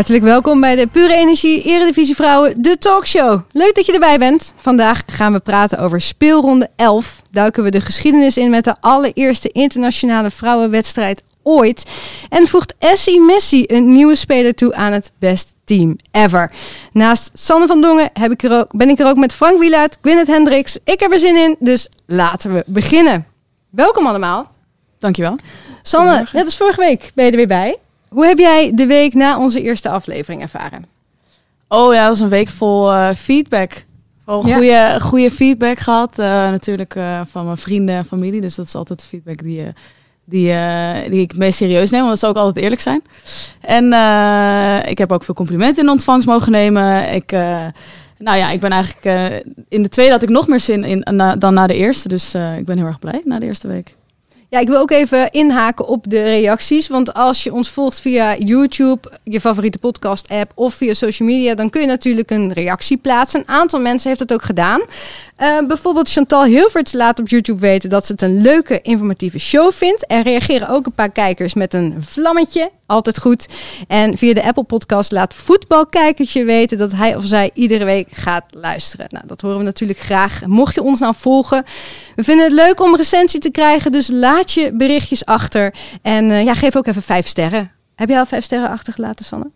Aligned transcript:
Hartelijk 0.00 0.24
welkom 0.24 0.60
bij 0.60 0.76
de 0.76 0.86
Pure 0.86 1.14
Energie 1.14 1.62
Eredivisie 1.62 2.14
Vrouwen, 2.14 2.62
de 2.62 2.78
talkshow. 2.78 3.40
Leuk 3.52 3.74
dat 3.74 3.86
je 3.86 3.92
erbij 3.92 4.18
bent. 4.18 4.52
Vandaag 4.56 5.02
gaan 5.06 5.32
we 5.32 5.38
praten 5.38 5.78
over 5.78 6.00
speelronde 6.00 6.70
11. 6.76 7.22
Duiken 7.30 7.62
we 7.62 7.70
de 7.70 7.80
geschiedenis 7.80 8.36
in 8.36 8.50
met 8.50 8.64
de 8.64 8.76
allereerste 8.80 9.48
internationale 9.48 10.30
vrouwenwedstrijd 10.30 11.22
ooit. 11.42 11.90
En 12.28 12.46
voegt 12.46 12.74
Essie 12.78 13.20
Messi 13.20 13.64
een 13.66 13.92
nieuwe 13.92 14.14
speler 14.14 14.54
toe 14.54 14.74
aan 14.74 14.92
het 14.92 15.12
best 15.18 15.56
team 15.64 15.96
ever. 16.10 16.52
Naast 16.92 17.30
Sanne 17.34 17.66
van 17.66 17.80
Dongen 17.80 18.10
heb 18.12 18.32
ik 18.32 18.42
er 18.42 18.58
ook, 18.58 18.76
ben 18.76 18.88
ik 18.88 18.98
er 18.98 19.06
ook 19.06 19.16
met 19.16 19.34
Frank 19.34 19.58
Wielaert, 19.58 19.98
Gwyneth 20.02 20.26
Hendricks. 20.26 20.78
Ik 20.84 21.00
heb 21.00 21.12
er 21.12 21.18
zin 21.18 21.36
in, 21.36 21.56
dus 21.58 21.88
laten 22.06 22.54
we 22.54 22.62
beginnen. 22.66 23.26
Welkom 23.70 24.06
allemaal. 24.06 24.52
Dankjewel. 24.98 25.38
Sanne, 25.82 26.26
net 26.32 26.44
als 26.44 26.56
vorige 26.56 26.80
week 26.80 27.10
ben 27.14 27.24
je 27.24 27.30
er 27.30 27.36
weer 27.36 27.46
bij. 27.46 27.78
Hoe 28.10 28.26
heb 28.26 28.38
jij 28.38 28.72
de 28.74 28.86
week 28.86 29.14
na 29.14 29.38
onze 29.38 29.62
eerste 29.62 29.88
aflevering 29.88 30.42
ervaren? 30.42 30.84
Oh 31.68 31.94
ja, 31.94 32.00
dat 32.00 32.08
was 32.08 32.20
een 32.20 32.28
week 32.28 32.48
vol 32.48 32.92
uh, 32.92 33.10
feedback. 33.16 33.84
Vol 34.26 34.46
Ja. 34.46 34.54
goede, 34.56 34.96
goede 35.00 35.30
feedback 35.30 35.78
gehad. 35.78 36.18
eh, 36.18 36.26
natuurlijk 36.26 36.94
eh, 36.94 37.20
van 37.30 37.44
mijn 37.44 37.56
vrienden 37.56 37.94
en 37.94 38.04
familie. 38.04 38.40
Dus 38.40 38.54
dat 38.54 38.66
is 38.66 38.74
altijd 38.74 39.00
de 39.00 39.06
feedback 39.06 39.42
die, 39.42 39.62
eh, 39.62 39.68
die, 40.24 40.52
eh, 40.52 41.10
die 41.10 41.20
ik 41.20 41.30
het 41.30 41.38
meest 41.38 41.56
serieus 41.58 41.90
neem. 41.90 42.00
Want 42.00 42.10
dat 42.12 42.18
zou 42.20 42.32
ook 42.32 42.38
altijd 42.38 42.64
eerlijk 42.64 42.80
zijn. 42.82 43.02
En 43.60 43.92
eh, 43.92 44.90
ik 44.90 44.98
heb 44.98 45.12
ook 45.12 45.24
veel 45.24 45.34
complimenten 45.34 45.82
in 45.82 45.88
ontvangst 45.90 46.26
mogen 46.26 46.52
nemen. 46.52 47.14
Ik, 47.14 47.32
eh, 47.32 47.66
nou 48.18 48.38
ja, 48.38 48.50
ik 48.50 48.60
ben 48.60 48.70
eigenlijk... 48.70 49.04
eh, 49.04 49.52
in 49.68 49.82
de 49.82 49.88
tweede 49.88 50.12
had 50.12 50.22
ik 50.22 50.28
nog 50.28 50.48
meer 50.48 50.60
zin 50.60 50.84
in 50.84 51.06
na- 51.16 51.36
dan 51.36 51.54
na 51.54 51.66
de 51.66 51.74
eerste. 51.74 52.08
Dus 52.08 52.34
eh, 52.34 52.58
ik 52.58 52.64
ben 52.64 52.76
heel 52.76 52.86
erg 52.86 52.98
blij 52.98 53.20
na 53.24 53.38
de 53.38 53.46
eerste 53.46 53.68
week. 53.68 53.96
Ja, 54.50 54.58
ik 54.58 54.68
wil 54.68 54.78
ook 54.78 54.90
even 54.90 55.30
inhaken 55.30 55.86
op 55.86 56.04
de 56.08 56.22
reacties. 56.22 56.88
Want 56.88 57.14
als 57.14 57.44
je 57.44 57.52
ons 57.52 57.70
volgt 57.70 58.00
via 58.00 58.36
YouTube, 58.36 59.12
je 59.24 59.40
favoriete 59.40 59.78
podcast-app 59.78 60.52
of 60.54 60.74
via 60.74 60.94
social 60.94 61.28
media, 61.28 61.54
dan 61.54 61.70
kun 61.70 61.80
je 61.80 61.86
natuurlijk 61.86 62.30
een 62.30 62.52
reactie 62.52 62.96
plaatsen. 62.96 63.40
Een 63.40 63.48
aantal 63.48 63.80
mensen 63.80 64.08
heeft 64.08 64.20
het 64.20 64.32
ook 64.32 64.42
gedaan. 64.42 64.80
Eh, 65.40 65.58
bijvoorbeeld 65.66 66.10
Chantal 66.10 66.44
Hilverts 66.44 66.92
laat 66.92 67.20
op 67.20 67.28
YouTube 67.28 67.60
weten 67.60 67.90
dat 67.90 68.06
ze 68.06 68.12
het 68.12 68.22
een 68.22 68.40
leuke, 68.40 68.80
informatieve 68.82 69.38
show 69.38 69.72
vindt. 69.72 70.04
Er 70.08 70.22
reageren 70.22 70.68
ook 70.68 70.86
een 70.86 70.92
paar 70.92 71.10
kijkers 71.10 71.54
met 71.54 71.74
een 71.74 71.96
vlammetje. 71.98 72.70
Altijd 72.86 73.18
goed. 73.18 73.48
En 73.88 74.18
via 74.18 74.34
de 74.34 74.42
Apple 74.42 74.62
Podcast 74.62 75.12
laat 75.12 75.34
voetbalkijkertje 75.34 76.44
weten 76.44 76.78
dat 76.78 76.92
hij 76.92 77.16
of 77.16 77.26
zij 77.26 77.50
iedere 77.54 77.84
week 77.84 78.08
gaat 78.12 78.44
luisteren. 78.50 79.06
Nou, 79.08 79.26
dat 79.26 79.40
horen 79.40 79.58
we 79.58 79.64
natuurlijk 79.64 79.98
graag. 79.98 80.46
Mocht 80.46 80.74
je 80.74 80.82
ons 80.82 81.00
nou 81.00 81.14
volgen, 81.16 81.64
we 82.16 82.24
vinden 82.24 82.44
het 82.44 82.54
leuk 82.54 82.80
om 82.80 82.96
recensie 82.96 83.40
te 83.40 83.50
krijgen. 83.50 83.92
Dus 83.92 84.08
laat 84.08 84.52
je 84.52 84.72
berichtjes 84.72 85.24
achter. 85.24 85.74
En 86.02 86.30
eh, 86.30 86.44
ja, 86.44 86.54
geef 86.54 86.76
ook 86.76 86.86
even 86.86 87.02
vijf 87.02 87.26
sterren. 87.26 87.70
Heb 87.94 88.08
jij 88.08 88.18
al 88.18 88.26
vijf 88.26 88.44
sterren 88.44 88.68
achtergelaten, 88.68 89.24
Sanne? 89.24 89.50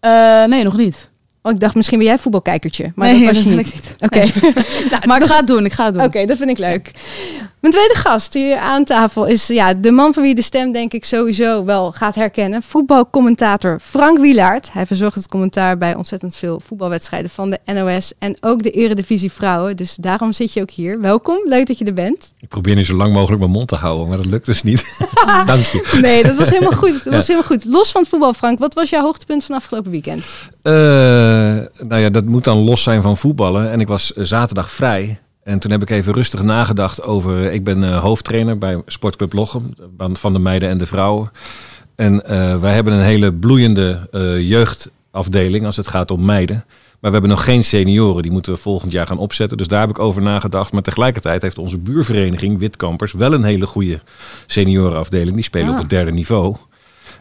Eh, 0.00 0.44
nee, 0.44 0.64
nog 0.64 0.76
niet. 0.76 1.10
Oh, 1.48 1.54
ik 1.54 1.60
dacht 1.60 1.74
misschien 1.74 1.98
ben 1.98 2.06
jij 2.06 2.18
voetbalkijkertje. 2.18 2.92
Maar 2.94 3.12
nee, 3.12 3.24
dat 3.26 3.34
was 3.34 3.42
je 3.44 3.50
niet. 3.50 3.96
Oké. 4.00 4.18
nou, 4.90 5.06
Maar 5.06 5.20
ik 5.20 5.26
ga 5.26 5.36
het 5.36 5.46
doen, 5.46 5.64
ik 5.64 5.72
ga 5.72 5.84
het 5.84 5.94
doen. 5.94 6.02
Oké, 6.02 6.24
dat 6.26 6.36
vind 6.36 6.50
ik 6.50 6.58
leuk. 6.58 6.90
Mijn 7.60 7.74
tweede 7.74 7.94
gast 7.94 8.34
hier 8.34 8.56
aan 8.56 8.84
tafel 8.84 9.26
is 9.26 9.46
ja, 9.46 9.74
de 9.74 9.90
man 9.90 10.14
van 10.14 10.22
wie 10.22 10.34
de 10.34 10.42
stem 10.42 10.72
denk 10.72 10.92
ik 10.92 11.04
sowieso 11.04 11.64
wel 11.64 11.92
gaat 11.92 12.14
herkennen. 12.14 12.62
Voetbalcommentator 12.62 13.78
Frank 13.82 14.18
Wielaert. 14.18 14.72
Hij 14.72 14.86
verzorgt 14.86 15.14
het 15.16 15.28
commentaar 15.28 15.78
bij 15.78 15.94
ontzettend 15.94 16.36
veel 16.36 16.60
voetbalwedstrijden 16.66 17.30
van 17.30 17.50
de 17.50 17.58
NOS 17.72 18.12
en 18.18 18.36
ook 18.40 18.62
de 18.62 18.70
Eredivisie 18.70 19.32
Vrouwen. 19.32 19.76
Dus 19.76 19.94
daarom 20.00 20.32
zit 20.32 20.52
je 20.52 20.60
ook 20.60 20.70
hier. 20.70 21.00
Welkom, 21.00 21.38
leuk 21.44 21.66
dat 21.66 21.78
je 21.78 21.84
er 21.84 21.94
bent. 21.94 22.32
Ik 22.40 22.48
probeer 22.48 22.74
nu 22.74 22.84
zo 22.84 22.94
lang 22.94 23.12
mogelijk 23.12 23.40
mijn 23.40 23.52
mond 23.52 23.68
te 23.68 23.76
houden, 23.76 24.08
maar 24.08 24.16
dat 24.16 24.26
lukt 24.26 24.46
dus 24.46 24.62
niet. 24.62 24.84
Dank 25.46 25.64
je. 25.64 25.98
Nee, 26.00 26.22
dat 26.22 26.36
was 26.36 26.50
helemaal 26.50 26.72
goed. 26.72 27.04
Dat 27.04 27.14
was 27.14 27.26
Ja. 27.26 27.32
helemaal 27.34 27.58
goed. 27.58 27.64
Los 27.64 27.90
van 27.90 28.00
het 28.00 28.10
voetbal, 28.10 28.34
Frank, 28.34 28.58
wat 28.58 28.74
was 28.74 28.90
jouw 28.90 29.02
hoogtepunt 29.02 29.44
van 29.44 29.54
afgelopen 29.56 29.90
weekend? 29.90 30.22
Eh, 30.62 30.72
nou 31.82 32.00
ja, 32.02 32.10
dat 32.10 32.24
moet 32.24 32.44
dan 32.44 32.58
los 32.58 32.82
zijn 32.82 33.02
van 33.02 33.16
voetballen. 33.16 33.70
En 33.70 33.80
ik 33.80 33.88
was 33.88 34.12
eh, 34.12 34.24
zaterdag 34.24 34.70
vrij. 34.70 35.18
En 35.48 35.58
toen 35.58 35.70
heb 35.70 35.82
ik 35.82 35.90
even 35.90 36.12
rustig 36.14 36.42
nagedacht 36.42 37.02
over... 37.02 37.52
Ik 37.52 37.64
ben 37.64 37.84
eh, 37.84 37.98
hoofdtrainer 37.98 38.58
bij 38.58 38.82
Sportclub 38.86 39.32
Lochem. 39.32 39.74
van- 40.12 40.32
de 40.32 40.38
meiden 40.38 40.68
en 40.68 40.78
de 40.78 40.86
vrouwen. 40.86 41.30
En 41.94 42.24
eh, 42.24 42.60
wij 42.60 42.74
hebben 42.74 42.92
een 42.92 43.04
hele 43.04 43.32
bloeiende 43.32 44.08
eh, 44.12 44.48
jeugdafdeling 44.48 45.66
als 45.66 45.76
het 45.76 45.88
gaat 45.88 46.10
om 46.10 46.24
meiden. 46.24 46.64
Maar 47.00 47.10
we 47.10 47.18
hebben 47.18 47.30
nog 47.30 47.44
geen 47.44 47.64
senioren. 47.64 48.22
Die 48.22 48.32
moeten 48.32 48.52
we 48.52 48.58
volgend 48.58 48.92
jaar 48.92 49.06
gaan 49.06 49.18
opzetten. 49.18 49.56
Dus 49.56 49.68
daar 49.68 49.80
heb 49.80 49.90
ik 49.90 49.98
over 49.98 50.22
nagedacht. 50.22 50.72
Maar 50.72 50.82
tegelijkertijd 50.82 51.42
heeft 51.42 51.58
onze 51.58 51.78
buurvereniging 51.78 52.58
Witkampers... 52.58 53.12
wel 53.12 53.32
een 53.32 53.44
hele 53.44 53.66
goede 53.66 54.00
seniorenafdeling. 54.46 55.34
Die 55.34 55.44
spelen 55.44 55.70
op 55.70 55.78
het 55.78 55.90
derde 55.90 56.12
niveau. 56.12 56.56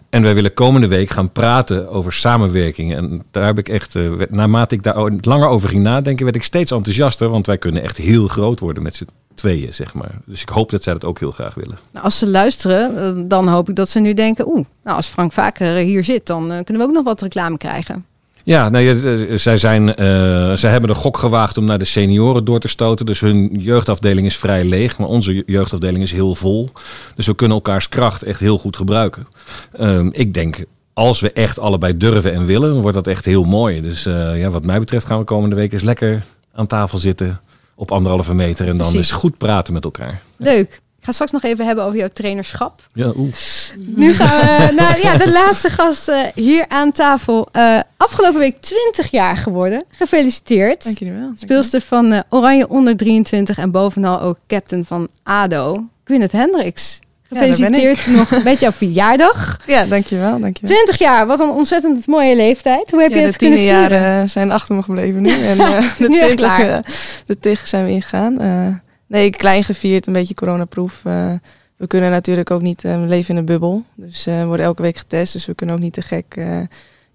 En 0.10 0.22
wij 0.22 0.36
willen 0.36 0.54
komende 0.54 0.88
week 0.88 1.10
gaan 1.10 1.32
praten 1.32 1.90
over 1.90 2.14
samenwerking. 2.14 2.94
En 2.96 3.24
daar 3.32 3.46
heb 3.46 3.58
ik 3.58 3.70
echt, 3.70 3.96
eh, 3.96 4.12
naarmate 4.30 4.76
ik 4.76 4.84
daar 4.84 5.12
langer 5.22 5.48
over 5.48 5.70
ging 5.70 5.84
nadenken, 5.84 6.24
werd 6.24 6.36
ik 6.36 6.44
steeds 6.44 6.72
enthousiaster. 6.72 7.30
Want 7.30 7.46
wij 7.46 7.58
kunnen 7.58 7.84
echt 7.84 7.98
heel 7.98 8.28
groot 8.28 8.60
worden 8.60 8.84
met 8.84 8.96
z'n 8.96 9.08
tweeën, 9.36 9.74
zeg 9.74 9.94
maar. 9.94 10.12
Dus 10.26 10.42
ik 10.42 10.50
hoop 10.50 10.70
dat 10.70 10.84
zij 10.84 10.94
dat 10.94 11.06
ook 11.06 11.20
heel 11.20 11.32
graag 11.32 11.54
willen. 11.54 11.80
Nou, 11.92 12.06
als 12.06 12.18
ze 12.18 12.30
luisteren, 12.30 12.98
eh, 12.98 13.24
dan 13.26 13.48
hoop 13.48 13.70
ik 13.70 13.76
dat 13.76 13.90
ze 13.90 14.00
nu 14.00 14.14
denken... 14.14 14.48
oeh, 14.48 14.66
nou, 14.84 14.96
als 14.96 15.08
Frank 15.08 15.34
vaker 15.34 15.76
hier 15.76 16.04
zit, 16.04 16.26
dan 16.26 16.52
eh, 16.52 16.64
kunnen 16.64 16.84
we 16.84 16.90
ook 16.90 16.96
nog 16.96 17.04
wat 17.04 17.22
reclame 17.22 17.58
krijgen. 17.58 18.06
Ja, 18.48 18.70
nou 18.70 18.84
ja, 18.84 18.94
eh, 18.94 19.38
zij, 19.38 19.58
zijn, 19.58 19.96
eh, 19.96 20.54
zij 20.54 20.72
hebben 20.72 20.90
de 20.90 20.96
gok 20.96 21.18
gewaagd 21.18 21.58
om 21.58 21.66
naar 21.66 21.80
de 21.80 21.86
senioren 21.86 22.46
door 22.46 22.60
te 22.60 22.68
stoten. 22.68 23.06
Dus 23.06 23.20
hun 23.20 23.50
jeugdafdeling 23.60 24.28
is 24.28 24.38
vrij 24.38 24.64
leeg, 24.64 24.98
maar 24.98 25.08
onze 25.08 25.44
jeugdafdeling 25.46 26.04
is 26.04 26.12
heel 26.12 26.36
vol. 26.36 26.72
Dus 27.16 27.28
we 27.28 27.36
kunnen 27.36 27.58
elkaars 27.58 27.90
kracht 27.90 28.24
echt 28.24 28.40
heel 28.40 28.58
goed 28.58 28.76
gebruiken. 28.76 29.28
Ehm, 29.72 30.10
ik 30.12 30.34
denk, 30.34 30.64
als 30.94 31.20
we 31.20 31.32
echt 31.32 31.60
allebei 31.60 31.98
durven 31.98 32.34
en 32.34 32.46
willen, 32.46 32.70
dan 32.70 32.82
wordt 32.82 32.96
dat 32.96 33.08
echt 33.08 33.26
heel 33.26 33.44
mooi. 33.44 33.82
Dus 33.82 34.06
eh, 34.06 34.40
ja, 34.40 34.50
wat 34.50 34.66
mij 34.66 34.80
betreft 34.80 35.06
gaan 35.06 35.20
we 35.20 35.24
komende 35.26 35.56
week 35.56 35.74
eens 35.74 35.84
lekker 35.84 36.26
aan 36.54 36.68
tafel 36.68 36.98
zitten 36.98 37.42
op 37.76 37.92
anderhalve 37.92 38.36
meter. 38.36 38.66
En 38.66 38.78
dan 38.78 38.78
Precies. 38.78 38.98
eens 38.98 39.12
goed 39.12 39.38
praten 39.38 39.74
met 39.74 39.84
elkaar. 39.84 40.22
Leuk. 40.38 40.82
Ga 41.08 41.14
straks 41.14 41.32
nog 41.32 41.44
even 41.44 41.66
hebben 41.66 41.84
over 41.84 41.98
jouw 41.98 42.10
trainerschap. 42.14 42.82
Ja, 42.94 43.12
oeh. 43.18 43.34
Nu 43.78 44.14
gaan 44.14 44.40
we 44.40 44.74
naar 44.76 45.00
ja, 45.02 45.18
de 45.18 45.32
laatste 45.32 45.70
gast 45.70 46.08
eh, 46.08 46.20
hier 46.36 46.66
aan 46.68 46.92
tafel. 46.92 47.48
Eh, 47.52 47.80
afgelopen 47.98 48.40
week 48.40 48.62
20 48.62 49.12
jaar 49.12 49.38
geworden. 49.38 49.84
Gefeliciteerd. 49.90 50.84
Dank 50.84 50.98
jullie 50.98 51.14
wel. 51.14 51.32
Speelster 51.36 51.82
van 51.82 52.12
eh, 52.12 52.20
Oranje 52.30 52.70
onder 52.70 52.98
23 52.98 53.58
en 53.58 53.72
bovenal 53.72 54.22
ook 54.22 54.38
captain 54.48 54.86
van 54.86 55.08
ADO. 55.24 55.84
Gwyneth 56.04 56.32
Hendricks. 56.32 57.00
Ja, 57.30 57.38
Gefeliciteerd 57.38 58.08
nog 58.08 58.44
met 58.44 58.60
jouw 58.60 58.72
verjaardag. 58.72 59.60
Ja, 59.68 59.86
dankjewel, 59.86 60.40
dankjewel. 60.40 60.76
20 60.76 60.98
jaar, 60.98 61.28
wat 61.28 61.40
een 61.40 61.50
ontzettend 61.50 62.08
mooie 62.08 62.36
leeftijd. 62.36 62.92
Hoe 62.92 63.02
heb 63.02 63.10
ja, 63.10 63.16
je 63.16 63.22
de 63.22 63.28
het 63.28 63.38
kunnen 63.38 63.60
vieren? 63.60 63.80
jaren 63.80 64.30
zijn 64.30 64.52
achter 64.52 64.76
me 64.76 64.84
gebleven 64.84 65.22
nu. 65.22 65.30
En 65.52 65.58
uh, 65.58 65.80
is 65.80 65.98
de 65.98 66.10
nu 66.10 66.20
echt 66.20 66.38
20, 66.38 66.56
klaar. 66.56 66.86
de 67.26 67.40
tig 67.40 67.68
zijn 67.68 67.86
we 67.86 67.92
ingegaan. 67.92 68.40
Eh, 68.40 68.87
nee, 69.08 69.30
klein 69.30 69.64
gevierd, 69.64 70.08
een 70.08 70.14
beetje 70.14 70.34
coronaproof. 70.34 71.02
Eh, 71.04 71.34
we 71.78 71.88
kunnen 71.88 72.12
natuurlijk 72.12 72.52
ook 72.52 72.62
niet, 72.62 72.84
eh, 72.84 73.02
we 73.02 73.08
leven 73.08 73.34
in 73.34 73.40
een 73.40 73.46
bubbel. 73.46 73.84
Dus 73.96 74.28
eh, 74.28 74.40
we 74.40 74.46
worden 74.46 74.66
elke 74.66 74.82
week 74.82 74.98
getest, 74.98 75.34
dus 75.34 75.46
we 75.46 75.54
kunnen 75.54 75.76
ook 75.76 75.82
niet 75.82 75.94
te 75.94 76.02
gek 76.02 76.26
eh, 76.30 76.60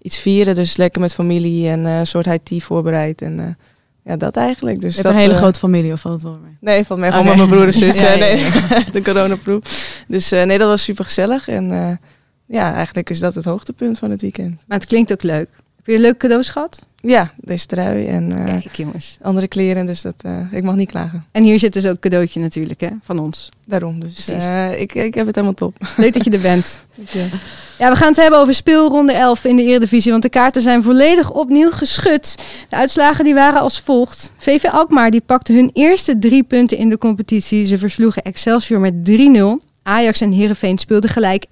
iets 0.01 0.19
vieren. 0.19 0.55
Dus 0.55 0.77
lekker 0.77 1.01
met 1.01 1.13
familie 1.13 1.69
en 1.69 1.85
een 1.85 2.07
soort 2.07 2.25
high 2.25 2.43
tea 2.43 2.59
voorbereid. 2.59 3.21
En 3.21 3.39
eh, 3.39 3.45
ja, 4.03 4.17
dat 4.17 4.35
eigenlijk. 4.35 4.81
Dus 4.81 4.95
Je 4.95 5.01
hebt 5.01 5.13
dat, 5.13 5.21
een 5.21 5.27
hele 5.27 5.39
grote 5.41 5.59
familie, 5.59 5.91
of 5.93 5.99
valt 6.01 6.13
het 6.13 6.23
wel 6.23 6.39
mee? 6.43 6.57
Nee, 6.59 6.83
van 6.83 6.99
mij 6.99 7.11
gewoon 7.11 7.25
met 7.25 7.35
mijn 7.35 7.49
broer 7.49 7.65
en 7.65 7.73
zus. 7.73 7.99
Ja, 7.99 8.11
ja, 8.11 8.17
nee, 8.17 8.45
de 8.91 9.01
coronaproef. 9.01 10.03
Dus 10.07 10.31
eh, 10.31 10.43
nee, 10.43 10.57
dat 10.57 10.67
was 10.67 10.83
super 10.83 11.03
gezellig. 11.03 11.47
En 11.47 11.71
eh, 11.71 11.95
ja, 12.45 12.73
eigenlijk 12.73 13.09
is 13.09 13.19
dat 13.19 13.35
het 13.35 13.45
hoogtepunt 13.45 13.99
van 13.99 14.11
het 14.11 14.21
weekend. 14.21 14.61
Maar 14.67 14.77
het 14.77 14.87
klinkt 14.87 15.11
ook 15.11 15.23
leuk. 15.23 15.49
Heb 15.83 15.95
je 15.95 16.01
leuke 16.01 16.17
cadeaus 16.17 16.49
gehad? 16.49 16.87
Ja, 17.01 17.33
deze 17.37 17.65
trui 17.65 18.07
en 18.07 18.31
eh, 18.31 18.45
Kijk 18.45 18.75
jongens. 18.75 19.17
andere 19.21 19.47
kleren. 19.47 19.85
Dus 19.85 20.01
dat, 20.01 20.13
eh, 20.21 20.39
ik 20.51 20.63
mag 20.63 20.75
niet 20.75 20.89
klagen. 20.89 21.25
En 21.31 21.43
hier 21.43 21.59
zit 21.59 21.73
dus 21.73 21.85
ook 21.85 21.91
een 21.91 21.99
cadeautje 21.99 22.39
natuurlijk 22.39 22.81
hè, 22.81 22.87
van 23.01 23.19
ons. 23.19 23.49
Daarom. 23.65 23.99
Dus 23.99 24.27
eh, 24.27 24.79
ik, 24.79 24.93
ik 24.93 25.13
heb 25.13 25.25
het 25.25 25.35
helemaal 25.35 25.55
top. 25.55 25.77
Leuk 25.97 26.13
dat 26.13 26.23
je 26.23 26.31
er 26.31 26.39
bent. 26.51 26.85
Ja. 27.11 27.25
Ja, 27.79 27.89
we 27.89 27.95
gaan 27.95 28.07
het 28.07 28.17
hebben 28.17 28.39
over 28.39 28.53
speelronde 28.53 29.13
11 29.13 29.45
in 29.45 29.55
de 29.55 29.63
Eredivisie. 29.63 30.11
Want 30.11 30.23
de 30.23 30.29
kaarten 30.29 30.61
zijn 30.61 30.83
volledig 30.83 31.31
opnieuw 31.31 31.71
geschud. 31.71 32.35
De 32.69 32.75
uitslagen 32.75 33.25
die 33.25 33.33
waren 33.33 33.61
als 33.61 33.79
volgt. 33.79 34.31
VV 34.37 34.63
Alkmaar 34.63 35.11
die 35.11 35.21
pakte 35.25 35.53
hun 35.53 35.69
eerste 35.73 36.19
drie 36.19 36.43
punten 36.43 36.77
in 36.77 36.89
de 36.89 36.97
competitie. 36.97 37.65
Ze 37.65 37.77
versloegen 37.77 38.21
Excelsior 38.21 38.79
met 38.79 38.93
3-0. 39.09 39.72
Ajax 39.83 40.21
en 40.21 40.31
Heerenveen 40.31 40.77
speelden 40.77 41.09
gelijk 41.09 41.45
1-1. 41.45 41.49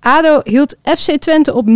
ADO 0.00 0.40
hield 0.44 0.76
FC 0.82 1.16
Twente 1.18 1.54
op 1.54 1.66
0-0. 1.66 1.70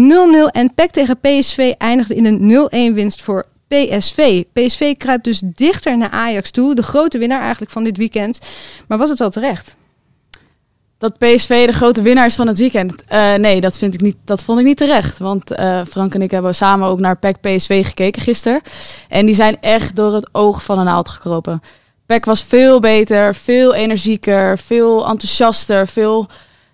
En 0.50 0.74
PEC 0.74 0.90
tegen 0.90 1.20
PSV 1.20 1.72
eindigde 1.78 2.14
in 2.14 2.24
een 2.24 2.90
0-1 2.92 2.94
winst 2.94 3.22
voor 3.22 3.46
PSV. 3.68 4.42
PSV 4.52 4.96
kruipt 4.96 5.24
dus 5.24 5.42
dichter 5.44 5.96
naar 5.96 6.10
Ajax 6.10 6.50
toe. 6.50 6.74
De 6.74 6.82
grote 6.82 7.18
winnaar 7.18 7.40
eigenlijk 7.40 7.72
van 7.72 7.84
dit 7.84 7.96
weekend. 7.96 8.38
Maar 8.88 8.98
was 8.98 9.08
het 9.08 9.18
wel 9.18 9.30
terecht? 9.30 9.76
Dat 10.98 11.18
PSV 11.18 11.66
de 11.66 11.72
grote 11.72 12.02
winnaar 12.02 12.26
is 12.26 12.34
van 12.34 12.46
het 12.46 12.58
weekend. 12.58 13.04
Eh, 13.04 13.34
nee, 13.34 13.60
dat, 13.60 13.78
vind 13.78 13.94
ik 13.94 14.00
niet, 14.00 14.16
dat 14.24 14.44
vond 14.44 14.58
ik 14.58 14.64
niet 14.64 14.76
terecht. 14.76 15.18
Want 15.18 15.50
eh, 15.50 15.80
Frank 15.88 16.14
en 16.14 16.22
ik 16.22 16.30
hebben 16.30 16.54
samen 16.54 16.88
ook 16.88 16.98
naar 16.98 17.18
PEC 17.18 17.40
PSV 17.40 17.86
gekeken 17.86 18.22
gisteren. 18.22 18.60
En 19.08 19.26
die 19.26 19.34
zijn 19.34 19.56
echt 19.60 19.96
door 19.96 20.14
het 20.14 20.28
oog 20.32 20.62
van 20.62 20.78
een 20.78 20.84
naald 20.84 21.08
gekropen. 21.08 21.62
PEC 22.10 22.24
was 22.24 22.44
veel 22.44 22.80
beter, 22.80 23.34
veel 23.34 23.74
energieker, 23.74 24.58
veel 24.58 25.08
enthousiaster, 25.08 25.86
veel 25.86 26.26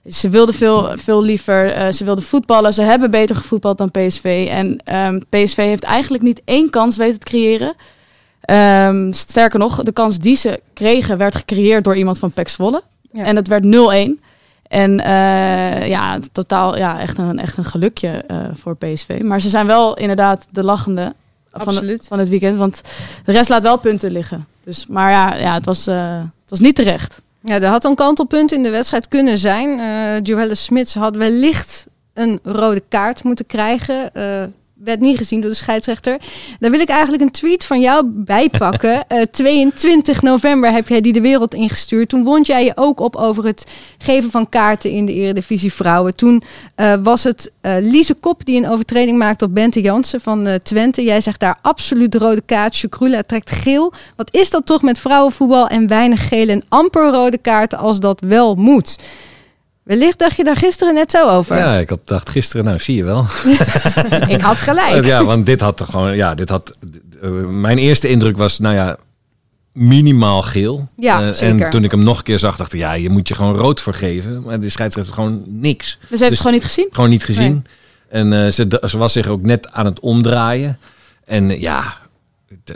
ze 0.09 0.29
wilden 0.29 0.55
veel, 0.55 0.99
veel 0.99 1.23
liever, 1.23 1.93
ze 1.95 2.05
wilden 2.05 2.25
voetballen. 2.25 2.75
Ze 2.75 2.83
hebben 2.83 3.11
beter 3.11 3.37
gevoetbald 3.37 3.79
dan 3.79 3.91
PSV. 3.91 4.47
En 4.51 4.79
ehm, 4.85 5.21
PSV 5.29 5.57
heeft 5.57 5.83
eigenlijk 5.83 6.23
niet 6.23 6.43
één 6.45 6.71
kans 6.71 6.97
weten 6.97 7.19
te 7.19 7.27
creëren. 7.27 7.75
Um, 8.91 9.13
sterker 9.13 9.59
nog, 9.59 9.83
de 9.83 9.93
kans 9.93 10.19
die 10.19 10.37
ze 10.37 10.61
kregen 10.73 11.19
werd 11.19 11.35
gecreëerd 11.35 11.85
door 11.85 11.97
iemand 11.97 12.19
van 12.19 12.31
PEC 12.31 12.49
Zwolle. 12.49 12.83
En 13.13 13.37
het 13.37 13.49
werd 13.49 13.65
0-1. 13.65 13.69
En 14.69 14.99
uh, 14.99 15.89
ja, 15.89 16.19
totaal 16.33 16.77
ja, 16.77 17.01
echt, 17.01 17.19
een, 17.19 17.39
echt 17.39 17.57
een 17.57 17.65
gelukje 17.65 18.25
uh, 18.31 18.37
voor 18.55 18.77
PSV. 18.77 19.21
Maar 19.23 19.41
ze 19.41 19.49
zijn 19.49 19.67
wel 19.67 19.97
inderdaad 19.97 20.47
de 20.51 20.65
lachende 20.65 21.15
van 21.51 21.75
het, 21.75 22.07
van 22.07 22.19
het 22.19 22.29
weekend. 22.29 22.59
Want 22.59 22.81
de 23.25 23.33
rest 23.33 23.49
laat 23.49 23.63
wel 23.63 23.79
punten 23.79 24.13
liggen. 24.13 24.47
Dus, 24.67 24.87
maar 24.87 25.11
ja, 25.11 25.35
ja 25.35 25.55
het, 25.55 25.65
was, 25.65 25.89
uh, 25.89 26.19
het 26.19 26.51
was 26.51 26.61
niet 26.61 26.75
terecht. 26.75 27.21
Ja, 27.41 27.61
er 27.61 27.69
had 27.69 27.85
een 27.85 27.95
kantelpunt 27.95 28.53
in 28.53 28.63
de 28.63 28.71
wedstrijd 28.71 29.09
kunnen 29.09 29.39
zijn. 29.39 29.79
Uh, 29.79 30.23
Joelle 30.23 30.55
Smits 30.55 30.95
had 30.95 31.17
wellicht 31.17 31.87
een 32.15 32.39
rode 32.43 32.83
kaart 32.89 33.25
moeten 33.25 33.47
krijgen 33.47 34.11
werd 34.85 35.01
niet 35.01 35.17
gezien 35.17 35.41
door 35.41 35.51
de 35.51 35.57
scheidsrechter. 35.57 36.17
Daar 36.59 36.71
wil 36.71 36.81
ik 36.81 36.89
eigenlijk 36.89 37.23
een 37.23 37.31
tweet 37.31 37.65
van 37.65 37.81
jou 37.81 38.05
bijpakken. 38.07 39.05
uh, 39.09 39.23
22 39.31 40.23
november 40.23 40.73
heb 40.73 40.89
jij 40.89 41.01
die 41.01 41.13
de 41.13 41.21
wereld 41.21 41.55
ingestuurd. 41.55 42.09
Toen 42.09 42.25
wond 42.25 42.47
jij 42.47 42.65
je 42.65 42.73
ook 42.75 43.01
op 43.01 43.17
over 43.17 43.45
het 43.45 43.67
geven 43.99 44.31
van 44.31 44.49
kaarten 44.49 44.91
in 44.91 45.07
de 45.07 45.13
Eredivisie 45.13 45.73
Vrouwen. 45.73 46.17
Toen 46.17 46.43
uh, 46.77 46.95
was 47.03 47.25
het 47.25 47.53
uh, 47.63 47.75
Lise 47.81 48.15
Kop 48.15 48.45
die 48.45 48.57
een 48.57 48.69
overtreding 48.69 49.19
maakte 49.19 49.45
op 49.45 49.55
Bente 49.55 49.81
Jansen 49.81 50.21
van 50.21 50.59
Twente. 50.63 51.03
Jij 51.03 51.21
zegt 51.21 51.41
daar 51.41 51.59
absoluut 51.63 52.15
rode 52.15 52.43
kaart. 52.47 52.75
Shukrula 52.75 53.23
trekt 53.23 53.51
geel. 53.51 53.93
Wat 54.17 54.35
is 54.35 54.51
dat 54.51 54.67
toch 54.67 54.83
met 54.83 54.99
vrouwenvoetbal 54.99 55.69
en 55.69 55.89
weinig 55.89 56.29
gele 56.29 56.53
en 56.53 56.65
amper 56.69 57.11
rode 57.11 57.39
kaarten 57.39 57.79
als 57.79 58.01
dat 58.01 58.21
wel 58.21 58.55
moet? 58.55 58.99
Wellicht 59.87 60.19
dacht 60.19 60.37
je 60.37 60.45
daar 60.45 60.57
gisteren 60.57 60.95
net 60.95 61.11
zo 61.11 61.29
over. 61.29 61.57
Ja, 61.57 61.79
ik 61.79 61.89
had 61.89 62.01
dacht 62.05 62.31
gisteren, 62.31 62.65
nou 62.65 62.79
zie 62.79 62.97
je 62.97 63.05
wel. 63.05 63.27
ik 64.37 64.41
had 64.41 64.57
gelijk. 64.57 65.05
Ja, 65.05 65.25
want 65.25 65.47
dit 65.47 65.61
had 65.61 65.83
gewoon, 65.91 66.17
ja, 66.17 66.35
dit 66.35 66.49
had. 66.49 66.77
Uh, 67.23 67.31
mijn 67.47 67.79
eerste 67.79 68.09
indruk 68.09 68.37
was, 68.37 68.59
nou 68.59 68.75
ja, 68.75 68.97
minimaal 69.73 70.43
geel. 70.43 70.89
Ja, 70.97 71.29
uh, 71.29 71.35
zeker. 71.35 71.65
En 71.65 71.71
toen 71.71 71.85
ik 71.85 71.91
hem 71.91 72.03
nog 72.03 72.19
een 72.19 72.25
keer 72.25 72.39
zag, 72.39 72.57
dacht 72.57 72.73
ik, 72.73 72.81
ja, 72.81 72.93
je 72.93 73.11
moet 73.11 73.29
je 73.29 73.35
gewoon 73.35 73.57
rood 73.57 73.81
vergeven. 73.81 74.43
Maar 74.43 74.61
de 74.61 74.71
scheidsrechter 74.71 75.15
gewoon 75.15 75.43
niks. 75.47 75.99
Dus 76.01 76.01
ze 76.01 76.07
heeft 76.09 76.21
dus 76.21 76.29
het 76.29 76.39
gewoon 76.39 76.53
niet 76.53 76.65
gezien? 76.65 76.89
Gewoon 76.93 77.11
niet 77.11 77.25
gezien. 77.25 77.53
Nee. 77.53 78.23
En 78.23 78.33
uh, 78.33 78.51
ze, 78.51 78.81
ze 78.89 78.99
was 78.99 79.13
zich 79.13 79.27
ook 79.27 79.43
net 79.43 79.73
aan 79.73 79.87
het 79.87 80.01
omdraaien. 80.01 80.79
En 81.25 81.61
ja, 81.61 81.97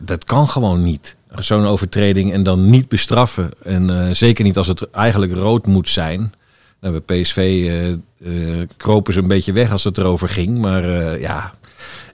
dat 0.02 0.24
kan 0.24 0.48
gewoon 0.48 0.82
niet. 0.82 1.16
Zo'n 1.34 1.66
overtreding 1.66 2.32
en 2.32 2.42
dan 2.42 2.70
niet 2.70 2.88
bestraffen. 2.88 3.50
En 3.64 4.16
zeker 4.16 4.44
niet 4.44 4.56
als 4.56 4.68
het 4.68 4.90
eigenlijk 4.90 5.34
rood 5.34 5.66
moet 5.66 5.88
zijn. 5.88 6.32
Nou, 6.80 7.00
bij 7.00 7.20
PSV 7.20 7.36
uh, 7.36 7.88
uh, 7.88 8.66
kropen 8.76 9.12
ze 9.12 9.18
een 9.18 9.28
beetje 9.28 9.52
weg 9.52 9.72
als 9.72 9.84
het 9.84 9.98
erover 9.98 10.28
ging. 10.28 10.58
Maar 10.58 10.84
uh, 10.84 11.20
ja, 11.20 11.54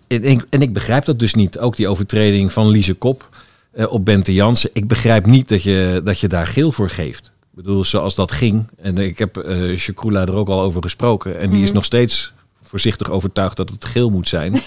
en 0.06 0.24
ik, 0.24 0.46
en 0.50 0.62
ik, 0.62 0.72
begrijp 0.72 1.04
dat 1.04 1.18
dus 1.18 1.34
niet. 1.34 1.58
Ook 1.58 1.76
die 1.76 1.88
overtreding 1.88 2.52
van 2.52 2.68
Lise 2.68 2.94
Kop 2.94 3.28
op 3.88 4.04
Bente 4.04 4.34
Jansen. 4.34 4.70
Ik 4.72 4.88
begrijp 4.88 5.26
niet 5.26 5.48
dat 5.48 5.62
je, 5.62 6.00
dat 6.04 6.20
je 6.20 6.28
daar 6.28 6.46
geel 6.46 6.72
voor 6.72 6.90
geeft. 6.90 7.26
Ik 7.26 7.62
bedoel, 7.62 7.84
zoals 7.84 8.14
dat 8.14 8.32
ging. 8.32 8.64
En 8.82 8.98
ik 8.98 9.18
heb 9.18 9.36
uh, 9.36 9.88
er 10.12 10.34
ook 10.34 10.48
al 10.48 10.60
over 10.60 10.82
gesproken. 10.82 11.32
En 11.32 11.38
die 11.38 11.48
mm 11.48 11.54
-hmm. 11.54 11.62
is 11.62 11.72
nog 11.72 11.84
steeds 11.84 12.32
voorzichtig 12.66 13.10
overtuigd 13.10 13.56
dat 13.56 13.70
het 13.70 13.84
geel 13.84 14.10
moet 14.10 14.28
zijn. 14.28 14.54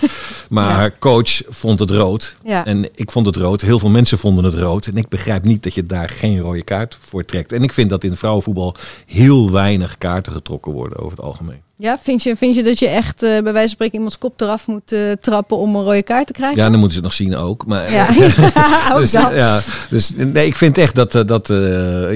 Maar 0.50 0.70
ja. 0.70 0.76
haar 0.76 1.00
coach 1.00 1.42
vond 1.50 1.80
het 1.80 1.92
rood. 1.92 2.36
Ja. 2.44 2.66
En 2.66 2.90
ik 2.96 3.12
vond 3.12 3.26
het 3.26 3.36
rood. 3.36 3.62
Heel 3.62 3.80
veel 3.80 3.90
mensen 3.90 4.18
vonden 4.18 4.44
het 4.44 4.54
rood. 4.54 4.88
En 4.88 4.98
ik 4.98 5.08
begrijp 5.08 5.44
niet 5.44 5.64
dat 5.64 5.74
je 5.74 5.86
daar 5.86 6.10
geen 6.10 6.40
rode 6.40 6.64
kaart 6.64 6.98
voor 7.02 7.26
trekt. 7.26 7.52
En 7.52 7.64
ik 7.64 7.74
vind 7.74 7.90
dat 7.90 8.04
in 8.04 8.18
vrouwenvoetbal 8.18 8.76
heel 9.06 9.52
weinig 9.52 9.98
kaarten 9.98 10.32
getrokken 10.32 10.72
worden 10.72 10.98
over 11.00 11.12
het 11.18 11.26
algemeen. 11.26 11.62
Ja, 11.82 11.98
vind 12.02 12.24
je, 12.24 12.36
vind 12.36 12.56
je 12.56 12.64
dat 12.64 12.80
je 12.80 12.88
echt 12.88 13.24
uh, 13.24 13.30
bij 13.30 13.42
wijze 13.44 13.60
van 13.60 13.70
spreken 13.70 13.96
iemands 13.96 14.18
kop 14.18 14.42
eraf 14.42 14.68
moet 14.68 14.92
uh, 14.92 15.12
trappen 15.12 15.58
om 15.58 15.76
een 15.76 15.84
rode 15.84 16.04
kaart 16.04 16.28
te 16.28 16.34
krijgen? 16.34 16.58
Ja, 16.58 16.70
dan 16.70 16.80
moeten 16.80 16.92
ze 16.92 16.98
het 16.98 17.06
nog 17.06 17.14
zien 17.14 17.36
ook. 17.36 17.66
Maar, 17.66 17.92
ja, 17.92 18.08
ook 18.94 19.00
dus, 19.00 19.12
dat. 19.12 19.32
Ja, 19.34 19.62
dus 19.90 20.14
nee, 20.16 20.46
ik 20.46 20.56
vind 20.56 20.78
echt 20.78 20.96
dat, 20.96 21.12
dat 21.12 21.50
uh, 21.50 21.58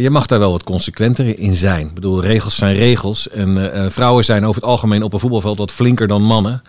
je 0.01 0.09
mag 0.09 0.25
daar 0.25 0.39
wel 0.39 0.51
wat 0.51 0.63
consequenter 0.63 1.39
in 1.39 1.55
zijn. 1.55 1.87
Ik 1.87 1.93
bedoel, 1.93 2.21
regels 2.21 2.55
zijn 2.55 2.75
regels. 2.75 3.29
En 3.29 3.91
vrouwen 3.91 4.25
zijn 4.25 4.45
over 4.45 4.61
het 4.61 4.69
algemeen 4.69 5.03
op 5.03 5.13
een 5.13 5.19
voetbalveld 5.19 5.57
wat 5.57 5.71
flinker 5.71 6.07
dan 6.07 6.21
mannen. 6.21 6.61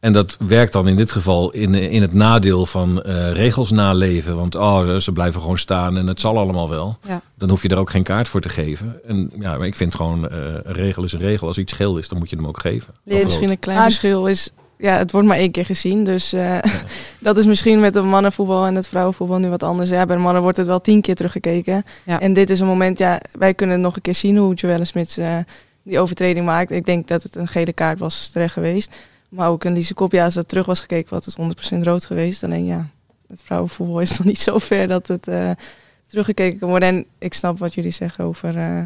En 0.00 0.12
dat 0.12 0.36
werkt 0.46 0.72
dan 0.72 0.88
in 0.88 0.96
dit 0.96 1.12
geval 1.12 1.50
in, 1.50 1.74
in 1.74 2.02
het 2.02 2.12
nadeel 2.12 2.66
van 2.66 3.02
uh, 3.06 3.32
regels 3.32 3.70
naleven. 3.70 4.36
Want 4.36 4.54
oh, 4.54 4.96
ze 4.96 5.12
blijven 5.12 5.40
gewoon 5.40 5.58
staan 5.58 5.96
en 5.96 6.06
het 6.06 6.20
zal 6.20 6.38
allemaal 6.38 6.68
wel. 6.68 6.98
Ja. 7.06 7.20
Dan 7.34 7.48
hoef 7.48 7.62
je 7.62 7.68
er 7.68 7.78
ook 7.78 7.90
geen 7.90 8.02
kaart 8.02 8.28
voor 8.28 8.40
te 8.40 8.48
geven. 8.48 9.00
En 9.06 9.30
ja, 9.38 9.56
maar 9.56 9.66
ik 9.66 9.76
vind 9.76 9.94
gewoon, 9.94 10.24
uh, 10.24 10.38
een 10.62 10.72
regel 10.72 11.04
is 11.04 11.12
een 11.12 11.20
regel. 11.20 11.46
Als 11.46 11.58
iets 11.58 11.72
geel 11.72 11.98
is, 11.98 12.08
dan 12.08 12.18
moet 12.18 12.30
je 12.30 12.36
hem 12.36 12.46
ook 12.46 12.60
geven. 12.60 12.94
Nee, 13.02 13.24
misschien 13.24 13.50
een 13.50 13.58
klein 13.58 13.82
verschil 13.82 14.26
is, 14.26 14.50
ja, 14.78 14.96
het 14.96 15.12
wordt 15.12 15.26
maar 15.26 15.36
één 15.36 15.50
keer 15.50 15.64
gezien. 15.64 16.04
Dus 16.04 16.34
uh, 16.34 16.40
ja. 16.40 16.62
dat 17.18 17.38
is 17.38 17.46
misschien 17.46 17.80
met 17.80 17.92
de 17.92 18.02
mannenvoetbal 18.02 18.66
en 18.66 18.74
het 18.74 18.88
vrouwenvoetbal 18.88 19.38
nu 19.38 19.48
wat 19.48 19.62
anders. 19.62 19.90
Ja, 19.90 20.06
bij 20.06 20.16
de 20.16 20.22
mannen 20.22 20.42
wordt 20.42 20.56
het 20.56 20.66
wel 20.66 20.80
tien 20.80 21.00
keer 21.00 21.14
teruggekeken. 21.14 21.82
Ja. 22.04 22.20
En 22.20 22.32
dit 22.32 22.50
is 22.50 22.60
een 22.60 22.66
moment, 22.66 22.98
ja, 22.98 23.20
wij 23.32 23.54
kunnen 23.54 23.80
nog 23.80 23.96
een 23.96 24.02
keer 24.02 24.14
zien 24.14 24.36
hoe 24.36 24.54
Joelle 24.54 24.84
Smits 24.84 25.18
die 25.82 25.98
overtreding 25.98 26.46
maakt. 26.46 26.70
Ik 26.70 26.84
denk 26.84 27.08
dat 27.08 27.22
het 27.22 27.36
een 27.36 27.48
gele 27.48 27.72
kaart 27.72 27.98
was 27.98 28.28
terecht 28.28 28.52
geweest. 28.52 28.96
Maar 29.36 29.48
ook 29.48 29.64
een 29.64 29.72
Lise 29.72 29.94
Kop, 29.94 30.12
ja, 30.12 30.24
als 30.24 30.34
dat 30.34 30.48
terug 30.48 30.66
was 30.66 30.80
gekeken, 30.80 31.14
was 31.14 31.26
het 31.26 31.76
100% 31.78 31.82
rood 31.82 32.04
geweest. 32.04 32.44
Alleen 32.44 32.64
ja, 32.64 32.86
het 33.28 33.42
vrouwenvoetbal 33.44 34.00
is 34.00 34.10
nog 34.18 34.26
niet 34.26 34.38
zo 34.38 34.58
ver 34.58 34.86
dat 34.88 35.06
het 35.06 35.28
uh, 35.28 35.50
teruggekeken 36.06 36.58
kan 36.58 36.68
worden. 36.68 36.88
En 36.88 37.04
ik 37.18 37.34
snap 37.34 37.58
wat 37.58 37.74
jullie 37.74 37.90
zeggen 37.90 38.24
over 38.24 38.56
uh, 38.56 38.84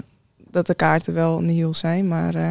dat 0.51 0.67
de 0.67 0.75
kaarten 0.75 1.15
wel 1.15 1.41
nihil 1.41 1.75
zijn, 1.75 2.09
maar... 2.09 2.35
Uh, 2.37 2.51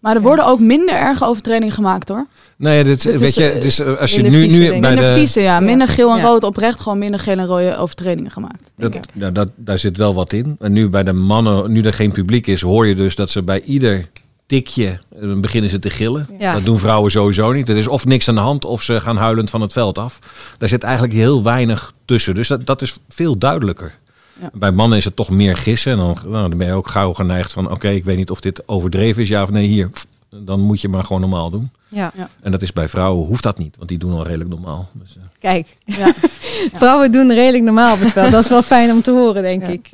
maar 0.00 0.16
er 0.16 0.22
worden 0.22 0.44
ja. 0.44 0.50
ook 0.50 0.60
minder 0.60 0.94
erge 0.94 1.24
overtredingen 1.24 1.74
gemaakt 1.74 2.08
hoor. 2.08 2.26
Nee, 2.56 2.84
dit, 2.84 3.02
dit 3.02 3.20
weet 3.20 3.28
is, 3.28 3.34
je, 3.34 3.56
dus 3.60 3.82
als 3.82 4.14
je 4.14 4.22
nu, 4.22 4.46
nu 4.46 4.68
bij 4.68 4.80
minder 4.80 4.96
de... 4.96 5.12
vieze, 5.12 5.40
ja. 5.40 5.60
Minder 5.60 5.88
geel 5.88 6.10
en 6.10 6.16
ja. 6.16 6.22
rood 6.22 6.44
oprecht 6.44 6.80
gewoon 6.80 6.98
minder 6.98 7.20
geel 7.20 7.38
en 7.38 7.46
rode 7.46 7.76
overtredingen 7.76 8.30
gemaakt. 8.30 8.70
Dat, 8.76 8.96
ja, 9.12 9.30
dat, 9.30 9.48
daar 9.54 9.78
zit 9.78 9.96
wel 9.96 10.14
wat 10.14 10.32
in. 10.32 10.56
En 10.60 10.72
nu 10.72 10.88
bij 10.88 11.02
de 11.02 11.12
mannen, 11.12 11.72
nu 11.72 11.82
er 11.82 11.94
geen 11.94 12.12
publiek 12.12 12.46
is, 12.46 12.60
hoor 12.60 12.86
je 12.86 12.94
dus 12.94 13.14
dat 13.14 13.30
ze 13.30 13.42
bij 13.42 13.62
ieder 13.62 14.08
tikje, 14.46 14.98
dan 15.20 15.40
beginnen 15.40 15.70
ze 15.70 15.78
te 15.78 15.90
gillen. 15.90 16.26
Ja. 16.38 16.52
Dat 16.52 16.64
doen 16.64 16.78
vrouwen 16.78 17.10
sowieso 17.10 17.52
niet. 17.52 17.68
Er 17.68 17.76
is 17.76 17.88
of 17.88 18.04
niks 18.04 18.28
aan 18.28 18.34
de 18.34 18.40
hand 18.40 18.64
of 18.64 18.82
ze 18.82 19.00
gaan 19.00 19.16
huilend 19.16 19.50
van 19.50 19.60
het 19.60 19.72
veld 19.72 19.98
af. 19.98 20.18
Daar 20.58 20.68
zit 20.68 20.82
eigenlijk 20.82 21.14
heel 21.14 21.42
weinig 21.42 21.92
tussen. 22.04 22.34
Dus 22.34 22.48
dat, 22.48 22.66
dat 22.66 22.82
is 22.82 22.98
veel 23.08 23.38
duidelijker. 23.38 23.94
Ja. 24.40 24.50
Bij 24.52 24.72
mannen 24.72 24.98
is 24.98 25.04
het 25.04 25.16
toch 25.16 25.30
meer 25.30 25.56
gissen. 25.56 25.92
En 25.92 25.98
dan, 25.98 26.18
nou, 26.26 26.48
dan 26.48 26.58
ben 26.58 26.66
je 26.66 26.72
ook 26.72 26.88
gauw 26.88 27.12
geneigd 27.12 27.52
van... 27.52 27.70
oké, 27.70 27.88
ik 27.88 28.04
weet 28.04 28.16
niet 28.16 28.30
of 28.30 28.40
dit 28.40 28.68
overdreven 28.68 29.22
is, 29.22 29.28
ja 29.28 29.42
of 29.42 29.50
nee, 29.50 29.66
hier. 29.66 29.90
Dan 30.30 30.60
moet 30.60 30.80
je 30.80 30.88
maar 30.88 31.04
gewoon 31.04 31.20
normaal 31.20 31.50
doen. 31.50 31.70
Ja. 31.88 32.12
Ja. 32.16 32.28
En 32.40 32.50
dat 32.50 32.62
is 32.62 32.72
bij 32.72 32.88
vrouwen, 32.88 33.26
hoeft 33.26 33.42
dat 33.42 33.58
niet. 33.58 33.76
Want 33.76 33.88
die 33.88 33.98
doen 33.98 34.12
al 34.12 34.24
redelijk 34.26 34.50
normaal. 34.50 34.88
Dus, 34.92 35.16
uh, 35.16 35.22
Kijk, 35.38 35.76
ja. 35.84 36.12
vrouwen 36.80 37.12
doen 37.12 37.32
redelijk 37.32 37.64
normaal 37.64 37.94
op 37.94 38.00
het 38.00 38.12
veld. 38.12 38.30
Dat 38.30 38.44
is 38.44 38.50
wel 38.50 38.62
fijn 38.62 38.90
om 38.90 39.02
te 39.02 39.10
horen, 39.10 39.42
denk 39.42 39.66
ik. 39.66 39.90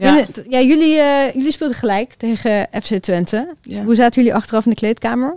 Ja. 0.00 0.16
Ja, 0.16 0.26
ja 0.48 0.60
jullie, 0.60 0.96
uh, 0.96 1.32
jullie 1.32 1.52
speelden 1.52 1.76
gelijk 1.76 2.14
tegen 2.14 2.68
FC 2.82 2.94
Twente. 2.94 3.54
Ja. 3.62 3.84
Hoe 3.84 3.94
zaten 3.94 4.22
jullie 4.22 4.36
achteraf 4.36 4.64
in 4.64 4.70
de 4.70 4.76
kleedkamer? 4.76 5.36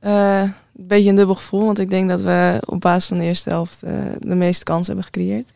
Uh, 0.00 0.40
een 0.42 0.52
beetje 0.86 1.10
een 1.10 1.16
dubbel 1.16 1.34
gevoel, 1.34 1.64
want 1.64 1.78
ik 1.78 1.90
denk 1.90 2.08
dat 2.08 2.22
we 2.22 2.62
op 2.64 2.80
basis 2.80 3.08
van 3.08 3.18
de 3.18 3.24
eerste 3.24 3.48
helft 3.50 3.80
uh, 3.84 4.04
de 4.18 4.34
meeste 4.34 4.64
kansen 4.64 4.86
hebben 4.86 5.04
gecreëerd. 5.04 5.48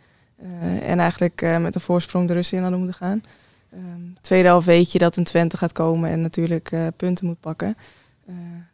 en 0.82 0.98
eigenlijk 0.98 1.40
met 1.60 1.74
een 1.74 1.80
voorsprong 1.80 2.28
de 2.28 2.34
rust 2.34 2.52
in 2.52 2.60
hadden 2.60 2.78
moeten 2.78 2.96
gaan. 2.96 3.22
Um, 3.74 4.16
tweede 4.20 4.48
helft 4.48 4.66
weet 4.66 4.92
je 4.92 4.98
dat 4.98 5.16
een 5.16 5.24
Twente 5.24 5.56
gaat 5.56 5.72
komen 5.72 6.10
en 6.10 6.20
natuurlijk 6.20 6.70
punten 6.96 7.26
moet 7.26 7.40
pakken. 7.40 7.76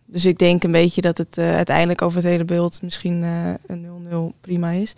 dus 0.04 0.24
ik 0.24 0.38
denk 0.38 0.64
een 0.64 0.72
beetje 0.72 1.00
dat 1.00 1.18
het 1.18 1.38
uiteindelijk 1.38 2.02
over 2.02 2.16
het 2.16 2.26
hele 2.26 2.44
beeld 2.44 2.82
misschien 2.82 3.22
een 3.66 4.32
0-0 4.34 4.40
prima 4.40 4.70
is. 4.70 4.94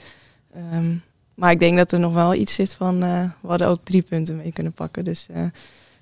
Um, 0.74 1.02
maar 1.36 1.50
ik 1.50 1.58
denk 1.58 1.76
dat 1.76 1.92
er 1.92 2.00
nog 2.00 2.14
wel 2.14 2.34
iets 2.34 2.54
zit 2.54 2.74
van, 2.74 3.04
uh, 3.04 3.22
we 3.40 3.48
hadden 3.48 3.68
ook 3.68 3.78
drie 3.82 4.02
punten 4.02 4.36
mee 4.36 4.52
kunnen 4.52 4.72
pakken. 4.72 5.04
Dus 5.04 5.26
uh, 5.30 5.42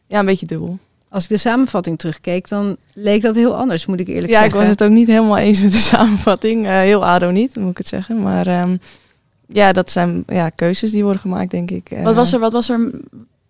ja, 0.07 0.19
een 0.19 0.27
beetje 0.27 0.47
dubbel. 0.47 0.79
Als 1.09 1.23
ik 1.23 1.29
de 1.29 1.37
samenvatting 1.37 1.99
terugkeek, 1.99 2.49
dan 2.49 2.77
leek 2.93 3.23
dat 3.23 3.35
heel 3.35 3.57
anders, 3.57 3.87
moet 3.87 4.01
ik 4.01 4.09
eerlijk 4.09 4.33
ja, 4.33 4.39
zeggen. 4.39 4.51
Ja, 4.51 4.57
ik 4.57 4.61
was 4.61 4.79
het 4.79 4.83
ook 4.83 4.97
niet 4.97 5.07
helemaal 5.07 5.37
eens 5.37 5.61
met 5.61 5.73
de 5.73 5.79
samenvatting. 5.95 6.65
Uh, 6.65 6.79
heel 6.79 7.05
ADO 7.07 7.31
niet, 7.31 7.57
moet 7.57 7.71
ik 7.71 7.79
het 7.79 7.87
zeggen. 7.87 8.23
Maar 8.23 8.63
um, 8.63 8.81
ja, 9.47 9.73
dat 9.73 9.91
zijn 9.91 10.25
ja, 10.27 10.49
keuzes 10.49 10.91
die 10.91 11.03
worden 11.03 11.21
gemaakt, 11.21 11.51
denk 11.51 11.71
ik. 11.71 11.89
Wat 12.03 12.15
was 12.15 12.33
er? 12.33 12.39
Wat 12.39 12.53
was 12.53 12.69
er? 12.69 12.79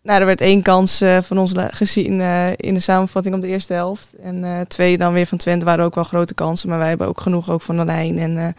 Nou, 0.03 0.21
er 0.21 0.27
werd 0.27 0.41
één 0.41 0.63
kans 0.63 1.03
van 1.21 1.39
ons 1.39 1.53
gezien 1.57 2.21
in 2.57 2.75
de 2.75 2.81
samenvatting 2.81 3.35
op 3.35 3.41
de 3.41 3.47
eerste 3.47 3.73
helft. 3.73 4.15
En 4.23 4.65
twee 4.69 4.99
dan 4.99 5.13
weer 5.13 5.27
van 5.27 5.39
Twente 5.39 5.65
waren 5.65 5.85
ook 5.85 5.95
wel 5.95 6.05
grote 6.05 6.35
kansen. 6.35 6.69
Maar 6.69 6.79
wij 6.79 6.89
hebben 6.89 7.07
ook 7.07 7.21
genoeg 7.21 7.51
ook 7.51 7.63
van 7.63 7.77
de 7.77 7.85
lijn. 7.85 8.19
En 8.19 8.55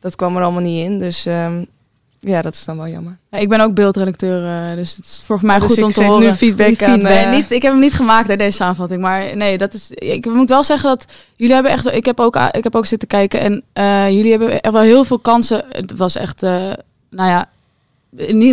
dat 0.00 0.16
kwam 0.16 0.36
er 0.36 0.42
allemaal 0.42 0.62
niet 0.62 0.84
in. 0.84 0.98
Dus 0.98 1.26
um, 1.26 1.66
ja, 2.26 2.42
dat 2.42 2.54
is 2.54 2.64
dan 2.64 2.76
wel 2.76 2.88
jammer. 2.88 3.18
Ja, 3.30 3.38
ik 3.38 3.48
ben 3.48 3.60
ook 3.60 3.74
beeldredacteur, 3.74 4.42
uh, 4.42 4.76
dus 4.76 4.96
het 4.96 5.04
is 5.04 5.22
voor 5.26 5.38
mij 5.42 5.58
dus 5.58 5.66
goed 5.66 5.82
om 5.82 5.92
te 5.92 6.04
horen. 6.04 6.26
nu 6.26 6.34
feedback, 6.34 6.74
feedback. 6.74 7.12
aan... 7.12 7.26
Uh... 7.26 7.30
Niet, 7.30 7.50
ik 7.50 7.62
heb 7.62 7.72
hem 7.72 7.80
niet 7.80 7.92
gemaakt 7.92 8.26
bij 8.26 8.36
deze 8.36 8.56
samenvatting, 8.56 9.00
maar 9.00 9.36
nee, 9.36 9.58
dat 9.58 9.74
is. 9.74 9.90
Ik 9.90 10.26
moet 10.26 10.48
wel 10.48 10.62
zeggen 10.62 10.88
dat 10.88 11.04
jullie 11.36 11.54
hebben 11.54 11.72
echt. 11.72 11.92
Ik 11.92 12.04
heb 12.04 12.20
ook, 12.20 12.36
ik 12.50 12.64
heb 12.64 12.76
ook 12.76 12.86
zitten 12.86 13.08
kijken 13.08 13.40
en 13.40 13.62
uh, 13.74 14.10
jullie 14.10 14.30
hebben 14.30 14.60
er 14.60 14.72
wel 14.72 14.82
heel 14.82 15.04
veel 15.04 15.18
kansen. 15.18 15.64
Het 15.68 15.96
was 15.96 16.16
echt, 16.16 16.40
nou 16.40 16.78
ja, 17.10 17.48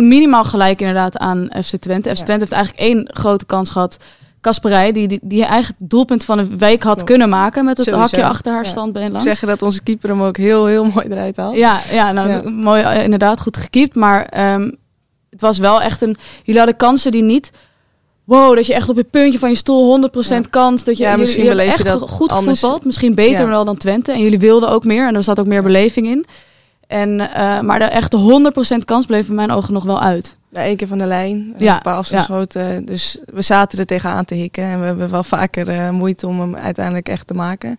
minimaal 0.00 0.44
gelijk 0.44 0.80
inderdaad 0.80 1.16
aan 1.18 1.48
FC 1.64 1.76
Twente. 1.76 2.16
FC 2.16 2.24
Twente 2.24 2.44
heeft 2.44 2.52
eigenlijk 2.52 2.84
één 2.84 3.08
grote 3.12 3.46
kans 3.46 3.70
gehad 3.70 3.96
Kasperij, 4.42 4.92
die, 4.92 5.08
die, 5.08 5.18
die 5.22 5.44
eigen 5.44 5.74
doelpunt 5.78 6.24
van 6.24 6.36
de 6.36 6.56
week 6.56 6.82
had 6.82 7.04
kunnen 7.04 7.28
maken 7.28 7.64
met 7.64 7.76
het 7.76 7.86
Sowieso. 7.86 8.02
hakje 8.16 8.24
achter 8.30 8.52
haar 8.52 8.66
standbeen 8.66 9.10
langs. 9.10 9.26
Zeggen 9.26 9.48
dat 9.48 9.62
onze 9.62 9.82
keeper 9.82 10.08
hem 10.08 10.22
ook 10.22 10.36
heel, 10.36 10.66
heel 10.66 10.84
mooi 10.84 11.06
eruit 11.10 11.36
haalt. 11.36 11.56
Ja, 11.56 11.80
ja, 11.90 12.12
nou, 12.12 12.28
Ja. 12.30 12.50
mooi, 12.50 12.82
eh, 12.82 13.04
inderdaad, 13.04 13.40
goed 13.40 13.56
gekiept. 13.56 13.94
Maar 13.96 14.24
ehm, 14.24 14.70
het 15.30 15.40
was 15.40 15.58
wel 15.58 15.82
echt 15.82 16.02
een... 16.02 16.16
Jullie 16.42 16.60
hadden 16.60 16.76
kansen 16.78 17.10
die 17.12 17.22
niet... 17.22 17.50
Wow, 18.24 18.54
dat 18.54 18.66
je 18.66 18.74
echt 18.74 18.88
op 18.88 18.96
het 18.96 19.10
puntje 19.10 19.38
van 19.38 19.48
je 19.48 19.54
stoel 19.54 20.00
100% 20.36 20.50
kans. 20.50 20.84
Dat 20.84 20.96
je, 20.96 21.02
Ja, 21.04 21.16
jullie, 21.16 21.60
echt 21.62 21.84
dat 21.84 22.10
goed 22.10 22.30
anders. 22.32 22.58
gevoetbald. 22.58 22.84
Misschien 22.84 23.14
beter 23.14 23.48
wel 23.48 23.64
dan 23.64 23.76
Twente. 23.76 24.12
En 24.12 24.20
jullie 24.20 24.38
wilden 24.38 24.68
ook 24.68 24.84
meer. 24.84 25.06
En 25.06 25.14
er 25.14 25.22
zat 25.22 25.40
ook 25.40 25.46
meer 25.46 25.62
beleving 25.62 26.06
in. 26.06 26.24
En, 26.92 27.20
eh, 27.20 27.60
maar 27.60 27.78
de 27.78 27.84
echte 27.84 28.16
100% 28.16 28.84
kans 28.84 29.06
bleef 29.06 29.28
in 29.28 29.34
mijn 29.34 29.50
ogen 29.50 29.72
nog 29.72 29.84
wel 29.84 30.00
uit. 30.00 30.36
Ja, 30.50 30.62
één 30.62 30.76
keer 30.76 30.86
van 30.86 30.98
de 30.98 31.06
lijn, 31.06 31.54
Ja, 31.58 31.76
een 31.76 31.82
paar 31.82 31.96
afstandsschoten. 31.96 32.84
Dus 32.84 33.18
we 33.32 33.42
zaten 33.42 33.78
er 33.78 33.86
tegenaan 33.86 34.24
te 34.24 34.34
hikken. 34.34 34.64
En 34.64 34.80
we 34.80 34.86
hebben 34.86 35.10
wel 35.10 35.24
vaker 35.24 35.68
eh, 35.68 35.90
moeite 35.90 36.26
om 36.26 36.40
hem 36.40 36.56
uiteindelijk 36.56 37.08
echt 37.08 37.26
te 37.26 37.34
maken. 37.34 37.76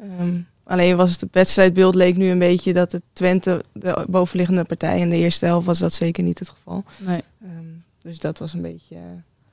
Ehm, 0.00 0.38
alleen 0.64 0.96
was 0.96 1.10
het, 1.10 1.20
het 1.20 1.28
wedstrijdbeeld 1.32 1.94
leek 1.94 2.16
nu 2.16 2.30
een 2.30 2.38
beetje 2.38 2.72
dat 2.72 2.92
het 2.92 3.02
Twente 3.12 3.64
de 3.72 4.04
bovenliggende 4.08 4.64
partij. 4.64 4.98
In 4.98 5.10
de 5.10 5.16
eerste 5.16 5.46
helft 5.46 5.66
was 5.66 5.78
dat 5.78 5.92
zeker 5.92 6.22
niet 6.22 6.38
het 6.38 6.48
geval. 6.48 6.84
Nee. 6.98 7.22
Ehm, 7.42 7.64
dus 8.02 8.18
dat 8.18 8.38
was 8.38 8.52
een 8.52 8.62
beetje 8.62 8.94
eh, 8.94 9.00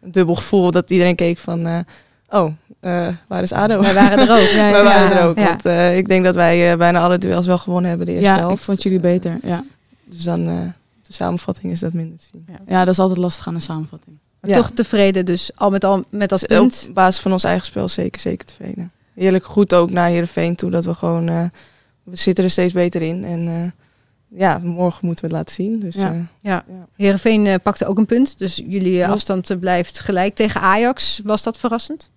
een 0.02 0.12
dubbel 0.12 0.36
gevoel 0.36 0.72
dat 0.72 0.90
iedereen 0.90 1.16
keek 1.16 1.38
van... 1.38 1.86
oh, 2.32 2.52
eh, 2.80 3.08
waar 3.28 3.42
is 3.42 3.52
ADO? 3.54 3.82
Wij 3.82 3.94
waren 3.94 4.20
er 4.28 4.32
ook. 4.42 4.50
Ja, 4.60 4.72
Wij 4.72 4.84
waren 4.84 5.10
ja, 5.10 5.20
er 5.20 5.28
ook. 5.28 5.38
ja. 5.38 5.44
Want 5.44 5.66
eh, 5.66 5.98
ik 5.98 6.08
denk 6.08 6.24
dat 6.26 6.36
wij 6.36 6.72
eh, 6.72 6.78
bijna 6.78 7.00
alle 7.00 7.18
duels 7.18 7.46
wel 7.46 7.58
gewonnen 7.58 7.90
hebben 7.90 8.08
de 8.08 8.14
eerste 8.14 8.28
Ja, 8.30 8.38
helft. 8.38 8.58
ik 8.58 8.64
vond 8.64 8.84
jullie 8.84 9.00
beter. 9.00 9.38
Ja. 9.44 9.64
Dus 10.06 10.24
dan, 10.24 10.48
eh, 10.50 10.56
de 11.02 11.14
samenvatting 11.14 11.72
is 11.72 11.80
dat 11.80 11.94
minder 11.94 12.18
te 12.18 12.26
zien. 12.32 12.46
ja, 12.68 12.80
dat 12.86 12.94
is 12.94 13.00
altijd 13.00 13.20
lastig 13.20 13.48
aan 13.48 13.56
een 13.56 13.62
samenvatting. 13.62 14.18
Maar. 14.40 14.52
Toch 14.52 14.70
tevreden 14.72 15.26
dus 15.26 15.52
al 15.56 15.70
met 15.70 15.84
al 15.84 16.04
met 16.10 16.30
dat 16.30 16.40
Dus 16.40 16.48
punt. 16.58 16.86
Op 16.90 16.94
basis 16.96 17.22
van 17.22 17.32
ons 17.32 17.44
eigen 17.44 17.66
spel 17.66 17.88
zeker, 17.90 18.22
zeker 18.22 18.46
tevreden. 18.46 18.92
Heerlijk 19.16 19.46
goed 19.46 19.74
ook 19.74 19.92
naar 19.92 20.10
Heerenveen 20.10 20.56
toe. 20.56 20.70
Dat 20.70 20.86
we 20.86 20.94
gewoon... 20.94 21.30
eh, 21.30 21.44
we 22.04 22.16
zitten 22.16 22.44
er 22.44 22.50
steeds 22.50 22.74
beter 22.74 23.02
in. 23.02 23.24
En 23.24 23.48
eh, 23.48 24.40
ja, 24.40 24.58
morgen 24.64 25.06
moeten 25.06 25.26
we 25.30 25.36
het 25.36 25.40
laten 25.46 25.56
zien. 25.64 25.80
Dus 25.80 25.96
Ja. 25.96 26.12
Ja. 26.14 26.28
Ja. 26.40 26.64
Heerenveen 26.96 27.48
eh, 27.48 27.56
pakte 27.64 27.86
ook 27.86 27.98
een 27.98 28.06
punt. 28.06 28.38
Dus 28.38 28.56
jullie 28.68 29.08
afstand 29.08 29.60
blijft 29.60 30.00
gelijk 30.00 30.36
tegen 30.36 30.62
Ajax. 30.62 31.22
Was 31.24 31.44
dat 31.44 31.58
verrassend? 31.58 32.11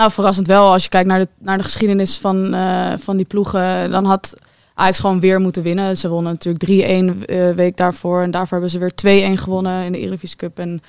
Nou, 0.00 0.12
verrassend 0.12 0.46
wel. 0.46 0.72
Als 0.72 0.82
je 0.82 0.88
kijkt 0.88 1.08
naar 1.08 1.18
de, 1.18 1.28
naar 1.38 1.56
de 1.56 1.62
geschiedenis 1.62 2.18
van, 2.18 2.54
eh, 2.54 2.92
van 2.98 3.16
die 3.16 3.26
ploegen, 3.26 3.90
dan 3.90 4.04
had 4.04 4.34
Ajax 4.74 4.98
gewoon 4.98 5.20
weer 5.20 5.40
moeten 5.40 5.62
winnen. 5.62 5.96
Ze 5.96 6.08
wonnen 6.08 6.32
natuurlijk 6.32 6.64
3-1 6.64 7.24
eh, 7.24 7.50
week 7.50 7.76
daarvoor. 7.76 8.22
En 8.22 8.30
daarvoor 8.30 8.52
hebben 8.52 8.70
ze 8.70 8.78
weer 8.78 8.94
2-1 8.94 9.38
gewonnen 9.38 9.84
in 9.84 9.92
de 9.92 9.98
Eredivisie 9.98 10.36
Cup 10.36 10.58
en 10.58 10.82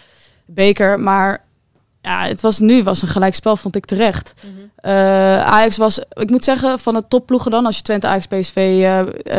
beker. 0.45 0.99
Maar 0.99 1.43
ja, 2.01 2.25
het 2.25 2.41
was 2.41 2.59
nu 2.59 2.83
was 2.83 3.01
een 3.01 3.07
gelijkspel, 3.07 3.55
vond 3.57 3.75
ik 3.75 3.85
terecht. 3.85 4.33
Eh, 4.75 5.43
Ajax 5.43 5.77
was, 5.77 5.99
ik 6.13 6.29
moet 6.29 6.43
zeggen, 6.43 6.79
van 6.79 6.93
de 6.93 7.03
topploegen 7.07 7.51
dan, 7.51 7.65
als 7.65 7.77
je 7.77 7.83
Twente, 7.83 8.07
Ajax, 8.07 8.27
PSV, 8.27 8.85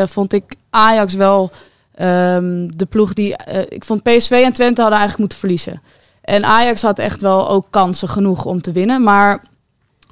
vond 0.09 0.33
ik 0.33 0.55
Ajax 0.69 1.13
wel 1.13 1.51
ehm, 1.95 2.67
de 2.75 2.85
ploeg 2.89 3.13
die... 3.13 3.35
ik 3.69 3.85
vond 3.85 4.03
PSV 4.03 4.31
en 4.45 4.53
Twente 4.53 4.81
hadden 4.81 4.99
eigenlijk 4.99 5.17
moeten 5.17 5.37
verliezen. 5.37 5.81
En 6.21 6.45
Ajax 6.45 6.81
had 6.81 6.99
echt 6.99 7.21
wel 7.21 7.49
ook 7.49 7.65
kansen 7.69 8.09
genoeg 8.09 8.45
om 8.45 8.61
te 8.61 8.71
winnen. 8.71 9.03
Maar 9.03 9.41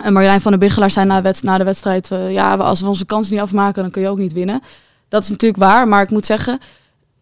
en 0.04 0.14
Marjolein 0.14 0.42
van 0.42 0.52
der 0.52 0.60
Biggelaar 0.60 0.92
zei 0.92 1.06
na, 1.06 1.34
na 1.42 1.58
de 1.58 1.64
wedstrijd... 1.64 2.12
eh, 2.12 2.32
ja, 2.32 2.56
als 2.56 2.82
we 2.82 2.88
onze 2.88 3.06
kans 3.06 3.30
niet 3.30 3.40
afmaken, 3.40 3.82
dan 3.82 3.92
kun 3.92 4.02
je 4.02 4.08
ook 4.08 4.18
niet 4.18 4.34
winnen. 4.34 4.62
Dat 5.08 5.24
is 5.24 5.30
natuurlijk 5.30 5.64
waar, 5.64 5.88
maar 5.88 6.02
ik 6.02 6.10
moet 6.10 6.26
zeggen... 6.26 6.60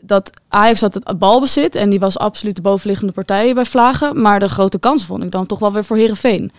dat 0.01 0.29
Ajax 0.47 0.81
had 0.81 0.93
het 0.93 1.19
balbezit... 1.19 1.75
en 1.75 1.89
die 1.89 1.99
was 1.99 2.17
absoluut 2.17 2.55
de 2.55 2.61
bovenliggende 2.61 3.13
partij 3.13 3.53
bij 3.53 3.65
Vlagen. 3.65 4.21
Maar 4.21 4.39
de 4.39 4.49
grote 4.49 4.79
kans 4.79 5.05
vond 5.05 5.23
ik 5.23 5.31
dan 5.31 5.45
toch 5.45 5.59
wel 5.59 5.73
weer 5.73 5.85
voor 5.85 5.97
Herenveen. 5.97 6.51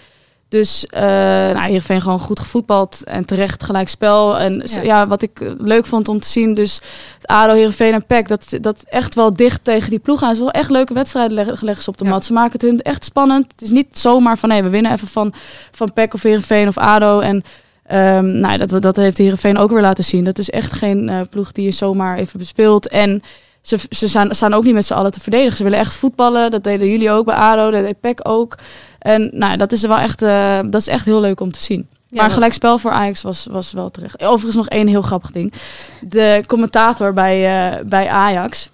Dus 0.51 0.87
eh 0.87 1.01
nou, 1.03 1.61
Heerenveen 1.61 2.01
gewoon 2.01 2.19
goed 2.19 2.41
gevoetbald 2.41 3.05
en 3.05 3.25
terecht 3.25 3.65
gelijk 3.65 3.89
spel. 3.89 4.39
En 4.39 4.63
ja. 4.65 4.83
Ja. 4.83 5.07
wat 5.07 5.23
ik 5.23 5.41
eh, 5.41 5.51
leuk 5.57 5.87
vond 5.87 6.09
om 6.09 6.21
te 6.21 6.29
zien, 6.29 6.55
dus 6.55 6.81
ADO, 7.25 7.53
Heerenveen 7.53 7.93
en 7.93 8.07
PEC, 8.07 8.29
dat, 8.29 8.59
dat 8.61 8.85
echt 8.89 9.15
wel 9.15 9.35
dicht 9.35 9.65
tegen 9.65 9.91
die 9.91 9.99
ploeg 9.99 10.23
aan. 10.23 10.35
Ze 10.35 10.41
wel 10.41 10.51
echt 10.51 10.71
leuke 10.71 10.95
wedstrijden 10.95 11.57
ze 11.57 11.91
op 11.91 11.99
de 11.99 12.05
Ja. 12.05 12.11
mat. 12.11 12.25
Ze 12.25 12.33
maken 12.33 12.53
het 12.53 12.63
hun 12.63 12.83
echt 12.83 13.05
spannend. 13.05 13.47
Het 13.53 13.63
is 13.63 13.71
niet 13.71 13.99
zomaar 13.99 14.39
van, 14.39 14.49
nee, 14.49 14.63
we 14.63 14.69
winnen 14.69 14.93
even 14.93 15.09
van, 15.09 15.33
van 15.73 15.93
PEC 15.93 16.15
of 16.15 16.23
Heerenveen 16.23 16.69
of 16.69 16.79
ADO. 16.79 17.21
En 17.21 17.45
ehm, 17.87 18.41
nou, 18.41 18.67
dat, 18.67 18.83
dat 18.83 18.97
heeft 18.97 19.19
Heerenveen 19.19 19.59
ook 19.59 19.71
weer 19.71 19.81
laten 19.81 20.05
zien. 20.05 20.25
Dat 20.25 20.39
is 20.39 20.51
echt 20.51 20.73
geen 20.73 21.09
eh, 21.09 21.21
ploeg 21.31 21.53
die 21.53 21.65
je 21.65 21.71
zomaar 21.71 22.19
even 22.19 22.39
bespeelt. 22.39 22.89
En 22.89 23.23
ze, 23.63 23.79
ze 23.91 24.09
staan, 24.09 24.35
staan 24.35 24.55
ook 24.55 24.65
niet 24.65 24.75
met 24.75 24.87
z'n 24.87 24.93
allen 24.93 25.13
te 25.13 25.21
verdedigen. 25.21 25.57
Ze 25.57 25.63
willen 25.63 25.79
echt 25.79 25.95
voetballen. 25.95 26.51
Dat 26.51 26.65
deden 26.65 26.91
jullie 26.91 27.11
ook 27.11 27.25
bij 27.25 27.35
ADO, 27.35 27.71
dat 27.71 27.85
deed 27.85 28.01
PEC 28.01 28.21
ook. 28.23 28.59
En 28.99 29.31
nou, 29.33 29.57
dat 29.57 29.73
is 29.73 29.83
wel 29.83 29.99
echt, 29.99 30.23
eh, 30.23 30.59
dat 30.65 30.81
is 30.81 30.87
echt 30.87 31.05
heel 31.05 31.21
leuk 31.21 31.41
om 31.41 31.53
te 31.53 31.61
zien. 31.61 31.89
maar 32.09 32.31
gelijk 32.31 32.53
spel 32.53 32.79
voor 32.79 32.91
Ajax 32.91 33.23
was, 33.23 33.47
was 33.51 33.73
wel 33.73 33.91
terecht. 33.91 34.23
Overigens 34.23 34.57
nog 34.57 34.69
één 34.69 34.87
heel 34.87 35.03
grappig 35.03 35.31
ding. 35.31 35.53
De 36.01 36.43
commentator 36.47 37.13
bij, 37.13 37.69
eh, 37.71 37.85
bij 37.85 38.09
Ajax. 38.09 38.71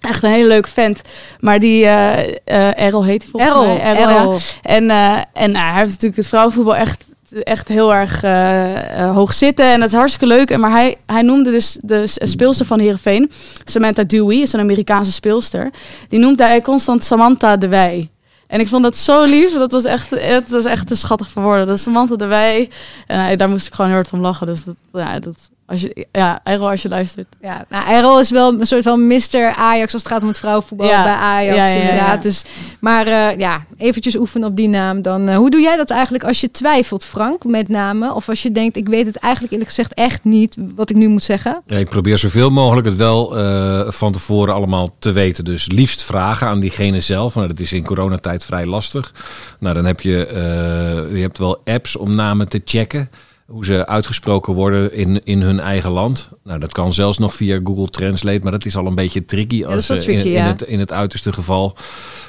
Echt 0.00 0.22
een 0.22 0.30
hele 0.30 0.48
leuke 0.48 0.68
vent. 0.68 1.02
Maar 1.40 1.58
die, 1.58 1.86
eh, 1.86 2.84
Errol 2.84 3.04
heet 3.04 3.22
hij 3.22 3.30
volgens 3.30 3.52
Errol, 3.52 3.66
mij. 3.66 3.80
Errol, 3.80 4.32
ja. 4.32 4.38
En, 4.62 4.90
en 5.32 5.56
hij 5.56 5.74
heeft 5.74 5.90
natuurlijk 5.90 6.16
het 6.16 6.28
vrouwenvoetbal 6.28 6.76
echt, 6.76 7.04
echt 7.32 7.68
heel 7.68 7.94
erg 7.94 8.22
eh, 8.22 9.00
eh, 9.02 9.14
hoog 9.14 9.34
zitten. 9.34 9.72
En 9.72 9.80
dat 9.80 9.88
is 9.88 9.94
hartstikke 9.94 10.34
leuk. 10.34 10.56
Maar 10.58 10.70
hij, 10.70 10.96
hij 11.06 11.22
noemde 11.22 11.50
dus 11.50 11.78
de 11.82 12.06
s- 12.06 12.18
speelster 12.22 12.66
van 12.66 12.78
Heerenveen, 12.78 13.30
Samantha 13.64 14.02
Dewey, 14.04 14.36
is 14.36 14.52
een 14.52 14.60
Amerikaanse 14.60 15.12
speelster. 15.12 15.70
Die 16.08 16.18
noemde 16.18 16.44
hij 16.44 16.60
constant 16.62 17.04
Samantha 17.04 17.56
de 17.56 17.68
Wij. 17.68 18.08
En 18.46 18.60
ik 18.60 18.68
vond 18.68 18.82
dat 18.82 18.96
zo 18.96 19.24
lief. 19.24 19.52
Dat 19.52 19.72
was 19.72 19.84
echt, 19.84 20.10
het 20.10 20.48
was 20.50 20.64
echt 20.64 20.86
te 20.86 20.96
schattig 20.96 21.28
voor 21.28 21.42
woorden. 21.42 21.66
Dat 21.66 21.78
Samantha 21.80 22.16
de 22.16 22.26
Wij. 22.26 22.70
En 23.06 23.20
hij- 23.20 23.36
daar 23.36 23.48
moest 23.48 23.66
ik 23.66 23.74
gewoon 23.74 23.90
heel 23.90 24.00
hard 24.00 24.12
om 24.12 24.20
lachen. 24.20 24.46
Dus 24.46 24.64
dat, 24.64 24.74
ja, 24.92 25.18
dat, 25.18 25.34
als 25.70 25.80
je, 25.80 26.06
ja, 26.12 26.40
Errol, 26.44 26.70
als 26.70 26.82
je 26.82 26.88
luistert. 26.88 27.26
Ja, 27.40 27.64
nou, 27.68 27.88
Errol 27.88 28.20
is 28.20 28.30
wel 28.30 28.52
een 28.60 28.66
soort 28.66 28.82
van 28.82 29.06
Mr. 29.06 29.54
Ajax 29.56 29.92
als 29.92 30.02
het 30.02 30.12
gaat 30.12 30.22
om 30.22 30.28
het 30.28 30.38
vrouwenvoetbal 30.38 30.86
Ja. 30.88 31.02
bij 31.02 31.12
Ajax 31.12 31.56
Ja, 31.56 31.66
ja, 31.66 31.72
ja, 31.72 31.80
inderdaad. 31.80 32.14
ja. 32.14 32.16
Dus, 32.16 32.42
maar 32.80 33.06
eh, 33.06 33.38
ja, 33.38 33.64
eventjes 33.78 34.16
oefenen 34.16 34.48
op 34.48 34.56
die 34.56 34.68
naam. 34.68 35.02
Dan, 35.02 35.28
eh, 35.28 35.36
hoe 35.36 35.50
doe 35.50 35.60
jij 35.60 35.76
dat 35.76 35.90
eigenlijk 35.90 36.24
als 36.24 36.40
je 36.40 36.50
twijfelt, 36.50 37.04
Frank, 37.04 37.44
met 37.44 37.68
namen? 37.68 38.14
Of 38.14 38.28
als 38.28 38.42
je 38.42 38.52
denkt, 38.52 38.76
ik 38.76 38.88
weet 38.88 39.06
het 39.06 39.16
eigenlijk 39.16 39.52
eerlijk 39.52 39.70
gezegd 39.70 39.94
echt 39.94 40.24
niet 40.24 40.56
wat 40.74 40.90
ik 40.90 40.96
nu 40.96 41.08
moet 41.08 41.22
zeggen? 41.22 41.62
Ja, 41.66 41.76
ik 41.76 41.88
probeer 41.88 42.18
zoveel 42.18 42.50
mogelijk 42.50 42.86
het 42.86 42.96
wel 42.96 43.36
eh, 43.38 43.80
van 43.90 44.12
tevoren 44.12 44.54
allemaal 44.54 44.94
te 44.98 45.12
weten. 45.12 45.44
Dus 45.44 45.70
liefst 45.70 46.02
vragen 46.02 46.46
aan 46.46 46.60
diegene 46.60 47.00
zelf. 47.00 47.34
Nou, 47.34 47.46
dat 47.46 47.60
is 47.60 47.72
in 47.72 47.84
coronatijd 47.84 48.44
vrij 48.44 48.66
lastig. 48.66 49.12
Nou, 49.58 49.74
dan 49.74 49.84
heb 49.84 50.00
je, 50.00 50.26
eh, 50.26 51.16
je 51.16 51.22
hebt 51.22 51.38
wel 51.38 51.60
apps 51.64 51.96
om 51.96 52.14
namen 52.14 52.48
te 52.48 52.62
checken. 52.64 53.10
Hoe 53.50 53.64
ze 53.64 53.86
uitgesproken 53.86 54.54
worden 54.54 54.92
in, 54.92 55.24
in 55.24 55.40
hun 55.40 55.60
eigen 55.60 55.90
land. 55.90 56.30
Nou, 56.44 56.58
dat 56.58 56.72
kan 56.72 56.92
zelfs 56.92 57.18
nog 57.18 57.34
via 57.34 57.60
Google 57.64 57.88
Translate. 57.88 58.40
Maar 58.42 58.52
dat 58.52 58.64
is 58.64 58.76
al 58.76 58.86
een 58.86 58.94
beetje 58.94 59.24
tricky, 59.24 59.64
als, 59.64 59.88
eh, 59.88 59.96
tricky, 59.96 60.20
in, 60.20 60.26
in 60.26 60.32
ja. 60.32 60.46
het, 60.46 60.62
in 60.62 60.78
het 60.78 60.92
uiterste 60.92 61.32
geval. 61.32 61.76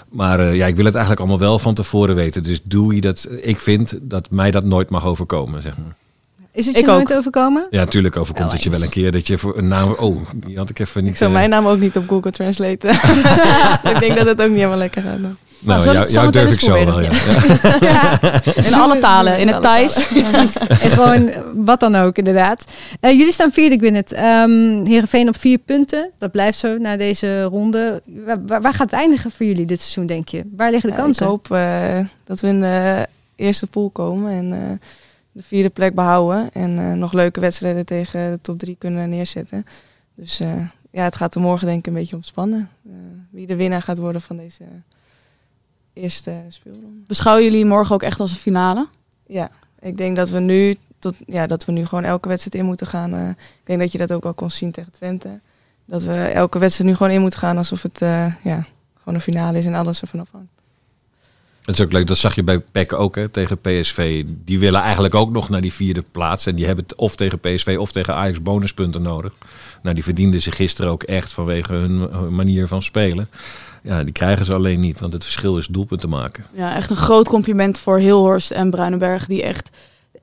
Maar 0.09 0.39
eh, 0.39 0.55
ja, 0.55 0.65
ik 0.65 0.75
wil 0.75 0.85
het 0.85 0.95
eigenlijk 0.95 1.25
allemaal 1.25 1.47
wel 1.47 1.59
van 1.59 1.73
tevoren 1.73 2.15
weten. 2.15 2.43
Dus 2.43 2.59
doe 2.63 2.95
je 2.95 3.01
dat. 3.01 3.27
Ik 3.41 3.59
vind 3.59 3.97
dat 4.01 4.31
mij 4.31 4.51
dat 4.51 4.63
nooit 4.63 4.89
mag 4.89 5.05
overkomen, 5.05 5.61
zeg 5.61 5.77
maar. 5.77 5.95
Is 6.53 6.65
het 6.65 6.75
je 6.75 6.81
Ik 6.81 6.87
nooit 6.87 7.13
overkomen? 7.13 7.67
Ja, 7.69 7.79
natuurlijk 7.79 8.17
overkomt 8.17 8.45
Wel 8.45 8.53
het 8.53 8.63
je 8.63 8.69
wel 8.69 8.81
een 8.81 8.89
keer 8.89 9.11
dat 9.11 9.27
je 9.27 9.37
voor 9.37 9.57
een 9.57 9.67
naam... 9.67 9.91
Oh, 9.91 10.29
die 10.35 10.57
had 10.57 10.69
ik 10.69 10.79
even 10.79 11.03
niet... 11.03 11.11
Ik 11.11 11.17
zou 11.17 11.29
eh, 11.31 11.37
mijn 11.37 11.49
naam 11.49 11.67
ook 11.67 11.79
niet 11.79 11.97
op 11.97 12.07
Google 12.07 12.31
Translate. 12.31 12.87
ik 13.93 13.99
denk 13.99 14.17
dat 14.17 14.25
het 14.25 14.41
ook 14.41 14.47
niet 14.47 14.55
helemaal 14.55 14.77
lekker 14.77 15.01
gaat. 15.01 15.21
dan. 15.21 15.37
Nou, 15.63 15.81
zal 15.81 15.93
jou, 15.93 16.11
jou 16.11 16.31
durf 16.31 16.53
ik 16.53 16.59
zo 16.59 16.71
wel, 16.73 16.85
proberen. 16.85 17.13
ja. 17.81 18.17
ja. 18.21 18.41
In 18.55 18.73
alle 18.73 18.99
talen. 18.99 19.39
In 19.39 19.47
het 19.47 19.61
Thais. 19.61 20.07
Precies. 20.07 20.57
en 20.57 20.77
gewoon 20.77 21.31
wat 21.53 21.79
dan 21.79 21.95
ook, 21.95 22.17
inderdaad. 22.17 22.65
Eh, 22.99 23.11
jullie 23.11 23.33
staan 23.33 23.51
vierde, 23.51 23.75
ik 23.75 23.81
win 23.81 23.95
het. 23.95 24.11
Ehm 24.11 24.85
Heerenveen 24.85 25.27
op 25.27 25.39
vier 25.39 25.57
punten. 25.57 26.09
Dat 26.17 26.31
blijft 26.31 26.57
zo 26.57 26.77
na 26.77 26.97
deze 26.97 27.43
ronde. 27.43 28.01
Waar, 28.47 28.73
gaat 28.73 28.91
het 28.91 28.93
eindigen 28.93 29.31
voor 29.31 29.45
jullie 29.45 29.65
dit 29.65 29.79
seizoen, 29.79 30.05
denk 30.05 30.27
je? 30.29 30.43
Waar 30.57 30.71
liggen 30.71 30.89
de 30.89 30.95
Ja, 30.95 31.01
ik 31.01 31.05
kansen? 31.05 31.25
hoop 31.25 31.51
eh, 31.51 31.99
dat 32.23 32.39
we 32.39 32.47
in 32.47 32.59
de 32.59 33.07
eerste 33.35 33.67
pool 33.67 33.89
komen 33.89 34.31
en 34.31 34.53
eh, 34.53 34.77
de 35.31 35.43
vierde 35.43 35.69
plek 35.69 35.95
behouden. 35.95 36.51
En 36.51 36.79
eh, 36.79 36.93
nog 36.93 37.13
leuke 37.13 37.39
wedstrijden 37.39 37.85
tegen 37.85 38.31
de 38.31 38.39
top 38.41 38.59
drie 38.59 38.75
kunnen 38.75 39.09
neerzetten. 39.09 39.65
Dus 40.15 40.39
eh, 40.39 40.67
ja, 40.91 41.03
het 41.03 41.15
gaat 41.15 41.35
er 41.35 41.41
morgen 41.41 41.67
denk 41.67 41.79
ik 41.79 41.87
een 41.87 41.93
beetje 41.93 42.15
om 42.15 42.23
spannen. 42.23 42.69
Eh, 42.85 42.93
wie 43.29 43.47
de 43.47 43.55
winnaar 43.55 43.81
gaat 43.81 43.97
worden 43.97 44.21
van 44.21 44.37
deze 44.37 44.63
eerste 45.93 46.43
speelronde. 46.47 47.01
Beschouwen 47.07 47.43
jullie 47.43 47.65
morgen 47.65 47.95
ook 47.95 48.03
echt 48.03 48.19
als 48.19 48.31
een 48.31 48.37
finale? 48.37 48.87
Ja, 49.27 49.51
ik 49.79 49.97
denk 49.97 50.15
dat 50.15 50.29
we 50.29 50.39
nu 50.39 50.75
tot 50.99 51.15
ja, 51.25 51.47
dat 51.47 51.65
we 51.65 51.71
nu 51.71 51.85
gewoon 51.85 52.03
elke 52.03 52.27
wedstrijd 52.27 52.55
in 52.55 52.65
moeten 52.65 52.87
gaan. 52.87 53.29
Ik 53.29 53.35
denk 53.63 53.79
dat 53.79 53.91
je 53.91 53.97
dat 53.97 54.11
ook 54.11 54.25
al 54.25 54.33
kon 54.33 54.51
zien 54.51 54.71
tegen 54.71 54.91
Twente. 54.91 55.39
Dat 55.85 56.03
we 56.03 56.13
elke 56.13 56.59
wedstrijd 56.59 56.89
nu 56.89 56.95
gewoon 56.95 57.11
in 57.11 57.21
moeten 57.21 57.39
gaan 57.39 57.57
alsof 57.57 57.81
het 57.81 57.99
ja, 58.43 58.65
gewoon 58.97 59.13
een 59.13 59.21
finale 59.21 59.57
is 59.57 59.65
en 59.65 59.73
alles 59.73 60.01
er 60.01 60.07
vanaf 60.07 60.31
Het 61.65 61.79
is 61.79 61.85
ook 61.85 61.91
leuk, 61.91 62.07
dat 62.07 62.17
zag 62.17 62.35
je 62.35 62.43
bij 62.43 62.59
PEC 62.59 62.93
ook 62.93 63.15
hè, 63.15 63.29
tegen 63.29 63.57
PSV. 63.57 64.23
Die 64.45 64.59
willen 64.59 64.81
eigenlijk 64.81 65.15
ook 65.15 65.31
nog 65.31 65.49
naar 65.49 65.61
die 65.61 65.73
vierde 65.73 66.03
plaats. 66.11 66.45
En 66.45 66.55
die 66.55 66.65
hebben 66.65 66.83
het 66.87 66.95
of 66.95 67.15
tegen 67.15 67.39
PSV 67.39 67.75
of 67.79 67.91
tegen 67.91 68.15
Ajax 68.15 68.41
bonuspunten 68.41 69.01
nodig. 69.01 69.33
Nou, 69.81 69.95
die 69.95 70.03
verdienden 70.03 70.41
ze 70.41 70.51
gisteren 70.51 70.91
ook 70.91 71.03
echt 71.03 71.33
vanwege 71.33 71.73
hun 71.73 72.09
manier 72.35 72.67
van 72.67 72.83
spelen. 72.83 73.29
Ja, 73.83 74.03
die 74.03 74.13
krijgen 74.13 74.45
ze 74.45 74.53
alleen 74.53 74.79
niet, 74.79 74.99
want 74.99 75.13
het 75.13 75.23
verschil 75.23 75.57
is 75.57 75.67
doelpunten 75.67 76.09
maken. 76.09 76.45
Ja, 76.53 76.75
echt 76.75 76.89
een 76.89 76.95
groot 76.95 77.27
compliment 77.27 77.79
voor 77.79 77.97
Hilhorst 77.97 78.51
en 78.51 78.69
Bruinenberg. 78.69 79.25
Die 79.25 79.43
echt 79.43 79.69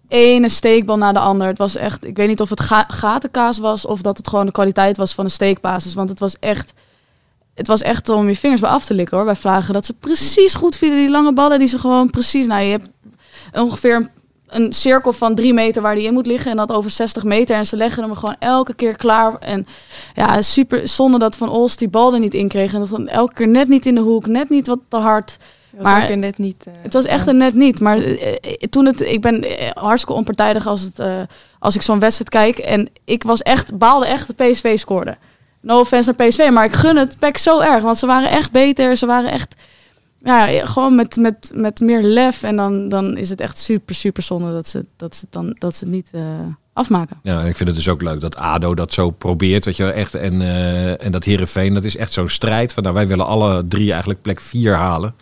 ene 0.09 0.49
steekbal 0.49 0.99
na 0.99 1.12
de 1.12 1.18
ander. 1.18 1.47
Het 1.47 1.59
was 1.59 1.76
echt, 1.76 2.07
ik 2.07 2.16
weet 2.16 2.28
niet 2.28 2.40
of 2.40 2.50
het 2.50 2.61
ga 2.61 2.85
gatenkaas 2.88 3.59
was 3.59 3.87
of 3.87 4.02
dat 4.02 4.16
het 4.16 4.28
gewoon 4.28 4.47
de 4.47 4.52
kwaliteit 4.52 4.97
was 4.97 5.14
van 5.14 5.25
de 5.25 5.30
steekbasis. 5.30 5.95
Want 5.95 6.09
het 6.09 6.18
was 6.18 6.38
echt, 6.38 6.73
het 7.59 7.67
was 7.67 7.83
echt 7.83 8.09
om 8.09 8.29
je 8.29 8.37
vingers 8.37 8.61
bij 8.61 8.71
af 8.71 8.85
te 8.85 8.95
likken 8.95 9.17
hoor. 9.17 9.27
Bij 9.27 9.37
vragen 9.37 9.75
dat 9.75 9.87
ze 9.87 9.93
precies 9.93 10.55
goed 10.55 10.77
vielen, 10.77 10.99
die 10.99 11.11
lange 11.11 11.33
ballen 11.33 11.59
die 11.59 11.69
ze 11.69 11.79
gewoon 11.79 12.11
precies, 12.11 12.47
nou 12.47 12.62
je 12.62 12.71
hebt 12.71 12.88
ongeveer 13.53 14.11
een, 14.47 14.73
cirkel 14.73 15.12
van 15.12 15.35
drie 15.35 15.55
meter 15.55 15.83
waar 15.83 15.95
die 15.95 16.07
in 16.07 16.12
moet 16.12 16.27
liggen 16.27 16.50
en 16.50 16.57
dat 16.57 16.73
over 16.73 16.91
60 16.91 17.23
meter. 17.23 17.57
En 17.57 17.67
ze 17.67 17.77
leggen 17.77 18.03
hem 18.03 18.15
gewoon 18.15 18.37
elke 18.38 18.75
keer 18.75 18.97
klaar. 18.97 19.35
En 19.38 19.67
ja, 20.15 20.43
super 20.43 20.88
zonde 20.88 21.19
dat 21.19 21.37
Van 21.37 21.50
Olst 21.50 21.79
die 21.79 21.88
bal 21.88 22.15
er 22.15 22.21
niet 22.21 22.35
in 22.35 22.49
kreeg. 22.49 22.73
En 22.73 22.81
dat 22.81 22.88
dan 22.88 23.09
elke 23.09 23.35
keer 23.35 23.49
net 23.49 23.69
niet 23.69 23.87
in 23.87 23.95
de 23.95 24.00
hoek, 24.00 24.27
net 24.27 24.49
niet 24.49 24.67
wat 24.67 24.81
te 24.88 24.97
hard 24.97 25.37
maar 25.83 26.17
net 26.17 26.38
niet. 26.38 26.65
Uh, 26.69 26.75
het 26.83 26.93
was 26.93 27.05
echt 27.05 27.27
een 27.27 27.37
net 27.37 27.55
niet. 27.55 27.81
Maar 27.81 27.99
uh, 27.99 28.17
toen 28.71 28.85
het, 28.85 29.00
ik 29.00 29.21
ben 29.21 29.45
hartstikke 29.75 30.19
onpartijdig 30.19 30.67
als, 30.67 30.81
het, 30.81 30.99
uh, 30.99 31.21
als 31.59 31.75
ik 31.75 31.83
zo'n 31.83 31.99
wedstrijd 31.99 32.31
kijk. 32.31 32.67
En 32.67 32.88
ik 33.05 33.23
was 33.23 33.43
echt, 33.43 33.79
baalde 33.79 34.07
echt 34.07 34.27
dat 34.27 34.50
PSV 34.50 34.79
scoorde. 34.79 35.17
No 35.61 35.81
offense 35.81 36.15
naar 36.17 36.29
PSV, 36.29 36.49
maar 36.53 36.65
ik 36.65 36.73
gun 36.73 36.97
het 36.97 37.19
Pek 37.19 37.38
zo 37.38 37.61
erg. 37.61 37.83
Want 37.83 37.99
ze 37.99 38.07
waren 38.07 38.31
echt 38.31 38.50
beter. 38.50 38.97
Ze 38.97 39.07
waren 39.07 39.31
echt, 39.31 39.55
ja, 40.23 40.67
gewoon 40.67 40.95
met, 40.95 41.17
met, 41.17 41.50
met 41.55 41.81
meer 41.81 42.03
lef. 42.03 42.43
En 42.43 42.57
dan, 42.57 42.88
dan 42.88 43.17
is 43.17 43.31
het 43.31 43.41
echt 43.41 43.59
super, 43.59 43.95
super 43.95 44.23
zonde 44.23 44.53
dat 44.53 44.69
ze, 44.69 44.87
dat 44.97 45.17
ze, 45.17 45.27
dan, 45.31 45.57
dat 45.59 45.77
ze 45.77 45.85
het 45.85 45.93
niet 45.93 46.11
afmaken. 46.79 47.17
Ja, 47.23 47.41
en 47.41 47.47
ik 47.47 47.57
vind 47.57 47.69
het 47.69 47.79
dus 47.79 47.88
ook 47.88 48.03
leuk 48.03 48.21
dat 48.21 48.37
ADO 48.37 48.75
dat 48.75 48.93
zo 48.93 49.11
probeert, 49.11 49.65
weet 49.65 49.77
je 49.77 49.91
echt. 49.91 50.15
En, 50.15 50.41
uh, 50.41 51.05
en 51.05 51.12
dat 51.12 51.25
Herenveen, 51.25 51.75
dat 51.75 51.85
is 51.85 51.97
echt 51.97 52.12
zo'n 52.12 52.29
strijd. 52.29 52.73
Van, 52.73 52.83
nou, 52.83 52.95
wij 52.95 53.07
willen 53.07 53.27
alle 53.27 53.69
drie 53.69 53.91
eigenlijk 53.91 54.23
plek 54.23 54.41
vier 54.41 54.75
halen. 54.75 55.15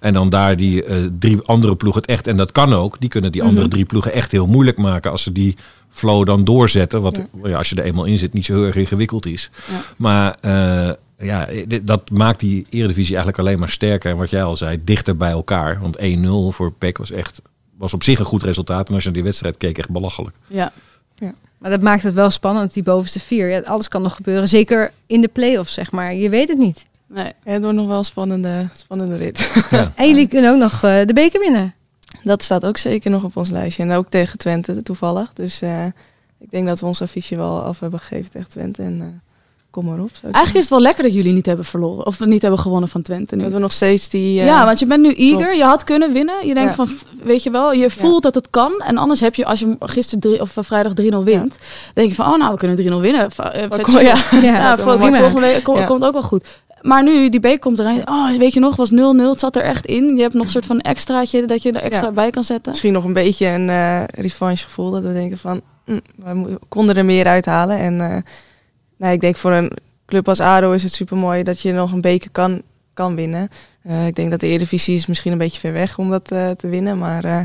En 0.00 0.12
dan 0.12 0.28
daar 0.28 0.56
die 0.56 0.86
uh, 0.86 0.96
drie 1.18 1.40
andere 1.44 1.76
ploegen 1.76 2.00
het 2.00 2.10
echt, 2.10 2.26
en 2.26 2.36
dat 2.36 2.52
kan 2.52 2.72
ook, 2.72 2.96
die 3.00 3.08
kunnen 3.08 3.32
die 3.32 3.42
andere 3.42 3.66
mhm. 3.66 3.70
drie 3.70 3.84
ploegen 3.84 4.12
echt 4.12 4.32
heel 4.32 4.46
moeilijk 4.46 4.78
maken 4.78 5.10
als 5.10 5.22
ze 5.22 5.32
die 5.32 5.56
flow 5.92 6.26
dan 6.26 6.44
doorzetten. 6.44 7.02
Wat 7.02 7.16
ja. 7.16 7.48
Ja, 7.48 7.56
als 7.56 7.70
je 7.70 7.76
er 7.76 7.84
eenmaal 7.84 8.04
in 8.04 8.18
zit 8.18 8.32
niet 8.32 8.44
zo 8.44 8.54
heel 8.54 8.64
erg 8.64 8.76
ingewikkeld 8.76 9.26
is. 9.26 9.50
Ja. 9.70 9.82
Maar 9.96 10.36
uh, 10.44 10.90
ja, 11.18 11.48
dat 11.82 12.10
maakt 12.10 12.40
die 12.40 12.66
Eredivisie 12.70 13.14
eigenlijk 13.14 13.38
alleen 13.38 13.58
maar 13.58 13.70
sterker. 13.70 14.10
En 14.10 14.16
wat 14.16 14.30
jij 14.30 14.42
al 14.42 14.56
zei, 14.56 14.80
dichter 14.84 15.16
bij 15.16 15.30
elkaar. 15.30 15.80
Want 15.80 15.98
1-0 15.98 16.00
voor 16.48 16.72
PEC 16.72 16.98
was 16.98 17.10
echt 17.10 17.40
was 17.76 17.94
op 17.94 18.02
zich 18.02 18.18
een 18.18 18.24
goed 18.24 18.42
resultaat. 18.42 18.88
En 18.88 18.94
als 18.94 19.02
je 19.02 19.08
naar 19.08 19.18
die 19.18 19.26
wedstrijd 19.26 19.56
keek, 19.56 19.78
echt 19.78 19.90
belachelijk. 19.90 20.36
Ja, 20.46 20.72
ja. 21.14 21.34
Maar 21.58 21.70
dat 21.70 21.80
maakt 21.80 22.02
het 22.02 22.14
wel 22.14 22.30
spannend, 22.30 22.74
die 22.74 22.82
bovenste 22.82 23.20
vier. 23.20 23.48
Ja, 23.48 23.60
alles 23.60 23.88
kan 23.88 24.02
nog 24.02 24.14
gebeuren, 24.14 24.48
zeker 24.48 24.92
in 25.06 25.20
de 25.20 25.28
play-offs, 25.28 25.72
zeg 25.72 25.90
maar. 25.90 26.14
Je 26.14 26.28
weet 26.28 26.48
het 26.48 26.58
niet. 26.58 26.86
Nee, 27.06 27.32
het 27.44 27.62
wordt 27.62 27.76
nog 27.76 27.86
wel 27.86 27.98
een 27.98 28.04
spannende, 28.04 28.68
spannende 28.72 29.16
rit. 29.16 29.64
Ja. 29.70 29.92
en 29.96 30.08
jullie 30.08 30.28
kunnen 30.28 30.52
ook 30.52 30.58
nog 30.58 30.74
uh, 30.74 31.06
de 31.06 31.12
beker 31.14 31.40
winnen. 31.40 31.74
Dat 32.22 32.42
staat 32.42 32.64
ook 32.64 32.76
zeker 32.76 33.10
nog 33.10 33.24
op 33.24 33.36
ons 33.36 33.50
lijstje. 33.50 33.82
En 33.82 33.92
ook 33.92 34.06
tegen 34.08 34.38
Twente 34.38 34.82
toevallig. 34.82 35.32
Dus 35.32 35.62
uh, 35.62 35.84
ik 36.38 36.50
denk 36.50 36.66
dat 36.66 36.80
we 36.80 36.86
ons 36.86 37.02
affiche 37.02 37.36
wel 37.36 37.60
af 37.60 37.80
hebben 37.80 38.00
gegeven 38.00 38.30
tegen 38.30 38.48
Twente. 38.48 38.82
En 38.82 39.00
uh, 39.00 39.06
kom 39.70 39.84
maar 39.84 39.98
op. 39.98 40.10
Eigenlijk 40.22 40.54
is 40.54 40.60
het 40.60 40.68
wel 40.68 40.80
lekker 40.80 41.02
dat 41.04 41.14
jullie 41.14 41.32
niet 41.32 41.46
hebben 41.46 41.64
verloren. 41.64 42.06
Of 42.06 42.20
niet 42.20 42.42
hebben 42.42 42.60
gewonnen 42.60 42.88
van 42.88 43.02
Twente. 43.02 43.36
Nu. 43.36 43.42
Dat 43.42 43.52
we 43.52 43.58
nog 43.58 43.72
steeds 43.72 44.08
die... 44.08 44.38
Uh, 44.38 44.44
ja, 44.44 44.64
want 44.64 44.78
je 44.78 44.86
bent 44.86 45.02
nu 45.02 45.12
eager. 45.12 45.56
Je 45.56 45.64
had 45.64 45.84
kunnen 45.84 46.12
winnen. 46.12 46.46
Je 46.46 46.54
denkt 46.54 46.74
van, 46.74 46.88
weet 47.22 47.42
je 47.42 47.50
wel, 47.50 47.72
je 47.72 47.90
voelt 47.90 48.22
dat 48.22 48.34
het 48.34 48.50
kan. 48.50 48.72
En 48.80 48.96
anders 48.96 49.20
heb 49.20 49.34
je, 49.34 49.44
als 49.44 49.60
je 49.60 49.76
gisteren 49.80 50.20
drie, 50.20 50.40
of 50.40 50.56
vrijdag 50.60 50.92
3-0 50.92 50.94
wint, 50.94 51.24
ja. 51.24 51.90
denk 51.94 52.08
je 52.08 52.14
van, 52.14 52.32
oh 52.32 52.38
nou, 52.38 52.52
we 52.52 52.58
kunnen 52.58 52.78
3-0 52.78 53.00
winnen. 53.00 53.28
Kom, 53.82 53.98
ja, 53.98 54.16
ja, 54.42 54.78
volgende 54.78 55.40
week 55.40 55.62
kom, 55.62 55.84
komt 55.84 56.04
ook 56.04 56.12
wel 56.12 56.22
goed. 56.22 56.44
Maar 56.82 57.02
nu, 57.02 57.28
die 57.28 57.40
beek 57.40 57.60
komt 57.60 57.78
erin. 57.78 58.08
Oh, 58.08 58.36
weet 58.36 58.52
je 58.52 58.60
nog, 58.60 58.76
was 58.76 58.92
0-0. 58.92 58.94
Het 59.16 59.40
zat 59.40 59.56
er 59.56 59.62
echt 59.62 59.86
in. 59.86 60.16
Je 60.16 60.22
hebt 60.22 60.34
nog 60.34 60.44
een 60.44 60.50
soort 60.50 60.66
van 60.66 60.80
extraatje 60.80 61.44
dat 61.46 61.62
je 61.62 61.72
er 61.72 61.82
extra 61.82 62.10
bij 62.10 62.30
kan 62.30 62.44
zetten. 62.44 62.70
Misschien 62.70 62.92
nog 62.92 63.04
een 63.04 63.12
beetje 63.12 63.46
een 63.46 63.68
uh, 63.68 64.04
revanche 64.04 64.64
gevoel. 64.64 64.90
Dat 64.90 65.02
we 65.02 65.12
denken 65.12 65.38
van, 65.38 65.60
mm, 65.84 66.00
we 66.14 66.58
konden 66.68 66.96
er 66.96 67.04
meer 67.04 67.26
uithalen. 67.26 67.78
En 67.78 67.94
uh, 67.94 68.16
nou, 68.96 69.12
ik 69.12 69.20
denk 69.20 69.36
voor 69.36 69.52
een 69.52 69.72
club 70.06 70.28
als 70.28 70.40
ADO 70.40 70.72
is 70.72 70.82
het 70.82 70.92
super 70.92 71.16
mooi 71.16 71.42
dat 71.42 71.60
je 71.60 71.72
nog 71.72 71.92
een 71.92 72.00
beker 72.00 72.30
kan, 72.30 72.62
kan 72.94 73.14
winnen. 73.14 73.48
Uh, 73.86 74.06
ik 74.06 74.14
denk 74.14 74.30
dat 74.30 74.40
de 74.40 74.46
Eredivisie 74.46 74.94
is 74.94 75.06
misschien 75.06 75.32
een 75.32 75.38
beetje 75.38 75.60
ver 75.60 75.72
weg 75.72 75.98
om 75.98 76.10
dat 76.10 76.24
te 76.26 76.68
winnen. 76.68 76.98
Maar 76.98 77.24
uh, 77.24 77.40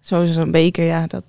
sowieso 0.00 0.40
een 0.40 0.50
beker, 0.50 0.84
ja, 0.84 1.06
dat, 1.06 1.24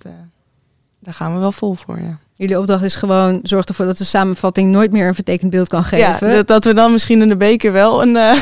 daar 0.98 1.14
gaan 1.14 1.34
we 1.34 1.40
wel 1.40 1.52
vol 1.52 1.74
voor, 1.74 2.00
ja. 2.00 2.18
Jullie 2.38 2.58
opdracht 2.58 2.82
is 2.82 2.94
gewoon 2.94 3.40
zorg 3.42 3.64
ervoor 3.64 3.86
dat 3.86 3.98
de 3.98 4.04
samenvatting 4.04 4.70
nooit 4.70 4.92
meer 4.92 5.06
een 5.06 5.14
vertekend 5.14 5.50
beeld 5.50 5.68
kan 5.68 5.84
geven. 5.84 6.28
Ja, 6.28 6.34
dat, 6.34 6.46
dat 6.46 6.64
we 6.64 6.74
dan 6.74 6.92
misschien 6.92 7.22
in 7.22 7.28
de 7.28 7.36
beker 7.36 7.72
wel 7.72 8.02
een, 8.02 8.16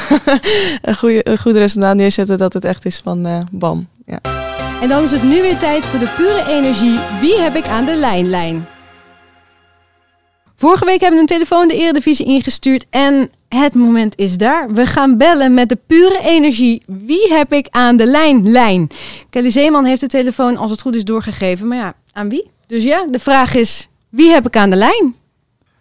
een, 0.83 0.97
goede, 0.97 1.29
een 1.29 1.39
goed 1.39 1.55
resultaat 1.55 1.97
neerzetten. 1.97 2.39
Dat 2.39 2.53
het 2.53 2.65
echt 2.65 2.85
is 2.85 3.01
van 3.05 3.47
bam. 3.53 3.89
Ja. 4.07 4.19
En 4.83 4.89
dan 4.89 5.03
is 5.03 5.11
het 5.11 5.23
nu 5.23 5.41
weer 5.43 5.59
tijd 5.59 5.85
voor 5.85 5.99
de 5.99 6.09
pure 6.17 6.45
energie. 6.49 6.99
Wie 7.21 7.41
heb 7.41 7.55
ik 7.55 7.69
aan 7.69 7.85
de 7.85 7.97
lijnlijn? 7.97 8.67
Vorige 10.57 10.85
week 10.85 11.01
hebben 11.01 11.17
we 11.17 11.21
een 11.21 11.39
telefoon 11.39 11.69
de 11.69 11.77
Eredivisie 11.77 12.27
ingestuurd 12.27 12.87
en 12.91 13.31
het 13.49 13.75
moment 13.75 14.17
is 14.17 14.37
daar. 14.37 14.73
We 14.73 14.87
gaan 14.87 15.17
bellen 15.17 15.55
met 15.55 15.69
de 15.69 15.79
pure 15.87 16.21
energie. 16.23 16.83
Wie 16.87 17.33
heb 17.33 17.53
ik 17.53 17.67
aan 17.71 17.97
de 17.97 18.07
lijn? 18.07 18.51
Lijn. 18.51 18.89
Kelly 19.31 19.51
Zeeman 19.51 19.85
heeft 19.85 20.01
de 20.01 20.07
telefoon 20.07 20.57
als 20.57 20.71
het 20.71 20.81
goed 20.81 20.95
is 20.95 21.05
doorgegeven. 21.05 21.69
Maar 21.69 21.79
ja, 21.79 21.95
aan 22.13 22.29
wie? 22.29 22.55
Dus 22.67 22.83
ja, 22.83 23.07
de 23.11 23.19
vraag 23.19 23.55
is, 23.55 23.89
wie 24.09 24.31
heb 24.31 24.47
ik 24.47 24.57
aan 24.57 24.71
de 24.71 24.77
lijn? 24.77 25.15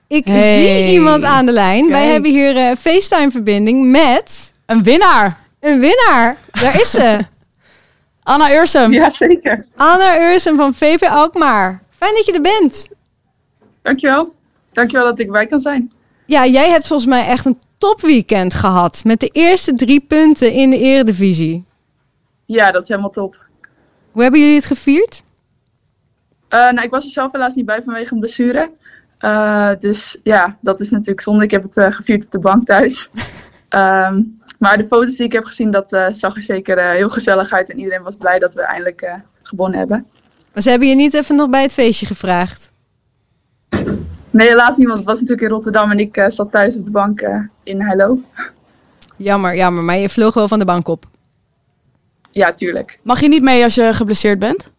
Ik 0.07 0.23
zie 0.27 0.87
iemand 0.87 1.23
aan 1.23 1.45
de 1.45 1.51
lijn. 1.51 1.87
Wij 1.89 2.05
hebben 2.05 2.31
hier 2.31 2.55
uh, 2.55 2.71
FaceTime-verbinding 2.79 3.91
met... 3.91 4.53
Een 4.65 4.83
winnaar. 4.83 5.37
Een 5.59 5.79
winnaar. 5.79 6.37
Daar 6.51 6.79
is 6.81 6.91
ze. 6.91 7.19
Anna 8.23 8.55
Ursum. 8.55 8.91
Ja, 8.91 9.09
zeker. 9.09 9.65
Anna 9.75 10.31
Ursum 10.33 10.57
van 10.57 10.73
VV 10.73 11.01
Alkmaar. 11.01 11.83
Fijn 11.89 12.13
dat 12.13 12.25
je 12.25 12.33
er 12.33 12.41
bent. 12.41 12.89
Dankjewel. 13.81 14.33
Dankjewel 14.73 15.05
dat 15.05 15.19
ik 15.19 15.31
bij 15.31 15.45
kan 15.45 15.59
zijn. 15.59 15.91
Ja, 16.25 16.45
jij 16.45 16.69
hebt 16.69 16.87
volgens 16.87 17.09
mij 17.09 17.25
echt 17.25 17.45
een 17.45 17.59
topweekend 17.77 18.53
gehad. 18.53 19.01
Met 19.03 19.19
de 19.19 19.29
eerste 19.31 19.75
drie 19.75 19.99
punten 19.99 20.51
in 20.51 20.69
de 20.69 20.79
eredivisie. 20.79 21.63
Ja, 22.45 22.71
dat 22.71 22.81
is 22.81 22.87
helemaal 22.87 23.09
top. 23.09 23.45
Hoe 24.11 24.21
hebben 24.21 24.39
jullie 24.39 24.55
het 24.55 24.65
gevierd? 24.65 25.23
Uh, 26.49 26.59
nou, 26.71 26.81
ik 26.81 26.89
was 26.89 27.03
er 27.05 27.11
zelf 27.11 27.31
helaas 27.31 27.55
niet 27.55 27.65
bij 27.65 27.83
vanwege 27.83 28.13
een 28.13 28.19
blessure. 28.19 28.71
Uh, 29.19 29.71
dus 29.79 30.17
ja, 30.23 30.57
dat 30.61 30.79
is 30.79 30.89
natuurlijk 30.89 31.21
zonde. 31.21 31.43
Ik 31.43 31.51
heb 31.51 31.63
het 31.63 31.77
uh, 31.77 31.91
gevierd 31.91 32.25
op 32.25 32.31
de 32.31 32.39
bank 32.39 32.65
thuis. 32.65 33.09
um, 33.69 34.39
maar 34.59 34.77
de 34.77 34.85
foto's 34.85 35.15
die 35.15 35.25
ik 35.25 35.31
heb 35.31 35.43
gezien, 35.43 35.71
dat 35.71 35.89
zag 36.11 36.35
er 36.35 36.43
zeker 36.43 36.91
heel 36.91 37.09
gezellig 37.09 37.51
uit. 37.51 37.69
En 37.69 37.77
iedereen 37.77 38.03
was 38.03 38.15
blij 38.15 38.39
dat 38.39 38.53
we 38.53 38.61
eindelijk 38.61 39.13
gewonnen 39.41 39.79
hebben. 39.79 40.05
Maar 40.53 40.63
ze 40.63 40.69
hebben 40.69 40.87
je 40.87 40.95
niet 40.95 41.13
even 41.13 41.35
nog 41.35 41.49
bij 41.49 41.61
het 41.61 41.73
feestje 41.73 42.05
gevraagd? 42.05 42.73
Nee, 44.35 44.47
helaas 44.47 44.77
niet, 44.77 44.87
want 44.87 44.97
het 44.97 45.07
was 45.07 45.19
natuurlijk 45.19 45.47
in 45.47 45.53
Rotterdam 45.53 45.91
en 45.91 45.99
ik 45.99 46.17
uh, 46.17 46.25
zat 46.27 46.51
thuis 46.51 46.75
op 46.75 46.85
de 46.85 46.91
bank 46.91 47.21
uh, 47.21 47.39
in 47.63 47.81
Hello. 47.81 48.19
Jammer, 49.17 49.55
jammer. 49.55 49.83
Maar 49.83 49.97
je 49.97 50.09
vloog 50.09 50.33
wel 50.33 50.47
van 50.47 50.59
de 50.59 50.65
bank 50.65 50.87
op? 50.87 51.05
Ja, 52.31 52.51
tuurlijk. 52.51 52.99
Mag 53.01 53.19
je 53.19 53.27
niet 53.27 53.41
mee 53.41 53.63
als 53.63 53.75
je 53.75 53.93
geblesseerd 53.93 54.39
bent? 54.39 54.71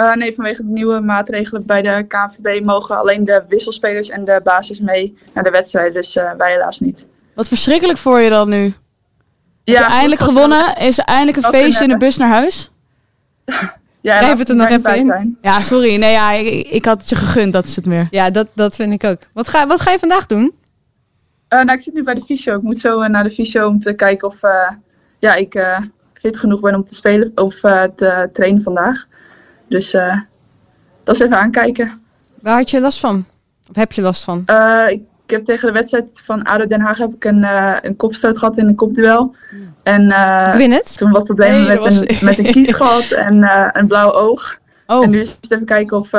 Uh, 0.00 0.14
nee, 0.14 0.34
vanwege 0.34 0.62
de 0.62 0.72
nieuwe 0.72 1.00
maatregelen 1.00 1.66
bij 1.66 1.82
de 1.82 2.04
KNVB 2.08 2.64
mogen 2.64 2.98
alleen 2.98 3.24
de 3.24 3.44
wisselspelers 3.48 4.08
en 4.08 4.24
de 4.24 4.40
basis 4.44 4.80
mee 4.80 5.16
naar 5.34 5.44
de 5.44 5.50
wedstrijd. 5.50 5.94
Dus 5.94 6.14
wij 6.14 6.52
helaas 6.52 6.80
niet. 6.80 7.06
Wat 7.34 7.48
verschrikkelijk 7.48 7.98
voor 7.98 8.20
je 8.20 8.30
dan 8.30 8.48
nu? 8.48 8.74
Ja, 9.64 9.88
eindelijk 9.88 10.20
gewonnen. 10.20 10.76
Is 10.76 10.98
er 10.98 11.04
eindelijk 11.04 11.36
een 11.36 11.42
feestje 11.42 11.84
in 11.84 11.90
de 11.90 11.96
bus 11.96 12.16
naar 12.16 12.28
huis? 12.28 12.70
Ja, 14.02 14.18
Blijf 14.18 14.38
het 14.38 14.48
er 14.48 14.56
nog 14.56 14.68
even 14.68 14.96
in. 14.96 15.04
Zijn. 15.04 15.38
Ja, 15.42 15.60
sorry. 15.60 15.96
Nee, 15.96 16.12
ja, 16.12 16.32
ik, 16.32 16.66
ik, 16.66 16.84
had 16.84 17.00
het 17.00 17.08
je 17.08 17.14
gegund, 17.14 17.52
dat 17.52 17.64
is 17.64 17.76
het 17.76 17.86
meer. 17.86 18.06
Ja, 18.10 18.30
dat, 18.30 18.48
dat 18.54 18.76
vind 18.76 18.92
ik 18.92 19.04
ook. 19.04 19.18
Wat 19.32 19.48
ga, 19.48 19.66
wat 19.66 19.80
ga 19.80 19.90
je 19.90 19.98
vandaag 19.98 20.26
doen? 20.26 20.42
Uh, 20.42 21.58
nou, 21.58 21.72
ik 21.72 21.80
zit 21.80 21.94
nu 21.94 22.02
bij 22.02 22.14
de 22.14 22.20
fysio. 22.20 22.56
Ik 22.56 22.62
moet 22.62 22.80
zo 22.80 23.02
uh, 23.02 23.08
naar 23.08 23.22
de 23.22 23.30
fysio 23.30 23.66
om 23.66 23.78
te 23.78 23.92
kijken 23.92 24.28
of 24.28 24.42
uh, 24.42 24.70
ja, 25.18 25.34
ik 25.34 25.80
fit 26.12 26.38
genoeg 26.38 26.60
ben 26.60 26.74
om 26.74 26.84
te 26.84 26.94
spelen 26.94 27.32
of 27.34 27.54
te 27.60 28.28
trainen 28.32 28.62
vandaag. 28.62 29.06
Dus 29.70 29.90
dat 31.04 31.14
is 31.14 31.20
even 31.20 31.36
aankijken. 31.36 32.00
Waar 32.42 32.56
had 32.56 32.70
je 32.70 32.80
last 32.80 33.00
van? 33.00 33.26
Of 33.68 33.76
heb 33.76 33.92
je 33.92 34.02
last 34.02 34.22
van? 34.24 34.38
ik, 34.88 35.00
ik 35.24 35.30
heb 35.30 35.44
tegen 35.44 35.66
de 35.66 35.72
wedstrijd 35.72 36.22
van 36.24 36.42
ADO 36.42 36.66
Den 36.66 36.80
Haag 36.80 36.98
heb 36.98 37.14
ik 37.14 37.24
een, 37.24 37.44
een 37.86 37.96
kopstoot 37.96 38.38
gehad 38.38 38.56
in 38.56 38.66
een 38.66 38.74
kopduel. 38.74 39.34
En 39.82 40.02
uh, 40.02 40.52
het? 40.52 40.98
toen 40.98 41.10
wat 41.10 41.24
problemen 41.24 41.66
nee, 41.66 41.78
met, 41.78 42.08
een, 42.08 42.16
met 42.24 42.38
een 42.38 42.52
kies 42.52 42.72
gehad 42.72 43.10
en 43.26 43.36
uh, 43.36 43.68
een 43.72 43.86
blauw 43.86 44.12
oog. 44.12 44.58
Oh. 44.86 45.04
En 45.04 45.10
nu 45.10 45.20
is 45.20 45.36
het 45.40 45.50
even 45.50 45.64
kijken 45.64 45.96
of, 45.96 46.10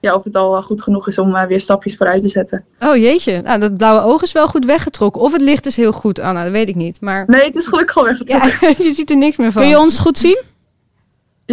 ja, 0.00 0.14
of 0.14 0.24
het 0.24 0.36
al 0.36 0.62
goed 0.62 0.82
genoeg 0.82 1.06
is 1.06 1.18
om 1.18 1.46
weer 1.46 1.60
stapjes 1.60 1.96
vooruit 1.96 2.22
te 2.22 2.28
zetten. 2.28 2.64
Oh 2.78 2.96
jeetje, 2.96 3.40
nou, 3.42 3.60
dat 3.60 3.76
blauwe 3.76 4.12
oog 4.12 4.22
is 4.22 4.32
wel 4.32 4.48
goed 4.48 4.64
weggetrokken. 4.64 5.22
Of 5.22 5.32
het 5.32 5.40
licht 5.40 5.66
is 5.66 5.76
heel 5.76 5.92
goed, 5.92 6.18
Anna, 6.18 6.42
dat 6.42 6.52
weet 6.52 6.68
ik 6.68 6.74
niet. 6.74 7.00
Maar... 7.00 7.24
Nee, 7.26 7.44
het 7.44 7.56
is 7.56 7.66
gelukkig 7.66 7.96
al 7.96 8.04
weggetrokken. 8.04 8.52
Ja, 8.60 8.74
je 8.86 8.94
ziet 8.94 9.10
er 9.10 9.16
niks 9.16 9.36
meer 9.36 9.52
van. 9.52 9.62
Kun 9.62 9.70
je 9.70 9.78
ons 9.78 9.98
goed 9.98 10.18
zien? 10.18 10.42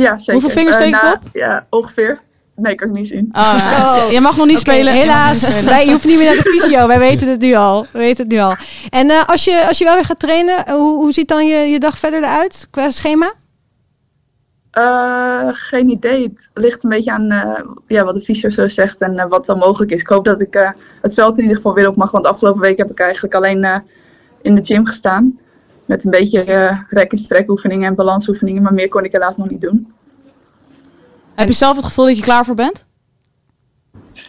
Ja, 0.01 0.17
zeker. 0.17 0.33
Hoeveel 0.33 0.49
vingers 0.49 0.75
steek 0.75 0.95
ik 0.95 1.13
op? 1.13 1.19
Ja, 1.33 1.65
ongeveer. 1.69 2.21
Nee, 2.55 2.75
kan 2.75 2.87
ik 2.87 2.93
niet 2.93 3.07
zien. 3.07 3.29
Oh, 3.33 4.03
oh. 4.05 4.11
Je 4.11 4.21
mag 4.21 4.37
nog 4.37 4.45
niet 4.45 4.59
spelen. 4.59 4.93
Helaas. 4.93 5.61
Wij, 5.61 5.85
je 5.85 5.91
hoeft 5.91 6.05
niet 6.05 6.17
meer 6.17 6.25
naar 6.25 6.43
de 6.43 6.49
fysio. 6.49 6.87
Wij 6.87 6.99
weten 6.99 7.29
het 7.29 7.39
nu 7.39 7.53
al. 7.53 7.85
We 7.91 7.99
weten 7.99 8.23
het 8.23 8.33
nu 8.33 8.39
al. 8.39 8.55
En 8.89 9.09
uh, 9.09 9.25
als, 9.25 9.43
je, 9.43 9.67
als 9.67 9.77
je 9.77 9.83
wel 9.83 9.93
weer 9.93 10.05
gaat 10.05 10.19
trainen, 10.19 10.71
hoe, 10.71 10.95
hoe 10.95 11.11
ziet 11.11 11.27
dan 11.27 11.47
je, 11.47 11.57
je 11.57 11.79
dag 11.79 11.97
verder 11.97 12.23
eruit 12.23 12.67
qua 12.71 12.89
schema? 12.89 13.33
Uh, 14.77 15.47
geen 15.51 15.89
idee. 15.89 16.23
Het 16.23 16.49
ligt 16.53 16.83
een 16.83 16.89
beetje 16.89 17.11
aan 17.11 17.31
uh, 17.31 17.59
ja, 17.87 18.03
wat 18.03 18.13
de 18.13 18.19
fysio 18.19 18.49
zo 18.49 18.67
zegt 18.67 19.01
en 19.01 19.29
wat 19.29 19.45
dan 19.45 19.57
mogelijk 19.57 19.91
is. 19.91 20.01
Ik 20.01 20.07
hoop 20.07 20.25
dat 20.25 20.41
ik 20.41 20.73
het 21.01 21.13
veld 21.13 21.35
in 21.35 21.41
ieder 21.41 21.55
geval 21.55 21.73
weer 21.73 21.87
op 21.87 21.95
mag. 21.95 22.11
Want 22.11 22.25
afgelopen 22.25 22.61
week 22.61 22.77
heb 22.77 22.91
ik 22.91 22.99
eigenlijk 22.99 23.35
alleen 23.35 23.83
in 24.41 24.55
de 24.55 24.63
gym 24.63 24.85
gestaan. 24.85 25.39
Met 25.85 26.05
een 26.05 26.11
beetje 26.11 26.43
rek- 26.89 27.11
en 27.11 27.17
strekoefeningen 27.17 27.87
en 27.87 27.95
balansoefeningen. 27.95 28.61
Maar 28.61 28.73
meer 28.73 28.87
kon 28.87 29.03
ik 29.03 29.11
helaas 29.11 29.37
nog 29.37 29.49
niet 29.49 29.61
doen. 29.61 29.93
Heb 31.35 31.47
je 31.47 31.53
zelf 31.53 31.75
het 31.75 31.85
gevoel 31.85 32.05
dat 32.05 32.17
je 32.17 32.23
klaar 32.23 32.45
voor 32.45 32.55
bent? 32.55 32.85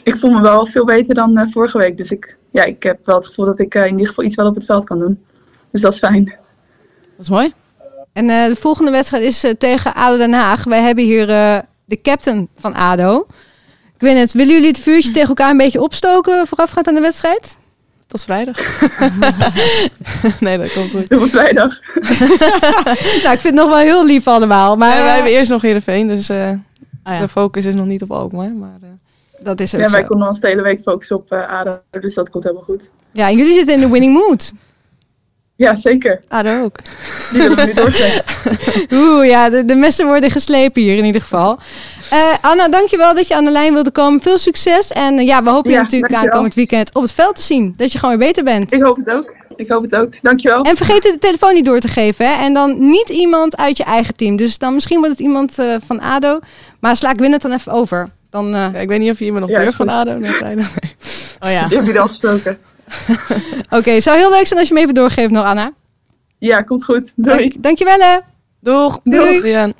Ik 0.03 0.17
voel 0.17 0.31
me 0.31 0.41
wel 0.41 0.67
veel 0.67 0.85
beter 0.85 1.15
dan 1.15 1.39
uh, 1.39 1.47
vorige 1.47 1.79
week. 1.79 1.97
Dus 1.97 2.11
ik, 2.11 2.39
ja, 2.51 2.63
ik 2.63 2.83
heb 2.83 3.07
wel 3.07 3.17
het 3.17 3.27
gevoel 3.27 3.45
dat 3.45 3.61
ik 3.61 3.75
uh, 3.75 3.85
in 3.85 3.91
ieder 3.91 4.07
geval 4.07 4.25
iets 4.25 4.35
wel 4.35 4.47
op 4.47 4.55
het 4.55 4.65
veld 4.65 4.85
kan 4.85 4.99
doen. 4.99 5.25
Dus 5.71 5.81
dat 5.81 5.93
is 5.93 5.99
fijn. 5.99 6.25
Dat 6.25 7.19
is 7.19 7.29
mooi. 7.29 7.53
En 8.13 8.25
uh, 8.25 8.47
de 8.47 8.57
volgende 8.57 8.91
wedstrijd 8.91 9.23
is 9.23 9.55
tegen 9.59 9.95
ADO 9.95 10.17
Den 10.17 10.33
Haag. 10.33 10.65
Wij 10.65 10.83
hebben 10.83 11.05
hier 11.05 11.27
de 11.85 12.01
captain 12.03 12.49
van 12.57 12.75
ADO. 12.75 13.27
het. 13.99 14.33
willen 14.33 14.53
jullie 14.53 14.69
het 14.69 14.81
vuurtje 14.81 15.11
tegen 15.11 15.29
elkaar 15.29 15.51
een 15.51 15.57
beetje 15.57 15.83
opstoken 15.83 16.47
voorafgaand 16.47 16.89
aan 16.89 16.95
de 16.95 17.01
wedstrijd? 17.01 17.59
Tot 18.07 18.23
vrijdag. 18.23 18.57
nee, 20.41 20.59
dat 20.59 20.73
komt 20.73 20.91
goed. 20.91 21.09
Tot 21.09 21.31
vrijdag. 21.31 21.81
nou, 23.23 23.35
ik 23.35 23.41
vind 23.41 23.43
het 23.43 23.55
nog 23.55 23.69
wel 23.69 23.79
heel 23.79 24.07
lief 24.07 24.27
allemaal. 24.27 24.77
Maar 24.77 24.97
ja, 24.97 25.03
wij 25.05 25.15
hebben 25.15 25.33
eerst 25.33 25.51
nog 25.51 25.63
Heerenveen, 25.63 26.09
dus 26.09 26.31
uh, 26.31 26.37
oh, 26.37 26.55
ja. 27.05 27.21
de 27.21 27.29
focus 27.29 27.65
is 27.65 27.75
nog 27.75 27.87
niet 27.87 28.03
op 28.03 28.11
Alkmaar. 28.11 28.53
Maar, 28.53 28.79
uh, 28.83 28.89
dat 29.39 29.61
is 29.61 29.75
ook 29.75 29.81
ja, 29.81 29.89
zo. 29.89 29.95
wij 29.95 30.05
konden 30.05 30.29
ons 30.29 30.41
de 30.41 30.49
hele 30.49 30.63
week 30.63 30.81
focussen 30.81 31.17
op 31.17 31.33
uh, 31.33 31.49
ADO, 31.49 31.79
dus 32.01 32.15
dat 32.15 32.31
komt 32.31 32.45
helemaal 32.45 32.65
goed. 32.65 32.91
Ja, 33.13 33.29
en 33.29 33.37
jullie 33.37 33.55
zitten 33.55 33.75
in 33.75 33.81
de 33.81 33.91
winning 33.91 34.13
mood. 34.13 34.53
Ja, 35.57 35.75
zeker. 35.75 36.21
ADO 36.29 36.63
ook. 36.63 36.79
Die 37.33 37.43
willen 37.43 37.57
we 37.57 37.65
nu 37.65 37.73
doortrekken. 37.73 38.25
Oeh, 38.99 39.27
ja, 39.27 39.51
de, 39.51 39.65
de 39.65 39.75
messen 39.75 40.07
worden 40.07 40.31
geslepen 40.31 40.83
hier 40.83 40.97
in 40.97 41.05
ieder 41.05 41.21
geval. 41.21 41.59
Uh, 42.13 42.35
Anna, 42.41 42.69
dankjewel 42.69 43.15
dat 43.15 43.29
je 43.29 43.35
aan 43.35 43.45
de 43.45 43.51
lijn 43.51 43.73
wilde 43.73 43.91
komen. 43.91 44.21
Veel 44.21 44.39
succes. 44.39 44.93
En 44.93 45.19
uh, 45.19 45.27
ja, 45.27 45.43
we 45.43 45.51
hopen 45.51 45.71
je 45.71 45.77
natuurlijk 45.77 46.15
aankomend 46.15 46.55
weekend 46.55 46.95
op 46.95 47.03
het 47.03 47.13
veld 47.13 47.37
te 47.37 47.43
zien. 47.43 47.75
Dat 47.77 47.93
je 47.93 47.99
gewoon 47.99 48.19
weer 48.19 48.27
beter 48.27 48.45
bent. 48.45 48.73
Ik 48.73 48.83
hoop 48.83 48.97
het 48.97 49.11
ook. 49.11 49.37
Ik 49.57 49.69
hoop 49.69 49.83
het 49.83 49.95
ook. 49.95 50.23
Dankjewel. 50.23 50.63
En 50.63 50.77
vergeet 50.77 51.03
de 51.03 51.17
telefoon 51.19 51.55
niet 51.55 51.65
door 51.65 51.81
te 51.81 51.89
geven. 51.89 52.27
Hè? 52.27 52.45
En 52.45 52.55
dan 52.55 52.89
niet 52.91 53.09
iemand 53.09 53.57
uit 53.57 53.77
je 53.77 53.85
eigen 53.85 54.17
team. 54.17 54.37
Dus 54.37 54.59
dan 54.59 54.75
misschien 54.75 54.97
wordt 54.97 55.11
het 55.11 55.21
iemand 55.21 55.59
uh, 55.59 55.75
van 55.85 56.01
ADO. 56.01 56.39
Maar 56.81 56.97
sla 56.97 57.11
ik 57.11 57.19
win 57.19 57.33
het 57.33 57.43
dan 57.43 57.53
even 57.53 57.73
over. 57.73 58.09
Dan, 58.31 58.49
ja, 58.49 58.75
ik 58.75 58.89
weet 58.89 59.01
niet 59.01 59.11
of 59.11 59.19
je 59.19 59.25
iemand 59.25 59.45
nog 59.47 59.55
ja, 59.55 59.59
durft 59.59 59.77
van 59.77 59.89
ADO. 59.89 60.13
Nee, 60.13 60.55
nee. 60.55 60.65
Oh 61.41 61.51
ja. 61.51 61.69
Die 61.69 61.79
heb 61.79 61.87
je 61.87 62.01
al 62.01 62.07
gesproken. 62.07 62.59
Oké, 63.65 63.77
okay, 63.77 64.01
zou 64.01 64.19
heel 64.19 64.31
leuk 64.31 64.47
zijn 64.47 64.59
als 64.59 64.69
je 64.69 64.75
me 64.75 64.81
even 64.81 64.95
doorgeeft 64.95 65.31
nog, 65.31 65.45
Anna. 65.45 65.73
Ja, 66.39 66.63
komt 66.63 66.85
goed. 66.85 67.13
Doei. 67.17 67.37
Dank, 67.37 67.63
dankjewel 67.63 67.99
hè. 67.99 68.19
Doeg. 68.61 69.01
Doei. 69.05 69.41
Doei. 69.41 69.75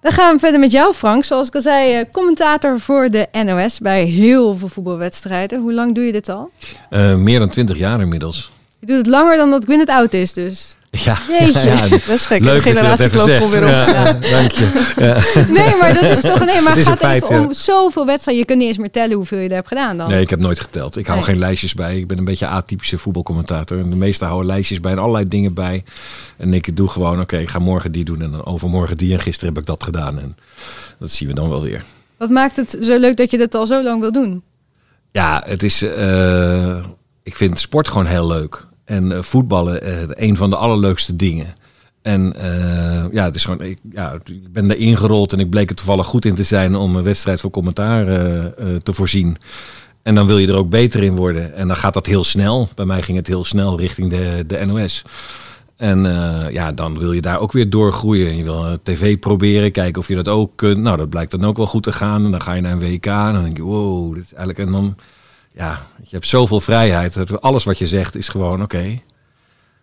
Dan 0.00 0.12
gaan 0.12 0.34
we 0.34 0.38
verder 0.38 0.60
met 0.60 0.70
jou, 0.70 0.94
Frank. 0.94 1.24
Zoals 1.24 1.48
ik 1.48 1.54
al 1.54 1.60
zei, 1.60 1.94
eh, 1.94 2.04
commentator 2.12 2.80
voor 2.80 3.10
de 3.10 3.28
NOS 3.44 3.78
bij 3.78 4.04
heel 4.04 4.56
veel 4.56 4.68
voetbalwedstrijden. 4.68 5.60
Hoe 5.60 5.72
lang 5.72 5.94
doe 5.94 6.04
je 6.04 6.12
dit 6.12 6.28
al? 6.28 6.50
Uh, 6.90 7.14
meer 7.14 7.38
dan 7.38 7.48
twintig 7.48 7.78
jaar 7.78 8.00
inmiddels. 8.00 8.52
Doet 8.90 8.98
het 8.98 9.06
langer 9.06 9.36
dan 9.36 9.50
dat 9.50 9.66
het 9.66 9.88
oud 9.88 10.12
is, 10.12 10.32
dus. 10.32 10.76
Ja, 10.90 11.18
Jeetje. 11.28 11.60
ja, 11.60 11.88
dat 11.88 12.08
is 12.08 12.26
gek. 12.26 12.40
Leuk 12.40 12.74
dat 12.74 13.00
even 13.00 13.20
zegt. 13.20 13.50
Weer 13.50 13.62
op. 13.62 13.68
Ja, 13.68 13.86
ja. 13.86 14.12
Dank 14.12 14.50
je. 14.50 14.68
Ja. 14.96 15.18
Nee, 15.48 15.76
maar 15.80 15.94
dat 15.94 16.02
is 16.02 16.20
toch... 16.20 16.44
Nee, 16.44 16.60
maar 16.64 16.74
het 16.74 16.86
gaat 16.86 16.98
feit, 16.98 17.30
even 17.30 17.44
om 17.44 17.52
zoveel 17.52 18.06
wedstrijden. 18.06 18.42
Je 18.42 18.48
kunt 18.48 18.58
niet 18.58 18.68
eens 18.68 18.78
meer 18.78 18.90
tellen 18.90 19.16
hoeveel 19.16 19.38
je 19.38 19.48
er 19.48 19.54
hebt 19.54 19.68
gedaan 19.68 19.96
dan. 19.96 20.08
Nee, 20.08 20.20
ik 20.20 20.30
heb 20.30 20.38
nooit 20.38 20.60
geteld. 20.60 20.96
Ik 20.96 21.06
hou 21.06 21.18
nee. 21.18 21.28
geen 21.28 21.38
lijstjes 21.38 21.74
bij. 21.74 21.98
Ik 21.98 22.06
ben 22.06 22.18
een 22.18 22.24
beetje 22.24 22.46
atypische 22.46 22.98
voetbalcommentator. 22.98 23.78
En 23.78 23.90
de 23.90 23.96
meesten 23.96 24.26
houden 24.26 24.50
lijstjes 24.50 24.80
bij 24.80 24.92
en 24.92 24.98
allerlei 24.98 25.28
dingen 25.28 25.54
bij. 25.54 25.84
En 26.36 26.54
ik 26.54 26.76
doe 26.76 26.88
gewoon, 26.88 27.12
oké, 27.12 27.20
okay, 27.20 27.40
ik 27.40 27.48
ga 27.48 27.58
morgen 27.58 27.92
die 27.92 28.04
doen 28.04 28.22
en 28.22 28.30
dan 28.30 28.44
overmorgen 28.44 28.96
die. 28.96 29.12
En 29.12 29.20
gisteren 29.20 29.54
heb 29.54 29.62
ik 29.62 29.68
dat 29.68 29.84
gedaan. 29.84 30.18
En 30.18 30.36
dat 30.98 31.10
zien 31.10 31.28
we 31.28 31.34
dan 31.34 31.48
wel 31.48 31.62
weer. 31.62 31.84
Wat 32.16 32.30
maakt 32.30 32.56
het 32.56 32.76
zo 32.80 32.98
leuk 32.98 33.16
dat 33.16 33.30
je 33.30 33.38
dat 33.38 33.54
al 33.54 33.66
zo 33.66 33.82
lang 33.82 34.00
wil 34.00 34.12
doen? 34.12 34.42
Ja, 35.12 35.42
het 35.46 35.62
is... 35.62 35.82
Uh, 35.82 36.84
ik 37.22 37.36
vind 37.36 37.60
sport 37.60 37.88
gewoon 37.88 38.06
heel 38.06 38.26
leuk. 38.26 38.68
En 38.90 39.10
uh, 39.10 39.22
voetballen, 39.22 39.88
uh, 39.88 39.92
een 40.08 40.36
van 40.36 40.50
de 40.50 40.56
allerleukste 40.56 41.16
dingen. 41.16 41.54
En 42.02 42.34
uh, 42.36 43.04
ja, 43.12 43.24
het 43.24 43.34
is 43.34 43.44
gewoon, 43.44 43.60
ik, 43.60 43.78
ja, 43.92 44.12
ik 44.12 44.52
ben 44.52 44.70
erin 44.70 44.96
gerold 44.96 45.32
en 45.32 45.40
ik 45.40 45.50
bleek 45.50 45.70
er 45.70 45.76
toevallig 45.76 46.06
goed 46.06 46.24
in 46.24 46.34
te 46.34 46.42
zijn 46.42 46.76
om 46.76 46.96
een 46.96 47.02
wedstrijd 47.02 47.40
voor 47.40 47.50
commentaar 47.50 48.04
te 48.82 48.92
voorzien. 48.92 49.36
En 50.02 50.14
dan 50.14 50.26
wil 50.26 50.38
je 50.38 50.48
er 50.48 50.56
ook 50.56 50.70
beter 50.70 51.02
in 51.02 51.16
worden. 51.16 51.54
En 51.54 51.66
dan 51.66 51.76
gaat 51.76 51.94
dat 51.94 52.06
heel 52.06 52.24
snel. 52.24 52.68
Bij 52.74 52.84
mij 52.84 53.02
ging 53.02 53.16
het 53.16 53.26
heel 53.26 53.44
snel 53.44 53.78
richting 53.78 54.10
de, 54.10 54.44
de 54.46 54.66
NOS. 54.66 55.04
En 55.76 56.02
ja, 56.52 56.72
dan 56.72 56.98
wil 56.98 57.12
je 57.12 57.20
daar 57.20 57.40
ook 57.40 57.52
weer 57.52 57.70
doorgroeien. 57.70 58.36
Je 58.36 58.44
wil 58.44 58.76
tv 58.82 59.18
proberen, 59.18 59.72
kijken 59.72 60.00
of 60.00 60.08
je 60.08 60.14
dat 60.14 60.28
ook 60.28 60.52
kunt. 60.54 60.78
Nou, 60.78 60.96
dat 60.96 61.08
blijkt 61.08 61.30
dan 61.30 61.44
ook 61.44 61.56
wel 61.56 61.66
goed 61.66 61.82
te 61.82 61.92
gaan. 61.92 62.24
En 62.24 62.30
dan 62.30 62.42
ga 62.42 62.52
je 62.52 62.60
naar 62.60 62.72
een 62.72 62.80
WK 62.80 63.06
en 63.06 63.32
dan 63.32 63.42
denk 63.42 63.56
je, 63.56 63.62
wow, 63.62 64.14
dit 64.14 64.24
is 64.24 64.34
eigenlijk... 64.34 64.66
En 64.66 64.72
dan 64.72 64.96
ja, 65.52 65.86
je 65.96 66.08
hebt 66.10 66.26
zoveel 66.26 66.60
vrijheid. 66.60 67.14
Dat 67.14 67.40
alles 67.40 67.64
wat 67.64 67.78
je 67.78 67.86
zegt 67.86 68.16
is 68.16 68.28
gewoon 68.28 68.62
oké. 68.62 68.76
Okay. 68.76 69.02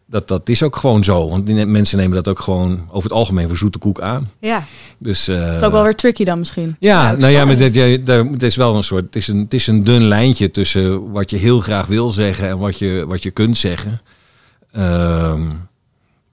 Dat, 0.09 0.27
dat 0.27 0.49
is 0.49 0.63
ook 0.63 0.75
gewoon 0.75 1.03
zo. 1.03 1.29
Want 1.29 1.45
die 1.45 1.65
mensen 1.65 1.97
nemen 1.97 2.15
dat 2.15 2.27
ook 2.27 2.39
gewoon 2.39 2.85
over 2.87 3.09
het 3.09 3.17
algemeen 3.17 3.47
voor 3.47 3.57
zoete 3.57 3.77
koek 3.77 4.01
aan. 4.01 4.31
Ja. 4.39 4.63
Dus, 4.97 5.29
uh, 5.29 5.45
het 5.45 5.61
is 5.61 5.67
ook 5.67 5.71
wel 5.71 5.83
weer 5.83 5.95
tricky 5.95 6.23
dan 6.23 6.39
misschien. 6.39 6.75
Ja, 6.79 7.15
nou 7.15 7.31
ja, 7.31 7.45
maar 7.45 7.57
dit, 7.57 7.73
ja, 7.73 7.83
het 7.83 8.43
is 8.43 8.55
wel 8.55 8.75
een 8.75 8.83
soort. 8.83 9.05
Het 9.05 9.15
is 9.15 9.27
een, 9.27 9.39
het 9.39 9.53
is 9.53 9.67
een 9.67 9.83
dun 9.83 10.03
lijntje 10.03 10.51
tussen 10.51 11.11
wat 11.11 11.29
je 11.29 11.37
heel 11.37 11.59
graag 11.59 11.85
wil 11.85 12.11
zeggen 12.11 12.47
en 12.47 12.57
wat 12.57 12.79
je, 12.79 13.03
wat 13.07 13.23
je 13.23 13.31
kunt 13.31 13.57
zeggen. 13.57 14.01
Um, 14.75 15.67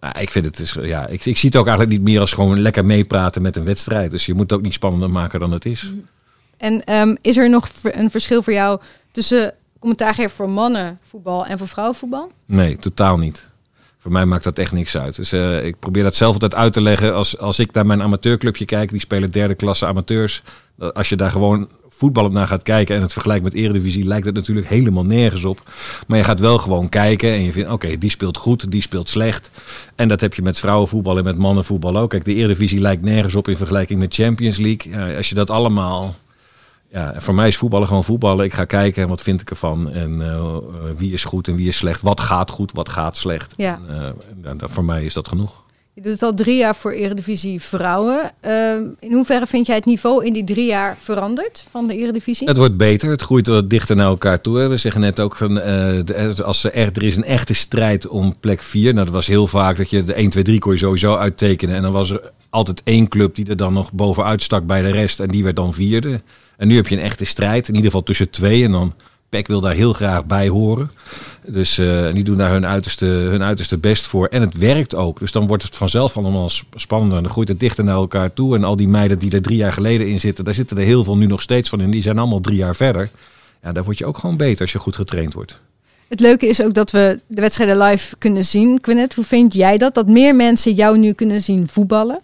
nou, 0.01 0.19
ik 0.19 0.31
vind 0.31 0.45
het 0.45 0.57
dus, 0.57 0.77
ja, 0.83 1.07
ik, 1.07 1.25
ik 1.25 1.37
zie 1.37 1.49
het 1.49 1.59
ook 1.59 1.67
eigenlijk 1.67 1.97
niet 1.97 2.09
meer 2.09 2.21
als 2.21 2.33
gewoon 2.33 2.61
lekker 2.61 2.85
meepraten 2.85 3.43
met 3.43 3.57
een 3.57 3.65
wedstrijd. 3.65 4.11
Dus 4.11 4.27
je 4.27 4.35
moet 4.35 4.51
het 4.51 4.53
ook 4.53 4.65
niet 4.65 4.73
spannender 4.73 5.11
maken 5.11 5.41
dan 5.41 5.53
het 5.53 5.65
is. 5.65 5.91
En 6.57 6.95
um, 6.95 7.17
is 7.21 7.37
er 7.37 7.51
nog 7.51 7.69
een 7.83 8.11
verschil 8.11 8.43
voor 8.43 8.53
jou 8.53 8.81
tussen 9.15 9.55
commentaar 9.79 10.15
geven 10.15 10.31
voor 10.31 10.49
mannenvoetbal 10.51 11.47
en 11.47 11.59
voor 11.59 11.69
vrouwenvoetbal? 11.69 12.31
Nee, 12.47 12.77
totaal 12.77 13.17
niet. 13.17 13.47
Voor 13.99 14.13
mij 14.13 14.25
maakt 14.25 14.45
dat 14.45 14.59
echt 14.59 14.73
niks 14.73 14.97
uit. 14.97 15.17
Dus 15.17 15.33
uh, 15.33 15.65
ik 15.65 15.79
probeer 15.79 16.03
dat 16.03 16.15
zelf 16.15 16.33
altijd 16.33 16.55
uit 16.55 16.73
te 16.73 16.81
leggen. 16.81 17.15
Als, 17.15 17.39
als 17.39 17.59
ik 17.59 17.73
naar 17.73 17.87
mijn 17.87 18.03
amateurclubje 18.03 18.65
kijk, 18.65 18.91
die 18.91 19.01
spelen 19.01 19.31
derde 19.31 19.55
klasse 19.55 19.87
amateurs. 19.87 20.43
Als 20.93 21.09
je 21.09 21.17
daar 21.17 21.31
gewoon 21.31 21.69
voetballend 21.89 22.35
naar 22.35 22.47
gaat 22.47 22.63
kijken 22.63 22.97
en 22.97 23.03
het 23.03 23.13
vergelijkt 23.13 23.45
met 23.45 23.55
Eredivisie, 23.55 24.05
lijkt 24.05 24.27
het 24.27 24.35
natuurlijk 24.35 24.69
helemaal 24.69 25.05
nergens 25.05 25.45
op. 25.45 25.71
Maar 26.07 26.19
je 26.19 26.25
gaat 26.25 26.41
wel 26.41 26.59
gewoon 26.59 26.89
kijken 26.89 27.33
en 27.33 27.43
je 27.43 27.53
vindt, 27.53 27.71
oké, 27.71 27.99
die 27.99 28.11
speelt 28.11 28.37
goed, 28.37 28.71
die 28.71 28.83
speelt 28.83 29.09
slecht. 29.09 29.51
En 29.95 30.09
dat 30.09 30.21
heb 30.21 30.35
je 30.35 30.43
met 30.43 30.59
vrouwenvoetbal 30.59 31.19
en 31.19 31.25
met 31.25 31.39
mannenvoetbal 31.39 31.97
ook. 31.97 32.11
Kijk, 32.11 32.25
de 32.25 32.35
Eredivisie 32.35 32.81
lijkt 32.81 33.03
nergens 33.03 33.35
op 33.35 33.49
in 33.49 33.57
vergelijking 33.57 34.01
met 34.01 34.15
Champions 34.15 34.57
League. 34.57 35.17
Als 35.17 35.29
je 35.29 35.35
dat 35.35 35.51
allemaal 35.51 36.15
ja, 36.95 37.15
voor 37.17 37.35
mij 37.35 37.49
is 37.49 37.57
voetballen 37.57 37.89
gewoon 37.89 38.05
voetballen. 38.05 38.45
Ik 38.45 38.53
ga 38.53 38.65
kijken 38.65 39.03
en 39.03 39.09
wat 39.09 39.23
vind 39.23 39.41
ik 39.41 39.51
ervan. 39.51 39.91
En 39.91 40.21
uh, 40.21 40.57
wie 40.97 41.13
is 41.13 41.25
goed 41.25 41.49
en 41.49 41.57
wie 41.57 41.69
is 41.69 41.77
slecht. 41.77 42.03
Wat 42.03 42.21
gaat 42.21 42.51
goed, 42.51 42.73
wat 42.73 42.89
gaat 42.89 43.17
slecht. 43.17 43.53
Ja. 43.57 43.81
En, 43.89 44.59
uh, 44.63 44.69
voor 44.69 44.85
mij 44.85 45.05
is 45.05 45.15
dat 45.15 45.29
genoeg. 45.29 45.63
Je 45.93 46.03
doet 46.03 46.13
het 46.13 46.23
al 46.23 46.35
drie 46.35 46.57
jaar 46.57 46.77
voor 46.77 46.91
Eredivisie 46.91 47.61
Vrouwen. 47.61 48.33
Uh, 48.47 48.75
in 48.99 49.13
hoeverre 49.13 49.47
vind 49.47 49.67
jij 49.67 49.77
het 49.77 49.85
niveau 49.85 50.25
in 50.25 50.33
die 50.33 50.45
drie 50.45 50.67
jaar 50.67 50.97
veranderd 51.01 51.65
van 51.71 51.87
de 51.87 51.97
Eredivisie? 51.97 52.49
Het 52.49 52.57
wordt 52.57 52.77
beter. 52.77 53.11
Het 53.11 53.23
groeit 53.23 53.47
wat 53.47 53.71
dichter 53.71 53.97
naar 53.97 54.07
elkaar 54.07 54.41
toe. 54.41 54.69
We 54.69 54.77
zeggen 54.77 55.01
net 55.01 55.21
ook 55.21 55.37
van 55.37 55.63
als 56.45 56.65
er, 56.65 56.75
er 56.75 57.03
is 57.03 57.17
een 57.17 57.25
echte 57.25 57.55
strijd 57.55 58.09
om 58.09 58.35
plek 58.41 58.63
4. 58.63 58.93
Nou, 58.93 59.05
dat 59.05 59.15
was 59.15 59.27
heel 59.27 59.47
vaak 59.47 59.77
dat 59.77 59.91
je 59.91 60.05
de 60.05 60.15
1, 60.15 60.31
2, 60.31 60.45
3 60.45 60.59
kon 60.59 60.73
je 60.73 60.79
sowieso 60.79 61.17
uittekenen. 61.17 61.77
En 61.77 61.83
dan 61.83 61.93
was 61.93 62.11
er 62.11 62.31
altijd 62.51 62.81
één 62.85 63.09
club 63.09 63.35
die 63.35 63.49
er 63.49 63.57
dan 63.57 63.73
nog 63.73 63.93
bovenuit 63.93 64.43
stak 64.43 64.67
bij 64.67 64.83
de 64.83 64.91
rest. 64.91 65.21
En 65.21 65.29
die 65.29 65.43
werd 65.45 65.57
dan 65.57 65.75
vierde. 65.75 66.21
En 66.57 66.69
nu 66.69 66.77
heb 66.77 66.87
je 66.87 66.97
een 66.97 67.03
echte 67.03 67.25
strijd, 67.25 67.69
in 67.69 67.75
ieder 67.75 67.91
geval 67.91 68.03
tussen 68.03 68.31
twee. 68.31 68.65
En 68.65 68.73
dan 68.73 68.95
Peck 69.29 69.47
wil 69.47 69.61
daar 69.61 69.75
heel 69.75 69.93
graag 69.93 70.27
bij 70.27 70.49
horen. 70.49 70.91
Dus 71.47 71.79
uh, 71.79 72.13
die 72.13 72.25
doen 72.25 72.37
daar 72.37 72.51
hun 72.51 72.67
uiterste, 72.67 73.05
hun 73.05 73.43
uiterste 73.43 73.79
best 73.79 74.07
voor. 74.07 74.27
En 74.27 74.41
het 74.41 74.59
werkt 74.59 74.95
ook. 74.95 75.19
Dus 75.19 75.33
dan 75.33 75.47
wordt 75.47 75.63
het 75.63 75.77
vanzelf 75.77 76.17
allemaal 76.17 76.51
spannender. 76.75 77.17
En 77.17 77.23
dan 77.23 77.33
groeit 77.33 77.49
het 77.49 77.61
dichter 77.61 77.85
naar 77.85 77.95
elkaar 77.95 78.33
toe. 78.33 78.57
En 78.57 78.65
al 78.65 78.77
die 78.77 78.89
meiden 78.89 79.19
die 79.19 79.33
er 79.33 79.43
drie 79.43 79.57
jaar 79.57 79.73
geleden 79.73 80.09
in 80.09 80.21
zitten, 80.21 80.45
daar 80.45 80.55
zitten 80.55 80.77
er 80.77 80.85
heel 80.85 81.05
veel 81.05 81.17
nu 81.17 81.27
nog 81.27 81.43
steeds 81.43 81.69
van 81.69 81.81
in. 81.81 81.91
Die 81.91 82.03
zijn 82.03 82.19
allemaal 82.19 82.41
drie 82.41 82.57
jaar 82.57 82.77
verder. 82.77 83.11
Ja, 83.63 83.73
daar 83.73 83.85
word 83.85 83.99
je 83.99 84.07
ook 84.07 84.19
gewoon 84.19 84.37
beter 84.37 84.61
als 84.61 84.73
je 84.73 84.79
goed 84.79 84.97
getraind 84.97 85.35
wordt. 85.35 85.59
Het 86.09 86.21
leuke 86.21 86.47
is 86.47 86.63
ook 86.63 86.75
dat 86.75 86.91
we 86.91 87.21
de 87.27 87.41
wedstrijden 87.41 87.79
live 87.79 88.17
kunnen 88.19 88.45
zien. 88.45 88.81
Quinnet, 88.81 89.15
hoe 89.15 89.25
vind 89.25 89.55
jij 89.55 89.79
dat? 89.79 89.95
Dat 89.95 90.09
meer 90.09 90.35
mensen 90.35 90.75
jou 90.75 90.99
nu 90.99 91.13
kunnen 91.13 91.43
zien 91.43 91.69
voetballen? 91.69 92.21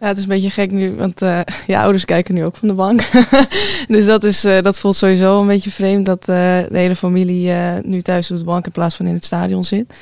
Ja, 0.00 0.06
het 0.06 0.16
is 0.16 0.22
een 0.22 0.28
beetje 0.28 0.50
gek 0.50 0.70
nu, 0.70 0.94
want 0.94 1.22
uh, 1.22 1.40
je 1.66 1.78
ouders 1.78 2.04
kijken 2.04 2.34
nu 2.34 2.44
ook 2.44 2.56
van 2.56 2.68
de 2.68 2.74
bank. 2.74 3.00
dus 3.88 4.06
dat, 4.06 4.24
is, 4.24 4.44
uh, 4.44 4.62
dat 4.62 4.78
voelt 4.78 4.96
sowieso 4.96 5.40
een 5.40 5.46
beetje 5.46 5.70
vreemd 5.70 6.06
dat 6.06 6.20
uh, 6.20 6.36
de 6.68 6.78
hele 6.78 6.96
familie 6.96 7.52
nu 7.82 8.02
thuis 8.02 8.30
op 8.30 8.36
de 8.36 8.44
bank 8.44 8.66
in 8.66 8.72
plaats 8.72 8.96
van 8.96 9.06
in 9.06 9.14
het 9.14 9.24
stadion 9.24 9.64
zit. 9.64 9.94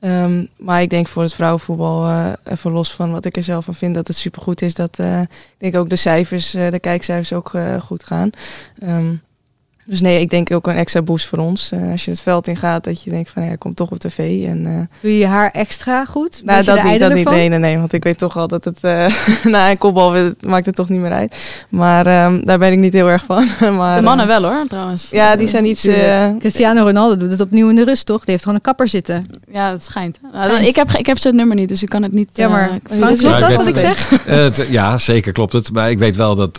Um, 0.00 0.48
maar 0.56 0.82
ik 0.82 0.90
denk 0.90 1.08
voor 1.08 1.22
het 1.22 1.34
vrouwenvoetbal, 1.34 2.12
even 2.44 2.70
los 2.70 2.92
van 2.92 3.12
wat 3.12 3.24
ik 3.24 3.36
er 3.36 3.42
zelf 3.42 3.64
van 3.64 3.74
vind, 3.74 3.94
dat 3.94 4.06
het 4.06 4.16
supergoed 4.16 4.62
is 4.62 4.74
dat 4.74 4.98
ik 4.98 5.28
denk 5.58 5.76
ook 5.76 5.90
de 5.90 5.96
cijfers, 5.96 6.50
de 6.50 6.78
kijkcijfers 6.80 7.32
ook 7.32 7.52
goed 7.80 8.04
gaan. 8.04 8.30
Um, 8.82 9.22
dus 9.86 10.00
nee, 10.00 10.20
ik 10.20 10.30
denk 10.30 10.50
ook 10.50 10.66
een 10.66 10.74
extra 10.74 11.02
boost 11.02 11.26
voor 11.26 11.38
ons. 11.38 11.70
Uh, 11.74 11.90
als 11.90 12.04
je 12.04 12.10
het 12.10 12.20
veld 12.20 12.46
in 12.46 12.56
gaat, 12.56 12.84
dat 12.84 13.02
je 13.02 13.10
denkt 13.10 13.30
van 13.30 13.44
ja, 13.44 13.56
komt 13.56 13.76
toch 13.76 13.90
op 13.90 13.98
tv. 13.98 14.18
En, 14.46 14.66
uh, 14.66 14.78
Doe 15.00 15.10
je 15.10 15.18
je 15.18 15.26
haar 15.26 15.50
extra 15.50 16.04
goed? 16.04 16.42
Nou, 16.44 16.64
dat 16.64 16.82
niet, 16.82 17.00
dat 17.00 17.14
niet. 17.14 17.30
Nee, 17.30 17.48
nee, 17.48 17.58
nee. 17.58 17.78
Want 17.78 17.92
ik 17.92 18.04
weet 18.04 18.18
toch 18.18 18.36
al 18.36 18.48
dat 18.48 18.64
het 18.64 18.78
uh, 18.82 19.06
na 19.44 19.70
een 19.70 19.78
kopbal 19.78 20.32
maakt 20.40 20.66
het 20.66 20.74
toch 20.74 20.88
niet 20.88 21.00
meer 21.00 21.12
uit. 21.12 21.64
Maar 21.68 22.24
um, 22.24 22.44
daar 22.44 22.58
ben 22.58 22.72
ik 22.72 22.78
niet 22.78 22.92
heel 22.92 23.08
erg 23.08 23.24
van. 23.24 23.48
maar, 23.76 23.96
de 23.96 24.02
mannen 24.02 24.26
wel 24.26 24.42
hoor, 24.42 24.64
trouwens. 24.68 25.08
Ja, 25.10 25.36
die 25.36 25.48
zijn 25.48 25.66
iets... 25.66 25.88
Cristiano 26.38 26.84
Ronaldo 26.84 27.16
doet 27.16 27.30
het 27.30 27.40
opnieuw 27.40 27.68
in 27.68 27.76
de 27.76 27.84
rust, 27.84 28.06
toch? 28.06 28.18
Die 28.18 28.30
heeft 28.30 28.42
gewoon 28.42 28.58
een 28.58 28.64
kapper 28.64 28.88
zitten. 28.88 29.26
Ja, 29.52 29.70
dat 29.70 29.84
schijnt. 29.84 30.18
Nou, 30.32 30.64
ik, 30.64 30.76
heb, 30.76 30.90
ik 30.90 31.06
heb 31.06 31.18
zijn 31.18 31.36
nummer 31.36 31.56
niet, 31.56 31.68
dus 31.68 31.82
ik 31.82 31.88
kan 31.88 32.02
het 32.02 32.12
niet... 32.12 32.28
Ja, 32.32 32.48
maar 32.48 32.78
Frank, 32.84 33.18
klopt 33.18 33.40
dat 33.40 33.54
wat 33.54 33.66
ik 33.66 33.76
zeg? 33.76 34.68
Ja, 34.70 34.98
zeker 34.98 35.32
klopt 35.32 35.52
het. 35.52 35.72
Maar 35.72 35.90
ik 35.90 35.98
weet 35.98 36.16
wel 36.16 36.34
dat, 36.34 36.54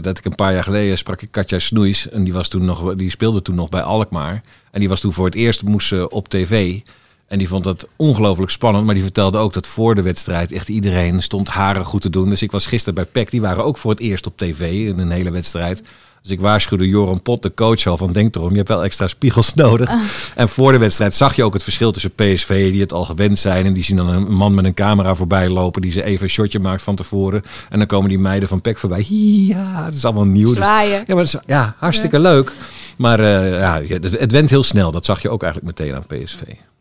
dat 0.00 0.18
ik 0.18 0.24
een 0.24 0.34
paar 0.34 0.52
jaar 0.52 0.64
geleden 0.64 0.98
sprak 0.98 1.22
ik 1.22 1.28
Katja 1.30 1.58
Snoeis. 1.58 2.10
En 2.10 2.24
die 2.24 2.32
was 2.32 2.47
toen 2.48 2.64
nog... 2.64 2.94
Die 2.94 3.10
speelde 3.10 3.42
toen 3.42 3.54
nog 3.54 3.68
bij 3.68 3.82
Alkmaar. 3.82 4.42
En 4.70 4.80
die 4.80 4.88
was 4.88 5.00
toen 5.00 5.12
voor 5.12 5.24
het 5.24 5.34
eerst 5.34 5.62
moest 5.62 6.08
op 6.08 6.28
tv. 6.28 6.80
En 7.26 7.38
die 7.38 7.48
vond 7.48 7.64
dat 7.64 7.88
ongelooflijk 7.96 8.50
spannend. 8.50 8.84
Maar 8.84 8.94
die 8.94 9.02
vertelde 9.02 9.38
ook 9.38 9.52
dat 9.52 9.66
voor 9.66 9.94
de 9.94 10.02
wedstrijd 10.02 10.52
echt 10.52 10.68
iedereen 10.68 11.22
stond 11.22 11.48
haren 11.48 11.84
goed 11.84 12.00
te 12.00 12.10
doen. 12.10 12.28
Dus 12.28 12.42
ik 12.42 12.50
was 12.50 12.66
gisteren 12.66 12.94
bij 12.94 13.04
PEC. 13.04 13.30
Die 13.30 13.40
waren 13.40 13.64
ook 13.64 13.78
voor 13.78 13.90
het 13.90 14.00
eerst 14.00 14.26
op 14.26 14.36
tv 14.36 14.86
in 14.88 14.98
een 14.98 15.10
hele 15.10 15.30
wedstrijd. 15.30 15.82
Dus 16.22 16.30
ik 16.30 16.40
waarschuwde 16.40 16.88
Joran 16.88 17.22
Pot, 17.22 17.42
de 17.42 17.54
coach, 17.54 17.86
al 17.86 17.96
van 17.96 18.12
denk 18.12 18.34
erom, 18.34 18.50
je 18.50 18.56
hebt 18.56 18.68
wel 18.68 18.84
extra 18.84 19.06
spiegels 19.06 19.54
nodig. 19.64 19.88
Ah. 19.88 20.00
En 20.34 20.48
voor 20.48 20.72
de 20.72 20.78
wedstrijd 20.78 21.14
zag 21.14 21.36
je 21.36 21.44
ook 21.44 21.52
het 21.52 21.62
verschil 21.62 21.92
tussen 21.92 22.14
PSV, 22.14 22.70
die 22.70 22.80
het 22.80 22.92
al 22.92 23.04
gewend 23.04 23.38
zijn. 23.38 23.66
En 23.66 23.72
die 23.72 23.82
zien 23.82 23.96
dan 23.96 24.08
een 24.08 24.32
man 24.32 24.54
met 24.54 24.64
een 24.64 24.74
camera 24.74 25.14
voorbij 25.14 25.48
lopen, 25.48 25.82
die 25.82 25.92
ze 25.92 26.02
even 26.04 26.22
een 26.22 26.30
shotje 26.30 26.58
maakt 26.58 26.82
van 26.82 26.96
tevoren. 26.96 27.42
En 27.70 27.78
dan 27.78 27.86
komen 27.86 28.08
die 28.08 28.18
meiden 28.18 28.48
van 28.48 28.60
PEC 28.60 28.78
voorbij. 28.78 29.06
Ja, 29.08 29.84
het 29.84 29.94
is 29.94 30.04
allemaal 30.04 30.24
nieuw. 30.24 30.54
Dus, 30.54 30.66
ja, 30.66 31.14
maar 31.14 31.22
is, 31.22 31.36
ja, 31.46 31.74
hartstikke 31.78 32.18
leuk. 32.18 32.52
Maar 32.96 33.20
uh, 33.20 33.58
ja, 33.58 33.82
het 34.00 34.32
went 34.32 34.50
heel 34.50 34.62
snel. 34.62 34.90
Dat 34.90 35.04
zag 35.04 35.22
je 35.22 35.30
ook 35.30 35.42
eigenlijk 35.42 35.78
meteen 35.78 35.94
aan 35.94 36.06
PSV. 36.06 36.40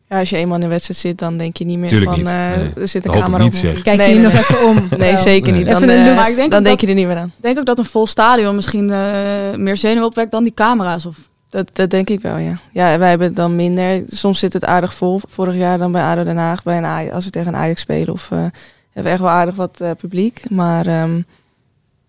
Ja, 0.09 0.19
als 0.19 0.29
je 0.29 0.37
eenmaal 0.37 0.55
in 0.55 0.61
de 0.61 0.67
wedstrijd 0.67 0.99
zit, 0.99 1.17
dan 1.17 1.37
denk 1.37 1.57
je 1.57 1.65
niet 1.65 1.77
meer 1.77 1.89
Tuurlijk 1.89 2.11
van... 2.11 2.19
Niet. 2.19 2.29
Uh, 2.29 2.55
nee. 2.55 2.71
Er 2.75 2.87
zit 2.87 3.05
een 3.05 3.11
camera 3.11 3.45
op. 3.45 3.51
Kijk 3.83 4.01
je 4.01 4.19
nog 4.19 4.33
even 4.33 4.65
om. 4.65 4.87
Nee, 4.97 5.17
zeker 5.17 5.53
niet. 5.53 5.67
Dan, 5.67 5.83
uh, 5.83 6.15
maar 6.15 6.29
ik 6.29 6.35
denk 6.35 6.51
dan 6.51 6.63
denk 6.63 6.81
je 6.81 6.87
er 6.87 6.93
niet 6.93 7.07
meer 7.07 7.17
aan. 7.17 7.33
Ik 7.37 7.43
denk 7.43 7.59
ook 7.59 7.65
dat 7.65 7.79
een 7.79 7.85
vol 7.85 8.07
stadion 8.07 8.55
misschien 8.55 8.89
uh, 8.89 9.55
meer 9.55 9.77
zenuw 9.77 10.05
opwekt 10.05 10.31
dan 10.31 10.43
die 10.43 10.53
camera's. 10.53 11.05
Of... 11.05 11.17
Dat, 11.49 11.69
dat 11.73 11.89
denk 11.89 12.09
ik 12.09 12.21
wel, 12.21 12.37
ja. 12.37 12.59
Ja, 12.71 12.97
wij 12.99 13.09
hebben 13.09 13.27
het 13.27 13.35
dan 13.35 13.55
minder. 13.55 14.03
Soms 14.07 14.39
zit 14.39 14.53
het 14.53 14.65
aardig 14.65 14.93
vol. 14.93 15.19
Vorig 15.27 15.55
jaar 15.55 15.77
dan 15.77 15.91
bij 15.91 16.03
ADO 16.03 16.23
Den 16.23 16.37
Haag, 16.37 16.63
bij 16.63 16.77
een 16.77 16.85
Ajax, 16.85 17.13
als 17.13 17.25
we 17.25 17.31
tegen 17.31 17.53
een 17.53 17.59
Ajax 17.59 17.81
spelen. 17.81 18.13
Of 18.13 18.29
hebben 18.29 18.53
we 18.93 19.09
echt 19.09 19.19
wel 19.19 19.29
aardig 19.29 19.55
wat 19.55 19.81
publiek. 19.97 20.49
Maar... 20.49 21.01
Um, 21.01 21.25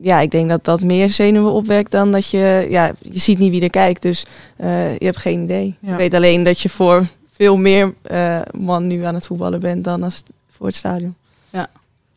ja, 0.00 0.20
ik 0.20 0.30
denk 0.30 0.48
dat 0.48 0.64
dat 0.64 0.80
meer 0.80 1.08
zenuwen 1.08 1.52
opwekt 1.52 1.90
dan 1.90 2.12
dat 2.12 2.30
je, 2.30 2.66
ja, 2.70 2.92
je 3.00 3.18
ziet 3.18 3.38
niet 3.38 3.50
wie 3.50 3.62
er 3.62 3.70
kijkt, 3.70 4.02
dus 4.02 4.26
uh, 4.60 4.98
je 4.98 5.04
hebt 5.04 5.16
geen 5.16 5.42
idee. 5.42 5.76
Ja. 5.80 5.90
Je 5.90 5.96
weet 5.96 6.14
alleen 6.14 6.42
dat 6.42 6.60
je 6.60 6.68
voor 6.68 7.06
veel 7.38 7.56
meer 7.56 7.94
uh, 8.10 8.40
man 8.58 8.86
nu 8.86 9.02
aan 9.02 9.14
het 9.14 9.26
voetballen 9.26 9.60
bent 9.60 9.84
dan 9.84 10.02
als 10.02 10.22
voor 10.48 10.66
het 10.66 10.74
stadion. 10.74 11.14
Ja. 11.50 11.70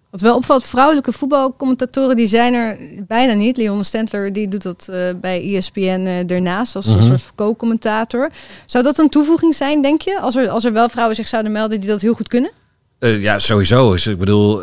Wat 0.09 0.21
wel 0.21 0.35
opvalt, 0.35 0.63
vrouwelijke 0.63 1.11
voetbalcommentatoren 1.11 2.15
die 2.15 2.27
zijn 2.27 2.53
er 2.53 2.77
bijna 3.07 3.33
niet. 3.33 3.57
Leon 3.57 3.83
Stentler 3.83 4.33
die 4.33 4.47
doet 4.47 4.61
dat 4.61 4.87
uh, 4.89 4.97
bij 5.21 5.55
ESPN 5.55 5.79
uh, 5.79 6.31
ernaast 6.31 6.75
als 6.75 6.85
mm 6.85 6.91
-hmm. 6.91 7.01
een 7.01 7.07
soort 7.07 7.31
co-commentator. 7.35 8.29
Zou 8.65 8.83
dat 8.83 8.97
een 8.97 9.09
toevoeging 9.09 9.55
zijn, 9.55 9.81
denk 9.81 10.01
je? 10.01 10.19
Als 10.19 10.35
er, 10.35 10.49
als 10.49 10.63
er 10.63 10.73
wel 10.73 10.89
vrouwen 10.89 11.15
zich 11.15 11.27
zouden 11.27 11.51
melden 11.51 11.79
die 11.79 11.89
dat 11.89 12.01
heel 12.01 12.13
goed 12.13 12.27
kunnen? 12.27 12.51
ja, 12.99 13.39
sowieso. 13.39 13.91
Dus 13.91 14.07
ik 14.07 14.17
bedoel, 14.17 14.61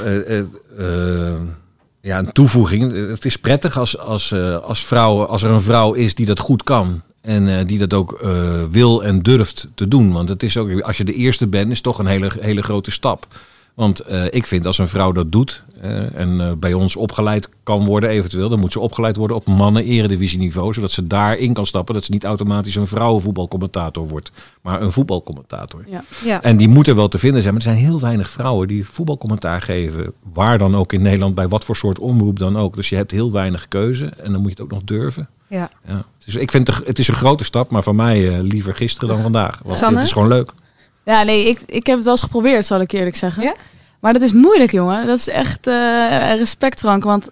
ja, 2.00 2.18
een 2.18 2.32
toevoeging. 2.32 3.08
Het 3.10 3.24
is 3.24 3.36
prettig 3.36 3.78
als, 3.78 3.98
als, 3.98 4.30
uh, 4.30 4.58
als, 4.58 4.86
vrouw, 4.86 5.24
als 5.24 5.42
er 5.42 5.50
een 5.50 5.60
vrouw 5.60 5.92
is 5.92 6.14
die 6.14 6.26
dat 6.26 6.38
goed 6.38 6.62
kan. 6.62 7.02
En 7.20 7.48
uh, 7.48 7.58
die 7.66 7.78
dat 7.78 7.94
ook 7.94 8.20
uh, 8.24 8.62
wil 8.70 9.04
en 9.04 9.22
durft 9.22 9.68
te 9.74 9.88
doen. 9.88 10.12
Want 10.12 10.28
het 10.28 10.42
is 10.42 10.56
ook, 10.56 10.80
als 10.80 10.96
je 10.96 11.04
de 11.04 11.14
eerste 11.14 11.46
bent, 11.46 11.70
is 11.70 11.80
toch 11.80 11.98
een 11.98 12.06
hele, 12.06 12.30
hele 12.40 12.62
grote 12.62 12.90
stap. 12.90 13.26
Want 13.74 14.10
uh, 14.10 14.24
ik 14.30 14.46
vind 14.46 14.66
als 14.66 14.78
een 14.78 14.88
vrouw 14.88 15.12
dat 15.12 15.32
doet 15.32 15.62
en 16.14 16.56
bij 16.60 16.72
ons 16.72 16.96
opgeleid 16.96 17.48
kan 17.62 17.84
worden 17.84 18.10
eventueel, 18.10 18.48
dan 18.48 18.58
moet 18.58 18.72
ze 18.72 18.80
opgeleid 18.80 19.16
worden 19.16 19.36
op 19.36 19.46
mannen 19.46 19.84
eredivisieniveau, 19.84 20.72
zodat 20.72 20.90
ze 20.90 21.06
daarin 21.06 21.52
kan 21.52 21.66
stappen, 21.66 21.94
dat 21.94 22.04
ze 22.04 22.12
niet 22.12 22.24
automatisch 22.24 22.74
een 22.74 22.86
vrouwenvoetbalcommentator 22.86 24.08
wordt, 24.08 24.30
maar 24.62 24.82
een 24.82 24.92
voetbalcommentator. 24.92 25.84
Ja. 25.88 26.04
Ja. 26.24 26.42
En 26.42 26.56
die 26.56 26.68
moeten 26.68 26.96
wel 26.96 27.08
te 27.08 27.18
vinden 27.18 27.42
zijn, 27.42 27.54
maar 27.54 27.62
er 27.62 27.70
zijn 27.70 27.84
heel 27.84 28.00
weinig 28.00 28.30
vrouwen 28.30 28.68
die 28.68 28.86
voetbalcommentaar 28.88 29.62
geven, 29.62 30.12
waar 30.32 30.58
dan 30.58 30.76
ook 30.76 30.92
in 30.92 31.02
Nederland, 31.02 31.34
bij 31.34 31.48
wat 31.48 31.64
voor 31.64 31.76
soort 31.76 31.98
omroep 31.98 32.38
dan 32.38 32.56
ook. 32.56 32.76
Dus 32.76 32.88
je 32.88 32.96
hebt 32.96 33.10
heel 33.10 33.32
weinig 33.32 33.68
keuze 33.68 34.06
en 34.06 34.32
dan 34.32 34.40
moet 34.40 34.50
je 34.50 34.62
het 34.62 34.64
ook 34.64 34.70
nog 34.70 34.84
durven. 34.84 35.28
Ja. 35.48 35.70
ja. 35.86 36.04
Dus 36.24 36.34
ik 36.34 36.50
vind 36.50 36.66
het, 36.66 36.86
het 36.86 36.98
is 36.98 37.08
een 37.08 37.14
grote 37.14 37.44
stap, 37.44 37.70
maar 37.70 37.82
voor 37.82 37.94
mij 37.94 38.42
liever 38.42 38.74
gisteren 38.74 39.08
dan 39.08 39.22
vandaag. 39.22 39.60
Want 39.64 39.78
Sanne? 39.78 39.96
het 39.96 40.06
is 40.06 40.12
gewoon 40.12 40.28
leuk. 40.28 40.52
Ja, 41.04 41.22
nee, 41.22 41.48
ik, 41.48 41.60
ik 41.66 41.86
heb 41.86 41.96
het 41.96 42.04
wel 42.04 42.14
eens 42.14 42.22
geprobeerd, 42.22 42.66
zal 42.66 42.80
ik 42.80 42.92
eerlijk 42.92 43.16
zeggen. 43.16 43.42
Ja? 43.42 43.54
Maar 44.00 44.12
dat 44.12 44.22
is 44.22 44.32
moeilijk, 44.32 44.72
jongen. 44.72 45.06
Dat 45.06 45.18
is 45.18 45.28
echt 45.28 45.66
uh, 45.66 46.34
respect, 46.34 46.78
Frank. 46.78 47.04
Want 47.04 47.28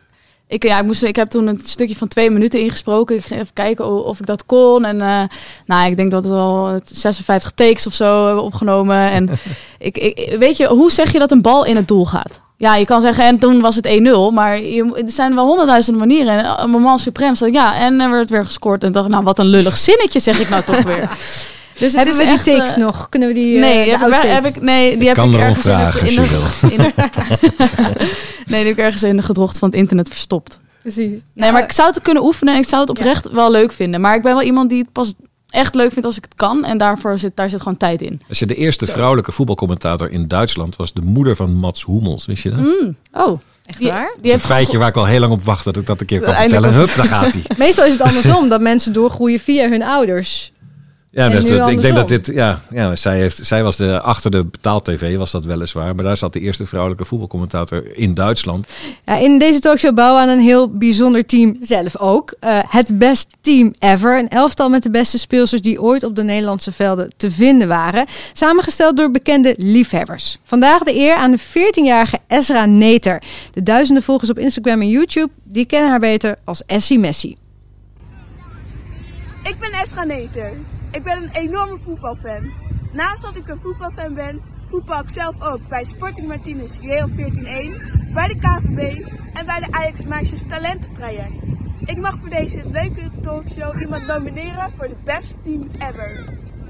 ik, 0.49 0.63
ja, 0.63 0.79
ik, 0.79 0.85
moest, 0.85 1.03
ik 1.03 1.17
heb 1.17 1.29
toen 1.29 1.47
een 1.47 1.61
stukje 1.63 1.97
van 1.97 2.09
twee 2.09 2.31
minuten 2.31 2.61
ingesproken. 2.61 3.17
Ik 3.17 3.25
ging 3.25 3.41
even 3.41 3.53
kijken 3.53 4.05
of 4.05 4.19
ik 4.19 4.27
dat 4.27 4.47
kon. 4.47 4.85
En 4.85 4.97
uh, 4.97 5.23
nou, 5.67 5.91
ik 5.91 5.97
denk 5.97 6.11
dat 6.11 6.27
we 6.27 6.35
al 6.35 6.81
56 6.85 7.51
takes 7.51 7.87
of 7.87 7.95
zo 7.95 8.27
hebben 8.27 8.45
opgenomen. 8.45 9.11
En 9.11 9.29
ik, 9.79 9.99
ik, 9.99 10.37
weet 10.39 10.57
je, 10.57 10.67
hoe 10.67 10.93
zeg 10.93 11.13
je 11.13 11.19
dat 11.19 11.31
een 11.31 11.43
bal 11.43 11.65
in 11.65 11.77
het 11.77 11.89
doel 11.89 12.07
gaat? 12.07 12.41
Ja, 12.59 12.77
je 12.77 12.85
kan 12.85 13.01
zeggen, 13.01 13.25
en 13.25 13.39
toen 13.39 13.61
was 13.61 13.77
het 13.77 13.89
1-0. 13.89 13.91
Maar 14.33 14.61
je, 14.61 15.03
er 15.05 15.11
zijn 15.11 15.35
wel 15.35 15.47
honderdduizenden 15.47 16.09
manieren. 16.09 16.45
En 16.45 16.63
een 16.63 16.71
moment 16.71 17.01
suprem 17.01 17.35
staat, 17.35 17.53
ja, 17.53 17.79
en 17.79 18.01
er 18.01 18.11
werd 18.11 18.31
weer 18.31 18.45
gescoord. 18.45 18.85
En 18.85 18.93
dacht, 18.93 19.09
nou, 19.09 19.25
wat 19.25 19.39
een 19.39 19.47
lullig 19.47 19.79
zinnetje, 19.79 20.21
zeg 20.21 20.41
ik 20.41 20.49
nou 20.49 20.63
toch 20.63 20.83
weer. 20.83 21.09
Dus 21.79 21.93
hebben 21.93 22.17
we 22.17 22.25
die 22.25 22.57
takes 22.57 22.71
uh, 22.71 22.77
nog? 22.77 23.09
Kunnen 23.09 23.29
we 23.29 23.35
die? 23.35 23.59
Nee, 23.59 23.87
uh, 23.91 24.01
heb, 24.01 24.09
ik, 24.09 24.31
heb 24.31 24.47
ik, 24.47 24.61
nee 24.61 24.91
die 24.91 25.01
ik 25.01 25.07
heb 25.07 25.17
kan 25.17 25.35
ik 25.35 25.41
ergens 25.41 25.61
vragen, 25.61 26.07
in 26.07 26.15
in 26.23 26.23
de, 26.23 26.71
in 26.71 26.77
de 26.77 26.93
nee, 28.47 28.47
die 28.47 28.57
heb 28.57 28.67
ik 28.67 28.79
ergens 28.79 29.03
in 29.03 29.17
de 29.17 29.23
gedrocht 29.23 29.59
van 29.59 29.69
het 29.69 29.79
internet 29.79 30.09
verstopt. 30.09 30.61
Precies. 30.83 31.11
Nee, 31.11 31.47
ja. 31.47 31.51
maar 31.51 31.63
ik 31.63 31.73
zou 31.73 31.89
het 31.89 32.03
kunnen 32.03 32.23
oefenen 32.23 32.55
en 32.55 32.61
ik 32.61 32.69
zou 32.69 32.81
het 32.81 32.91
oprecht 32.91 33.25
ja. 33.25 33.35
wel 33.35 33.51
leuk 33.51 33.73
vinden. 33.73 34.01
Maar 34.01 34.17
ik 34.17 34.23
ben 34.23 34.35
wel 34.35 34.43
iemand 34.43 34.71
die 34.71 34.79
het 34.79 34.93
pas 34.93 35.15
echt 35.57 35.75
leuk 35.75 35.93
vindt 35.93 36.07
als 36.07 36.17
ik 36.17 36.25
het 36.25 36.35
kan. 36.35 36.65
En 36.65 36.79
daarvoor 36.79 37.19
zit, 37.19 37.37
daar 37.37 37.51
zit 37.51 37.59
gewoon 37.59 37.77
tijd 37.77 38.03
in. 38.03 38.23
Als 38.29 38.39
je 38.39 38.47
de 38.47 38.55
eerste 38.55 38.87
vrouwelijke 38.87 39.33
voetbalcommentator 39.33 40.11
in 40.11 40.29
Duitsland 40.29 40.77
was 40.77 40.93
de 40.93 41.03
moeder 41.03 41.37
van 41.37 41.53
Mats 41.53 41.85
Hummels, 41.87 42.27
wist 42.27 42.43
je 42.43 42.51
dat? 42.51 42.59
Mm. 42.59 42.97
Oh. 43.13 43.41
Echt 43.67 43.79
die, 43.79 43.89
waar? 43.89 44.13
Die 44.21 44.23
dat 44.23 44.25
is 44.25 44.33
een 44.33 44.49
feitje 44.49 44.79
waar 44.79 44.89
ik 44.89 44.97
al 44.97 45.07
heel 45.07 45.21
lang 45.21 45.33
op 45.33 45.43
wacht 45.43 45.65
dat 45.65 45.77
ik 45.77 45.87
dat 45.87 46.01
een 46.01 46.07
keer 46.07 46.21
kan 46.21 46.35
vertellen. 46.35 46.75
Hup, 46.75 46.95
daar 46.95 47.07
gaat 47.07 47.33
hij. 47.33 47.43
Meestal 47.67 47.85
is 47.85 47.93
het 47.93 48.03
andersom, 48.03 48.49
dat 48.49 48.61
mensen 48.61 48.93
doorgroeien 48.93 49.41
via 49.41 49.69
hun 49.69 49.83
ouders. 49.83 50.53
Ja, 51.17 51.29
dus 51.29 51.45
dat, 51.45 51.69
ik 51.69 51.81
denk 51.81 51.95
dat 51.95 52.09
dit, 52.09 52.27
ja, 52.27 52.61
ja 52.71 52.97
zij, 52.97 53.17
heeft, 53.17 53.47
zij 53.47 53.63
was 53.63 53.77
de, 53.77 54.01
achter 54.01 54.31
de 54.31 54.45
betaal-tv, 54.45 55.17
was 55.17 55.31
dat 55.31 55.45
weliswaar. 55.45 55.95
Maar 55.95 56.05
daar 56.05 56.17
zat 56.17 56.33
de 56.33 56.41
eerste 56.41 56.67
vrouwelijke 56.67 57.05
voetbalcommentator 57.05 57.97
in 57.97 58.15
Duitsland. 58.15 58.67
Ja, 59.05 59.17
in 59.17 59.39
deze 59.39 59.61
talkshow 59.61 59.95
bouwen 59.95 60.23
we 60.23 60.31
aan 60.31 60.39
een 60.39 60.45
heel 60.45 60.71
bijzonder 60.71 61.27
team 61.27 61.57
zelf 61.61 61.97
ook. 61.97 62.35
Uh, 62.41 62.59
het 62.69 62.99
best 62.99 63.37
team 63.41 63.75
ever. 63.79 64.19
Een 64.19 64.29
elftal 64.29 64.69
met 64.69 64.83
de 64.83 64.91
beste 64.91 65.19
speelsters 65.19 65.63
die 65.63 65.83
ooit 65.83 66.05
op 66.05 66.17
de 66.17 66.23
Nederlandse 66.23 66.73
velden 66.73 67.13
te 67.17 67.31
vinden 67.31 67.69
waren. 67.69 68.07
Samengesteld 68.33 68.97
door 68.97 69.11
bekende 69.11 69.55
liefhebbers. 69.59 70.39
Vandaag 70.45 70.83
de 70.83 70.95
eer 70.95 71.15
aan 71.15 71.31
de 71.31 71.41
14-jarige 71.41 72.19
Ezra 72.29 72.67
Neter. 72.67 73.23
De 73.53 73.63
duizenden 73.63 74.03
volgers 74.03 74.31
op 74.31 74.39
Instagram 74.39 74.81
en 74.81 74.89
YouTube, 74.89 75.31
die 75.45 75.67
kennen 75.67 75.91
haar 75.91 76.01
beter 76.01 76.39
als 76.45 76.65
Essie 76.67 76.99
Messi. 76.99 77.37
Ik 79.43 79.59
ben 79.59 79.73
Esra 79.73 80.05
Neter. 80.05 80.53
Ik 80.97 81.03
ben 81.03 81.23
een 81.23 81.31
enorme 81.31 81.79
voetbalfan. 81.79 82.53
Naast 82.93 83.23
dat 83.23 83.37
ik 83.37 83.49
een 83.49 83.59
voetbalfan 83.59 84.15
ben, 84.15 84.41
voetbal 84.65 85.01
ik 85.01 85.11
zelf 85.11 85.43
ook 85.43 85.69
bij 85.69 85.85
Sporting 85.85 86.29
Martinez 86.29 86.79
JL 86.81 87.09
14-1, 87.09 87.15
bij 88.13 88.29
de 88.29 88.37
KVB 88.39 89.05
en 89.33 89.47
bij 89.47 89.61
de 89.61 89.67
Ajax 89.71 90.05
Meisjes 90.05 90.43
Talententraject. 90.49 91.45
Ik 91.85 91.97
mag 91.97 92.19
voor 92.19 92.29
deze 92.29 92.69
leuke 92.71 93.11
talkshow 93.21 93.81
iemand 93.81 94.07
nomineren 94.07 94.71
voor 94.77 94.89
de 94.89 94.97
best 95.05 95.37
team 95.43 95.63
ever. 95.79 96.25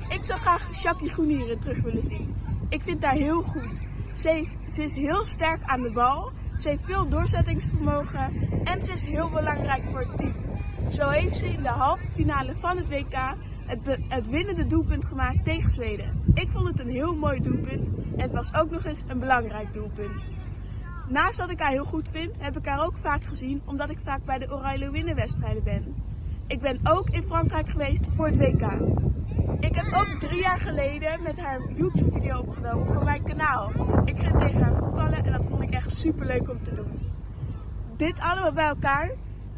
Ik 0.08 0.24
zou 0.24 0.38
graag 0.38 0.74
Shaki 0.74 1.08
Groenieren 1.08 1.58
terug 1.58 1.80
willen 1.80 2.04
zien. 2.04 2.34
Ik 2.68 2.82
vind 2.82 3.04
haar 3.04 3.14
heel 3.14 3.42
goed. 3.42 3.84
Ze, 4.14 4.46
ze 4.68 4.82
is 4.82 4.94
heel 4.94 5.24
sterk 5.24 5.62
aan 5.62 5.82
de 5.82 5.90
bal, 5.90 6.32
ze 6.56 6.68
heeft 6.68 6.84
veel 6.84 7.08
doorzettingsvermogen 7.08 8.48
en 8.64 8.82
ze 8.82 8.92
is 8.92 9.04
heel 9.04 9.30
belangrijk 9.30 9.82
voor 9.90 10.00
het 10.00 10.18
team. 10.18 10.34
Zo 10.90 11.08
heeft 11.08 11.36
ze 11.36 11.46
in 11.46 11.62
de 11.62 11.68
halve 11.68 12.08
finale 12.08 12.54
van 12.58 12.76
het 12.76 12.88
WK 12.88 13.34
het, 13.66 13.98
het, 14.08 14.28
winnende 14.28 14.66
doelpunt 14.66 15.04
gemaakt 15.04 15.44
tegen 15.44 15.70
Zweden. 15.70 16.22
Ik 16.34 16.48
vond 16.48 16.68
het 16.68 16.80
een 16.80 16.90
heel 16.90 17.14
mooi 17.14 17.40
doelpunt 17.40 17.88
en 17.88 18.20
het 18.20 18.32
was 18.32 18.54
ook 18.54 18.70
nog 18.70 18.84
eens 18.84 19.04
een 19.06 19.18
belangrijk 19.18 19.72
doelpunt. 19.72 20.26
Naast 21.08 21.38
dat 21.38 21.50
ik 21.50 21.60
haar 21.60 21.70
heel 21.70 21.84
goed 21.84 22.08
vind, 22.12 22.30
heb 22.38 22.56
ik 22.56 22.66
haar 22.66 22.84
ook 22.84 22.96
vaak 22.96 23.24
gezien 23.24 23.62
omdat 23.64 23.90
ik 23.90 23.98
vaak 23.98 24.24
bij 24.24 24.38
de 24.38 24.52
Oranje 24.52 24.90
Winnenwedstrijden 24.90 25.62
ben. 25.62 25.94
Ik 26.46 26.60
ben 26.60 26.80
ook 26.84 27.10
in 27.10 27.22
Frankrijk 27.22 27.68
geweest 27.68 28.08
voor 28.14 28.26
het 28.26 28.36
WK. 28.36 28.70
Ik 29.60 29.74
heb 29.74 29.86
ook 29.94 30.20
drie 30.20 30.40
jaar 30.40 30.60
geleden 30.60 31.22
met 31.22 31.40
haar 31.40 31.60
YouTube-video 31.74 32.38
opgenomen 32.38 32.86
voor 32.86 33.04
mijn 33.04 33.22
kanaal. 33.22 33.70
Ik 34.04 34.18
ging 34.18 34.38
tegen 34.38 34.62
haar 34.62 34.74
voetballen 34.74 35.24
en 35.24 35.32
dat 35.32 35.44
vond 35.44 35.62
ik 35.62 35.70
echt 35.70 35.96
super 35.96 36.26
leuk 36.26 36.50
om 36.50 36.62
te 36.62 36.74
doen. 36.74 36.98
Dit 37.96 38.20
allemaal 38.20 38.52
bij 38.52 38.66
elkaar. 38.66 39.10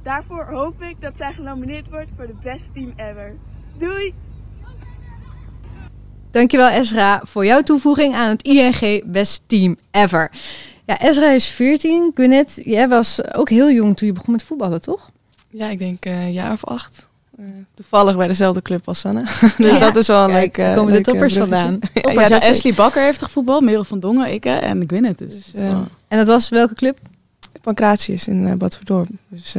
Daarvoor 0.03 0.45
hoop 0.45 0.83
ik 0.83 1.01
dat 1.01 1.17
zij 1.17 1.33
genomineerd 1.33 1.89
wordt 1.89 2.13
voor 2.17 2.27
de 2.27 2.37
best 2.43 2.75
team 2.75 2.93
ever. 2.97 3.37
Doei! 3.79 4.15
Dankjewel 6.31 6.69
Ezra 6.69 7.21
voor 7.25 7.47
jouw 7.47 7.63
toevoeging 7.63 8.15
aan 8.15 8.29
het 8.29 8.43
ING 8.43 9.03
Best 9.05 9.43
Team 9.47 9.77
Ever. 9.91 10.31
Ja, 10.87 11.01
Ezra 11.01 11.31
is 11.31 11.47
14. 11.47 12.11
Gwyneth, 12.15 12.61
jij 12.65 12.89
was 12.89 13.35
ook 13.35 13.51
heel 13.51 13.71
jong 13.71 13.97
toen 13.97 14.09
je 14.09 14.15
begon 14.15 14.33
met 14.33 14.43
voetballen, 14.43 14.81
toch? 14.81 15.11
Ja, 15.51 15.69
ik 15.69 15.79
denk 15.79 16.07
uh, 16.07 16.25
een 16.25 16.33
jaar 16.33 16.53
of 16.53 16.65
acht. 16.65 17.07
Uh, 17.41 17.47
toevallig 17.75 18.17
bij 18.17 18.27
dezelfde 18.27 18.63
club 18.63 18.89
als 18.89 18.99
Sanne. 18.99 19.23
dus 19.59 19.71
ja. 19.71 19.79
dat 19.79 19.97
is 19.97 20.07
wel 20.07 20.25
een 20.25 20.31
Kijk, 20.31 20.57
leuk... 20.57 20.69
Uh, 20.69 20.75
komen 20.75 20.93
de 20.93 21.01
toppers 21.01 21.37
vandaan. 21.37 21.79
Toppers, 21.95 22.29
ja, 22.29 22.37
ja, 22.37 22.49
Ashley 22.51 22.75
Bakker 22.75 23.03
heeft 23.03 23.23
gevoetbald, 23.23 23.63
Merel 23.63 23.85
van 23.85 24.01
Dongen, 24.01 24.33
ik 24.33 24.45
en 24.45 24.85
Gwyneth. 24.87 25.19
Dus, 25.19 25.35
dus 25.35 25.61
wel... 25.61 25.87
En 26.09 26.19
dat 26.19 26.27
was 26.27 26.49
welke 26.49 26.75
club? 26.75 26.99
Pancratius 27.63 28.29
in 28.29 28.47
uh, 28.47 28.53
Bad 28.55 28.77
Verdorp. 28.77 29.09
Dus 29.29 29.55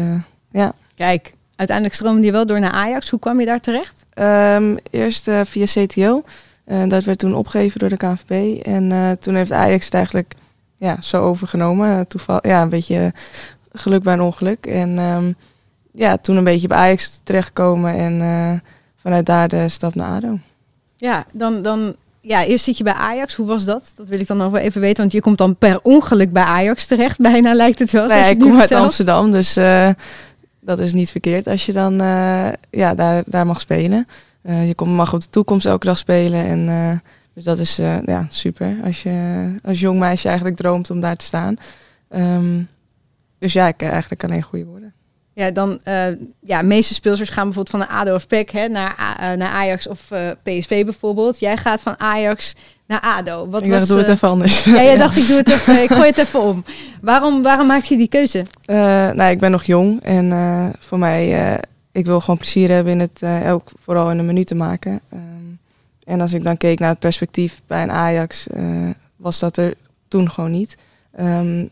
ja. 0.52 0.74
Kijk, 0.96 1.34
uiteindelijk 1.60 1.96
stroomde 1.96 2.26
je 2.26 2.32
wel 2.32 2.46
door 2.46 2.60
naar 2.60 2.72
Ajax. 2.72 3.10
Hoe 3.10 3.20
kwam 3.20 3.40
je 3.40 3.46
daar 3.46 3.60
terecht? 3.60 4.06
Um, 4.14 4.78
eerst 4.90 5.30
via 5.44 5.66
CTO. 5.66 6.24
dat 6.88 7.04
werd 7.04 7.20
toen 7.20 7.36
opgegeven 7.36 7.80
door 7.80 7.90
de 7.90 7.98
KNVB. 7.98 8.62
En 8.62 9.18
toen 9.20 9.36
heeft 9.36 9.52
Ajax 9.52 9.86
het 9.86 9.94
eigenlijk 9.94 10.34
ja, 10.78 11.02
zo 11.02 11.24
overgenomen. 11.24 12.08
Toeval, 12.08 12.48
ja, 12.48 12.62
een 12.62 12.70
beetje 12.70 13.14
geluk 13.74 14.04
bij 14.04 14.14
een 14.14 14.22
ongeluk. 14.22 14.66
En 14.66 14.98
um, 14.98 15.36
ja, 15.92 16.18
toen 16.18 16.36
een 16.36 16.44
beetje 16.44 16.68
bij 16.68 16.78
Ajax 16.78 17.22
terechtkomen 17.24 17.96
en 17.96 18.62
vanuit 19.02 19.26
daar 19.26 19.48
de 19.48 19.70
stap 19.70 19.96
naar 19.96 20.16
ADO. 20.16 20.40
Ja, 20.96 21.26
dan, 21.32 21.62
dan 21.62 21.96
ja, 22.22 22.46
eerst 22.46 22.64
zit 22.64 22.78
je 22.78 22.84
bij 22.84 22.94
Ajax. 22.94 23.36
Hoe 23.36 23.48
was 23.48 23.66
dat? 23.66 23.92
Dat 23.96 24.08
wil 24.08 24.20
ik 24.20 24.28
dan 24.28 24.38
nog 24.38 24.52
wel 24.52 24.62
even 24.62 24.82
weten, 24.82 24.98
want 24.98 25.12
je 25.12 25.22
komt 25.22 25.38
dan 25.38 25.56
per 25.56 25.80
ongeluk 25.84 26.32
bij 26.32 26.44
Ajax 26.44 26.86
terecht. 26.86 27.18
Bijna 27.18 27.54
lijkt 27.54 27.80
het 27.80 27.92
wel. 27.92 28.08
Nee, 28.08 28.30
ik 28.30 28.40
kom 28.40 28.60
uit 28.60 28.72
Amsterdam, 28.72 29.32
dus 29.32 29.58
uh, 29.58 29.90
dat 30.70 30.80
is 30.80 30.94
niet 30.94 31.12
verkeerd 31.12 31.48
als 31.48 31.66
je 31.66 31.74
dan 31.74 32.02
uh, 32.02 32.50
ja, 32.70 32.96
daar, 32.96 33.24
daar 33.26 33.46
mag 33.46 33.60
spelen. 33.60 34.08
je 34.42 34.74
komt, 34.76 34.92
mag 34.92 35.14
op 35.14 35.22
de 35.22 35.30
toekomst 35.30 35.66
elke 35.66 35.86
dag 35.86 35.98
spelen 35.98 36.46
en 36.46 37.02
dus 37.34 37.44
dat 37.44 37.60
is 37.60 37.76
ja, 38.06 38.28
super 38.30 38.78
als 38.84 39.04
je 39.04 39.48
als 39.64 39.80
jong 39.80 40.00
meisje 40.00 40.28
eigenlijk 40.28 40.58
droomt 40.58 40.90
om 40.90 41.00
daar 41.00 41.16
te 41.16 41.26
staan. 41.26 41.56
Um, 42.10 42.68
dus 43.40 43.54
ja, 43.54 43.68
ik 43.68 43.82
eigenlijk 43.82 44.24
alleen 44.24 44.42
goede 44.42 44.66
woorden. 44.66 44.94
Ja, 45.34 45.52
dan 45.52 45.80
ja, 46.40 46.62
meeste 46.62 46.94
speelsters 46.94 47.30
gaan 47.30 47.44
bijvoorbeeld 47.44 47.76
van 47.76 47.82
een 47.82 48.02
ADO 48.02 48.14
of 48.14 48.28
PEC 48.28 48.50
hè, 48.50 48.68
naar, 48.68 48.96
naar 49.38 49.52
Ajax 49.52 49.88
of 49.88 50.08
PSV 50.44 50.84
bijvoorbeeld. 50.84 51.40
Jij 51.40 51.58
gaat 51.58 51.82
van 51.82 52.00
Ajax 52.00 52.56
naar 52.90 53.02
ADO. 53.02 53.50
Wat 53.50 53.64
ik 53.64 53.70
was, 53.70 53.80
dacht, 53.80 53.90
doe 53.90 54.00
het 54.00 54.08
even 54.08 54.28
anders. 54.28 54.64
Ja, 54.64 54.84
jij 54.84 54.98
dacht, 54.98 55.18
ik 55.18 55.28
doe 55.28 55.38
het 55.38 55.50
even, 55.56 55.84
ik 55.84 55.90
gooi 55.92 56.08
het 56.08 56.18
even 56.18 56.42
om. 56.42 56.64
Waarom, 57.02 57.42
waarom 57.42 57.68
maak 57.68 57.84
je 57.84 57.98
die 57.98 58.08
keuze? 58.08 58.46
nou, 58.66 59.24
ik 59.24 59.40
ben 59.40 59.52
nog 59.52 59.64
jong 59.64 60.04
en 60.04 60.74
voor 60.80 61.00
mij, 61.00 61.60
ik 61.92 62.06
wil 62.06 62.20
gewoon 62.20 62.38
plezier 62.38 62.70
hebben 62.70 62.94
in 62.94 63.00
het, 63.00 63.48
ook 63.48 63.72
vooral 63.84 64.12
in 64.12 64.18
de 64.18 64.24
minuten 64.24 64.58
maken. 64.58 65.02
Um, 65.14 65.60
en 66.04 66.22
als 66.22 66.34
ik 66.34 66.44
dan 66.44 66.58
keek 66.58 66.80
naar 66.80 66.90
het 66.90 67.00
perspectief 67.00 67.62
bij 67.68 67.84
een 67.84 67.92
Ajax, 67.92 68.48
was 69.16 69.40
dat 69.40 69.58
er 69.58 69.74
toen 70.08 70.32
gewoon 70.32 70.52
niet. 70.52 70.78
Um, 71.20 71.70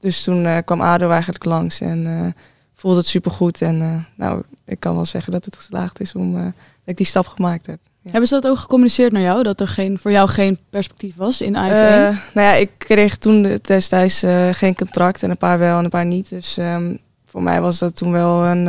dus 0.00 0.22
toen 0.22 0.44
uh, 0.44 0.58
kwam 0.64 0.80
ADO 0.80 1.10
eigenlijk 1.10 1.44
langs 1.44 1.80
en 1.80 2.06
uh, 2.06 2.26
voelde 2.74 2.98
het 2.98 3.06
supergoed. 3.06 3.62
En 3.62 3.80
uh, 3.80 3.96
nou, 4.14 4.42
ik 4.64 4.80
kan 4.80 4.94
wel 4.94 5.04
zeggen 5.04 5.32
dat 5.32 5.44
het 5.44 5.56
geslaagd 5.56 6.00
is 6.00 6.14
om 6.14 6.32
dat 6.32 6.52
ik 6.84 6.96
die 6.96 7.06
stap 7.06 7.26
gemaakt 7.26 7.66
heb. 7.66 7.78
Ja. 8.08 8.14
Hebben 8.14 8.30
ze 8.30 8.40
dat 8.40 8.50
ook 8.50 8.58
gecommuniceerd 8.58 9.12
naar 9.12 9.22
jou? 9.22 9.42
Dat 9.42 9.60
er 9.60 9.68
geen, 9.68 9.98
voor 9.98 10.10
jou 10.10 10.28
geen 10.28 10.58
perspectief 10.70 11.16
was 11.16 11.40
in 11.40 11.56
Ajax 11.56 11.80
1? 11.80 12.20
nou 12.34 12.46
ja, 12.46 12.52
ik 12.52 12.70
kreeg 12.78 13.16
toen 13.16 13.58
destijds 13.62 14.24
geen 14.52 14.74
contract 14.74 15.22
en 15.22 15.30
een 15.30 15.36
paar 15.36 15.58
wel 15.58 15.78
en 15.78 15.84
een 15.84 15.90
paar 15.90 16.06
niet. 16.06 16.28
Dus 16.28 16.56
um, 16.56 16.98
voor 17.26 17.42
mij 17.42 17.60
was 17.60 17.78
dat 17.78 17.96
toen 17.96 18.12
wel 18.12 18.44
een... 18.44 18.64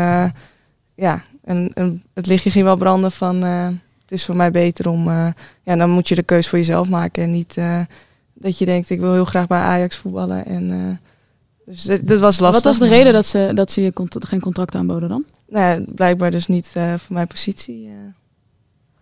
ja, 0.95 1.23
een, 1.43 1.71
een, 1.73 2.03
het 2.13 2.25
lichtje 2.25 2.51
ging 2.51 2.63
wel 2.65 2.75
branden 2.75 3.11
van... 3.11 3.41
het 3.41 4.11
is 4.11 4.25
voor 4.25 4.35
mij 4.35 4.51
beter 4.51 4.89
om... 4.89 5.09
ja, 5.63 5.75
dan 5.75 5.89
moet 5.89 6.07
je 6.07 6.15
de 6.15 6.23
keus 6.23 6.47
voor 6.47 6.57
jezelf 6.57 6.89
maken 6.89 7.23
en 7.23 7.31
niet... 7.31 7.55
dat 8.33 8.57
je 8.57 8.65
denkt, 8.65 8.89
ik 8.89 8.99
wil 8.99 9.13
heel 9.13 9.25
graag 9.25 9.47
bij 9.47 9.59
Ajax 9.59 9.95
voetballen 9.95 10.45
en 10.45 10.99
dus 11.69 11.83
dat, 11.83 12.19
was 12.19 12.39
lastig. 12.39 12.63
Wat 12.63 12.63
was 12.63 12.89
de 12.89 12.95
reden 12.95 13.13
dat 13.13 13.25
ze, 13.25 13.51
dat 13.53 13.71
ze 13.71 13.81
je 13.81 13.93
cont 13.93 14.25
geen 14.25 14.39
contract 14.39 14.75
aanboden 14.75 15.09
dan? 15.09 15.25
Nee, 15.47 15.81
blijkbaar 15.81 16.31
dus 16.31 16.47
niet 16.47 16.73
uh, 16.77 16.93
voor 16.97 17.13
mijn 17.13 17.27
positie. 17.27 17.85
Uh, 17.85 17.93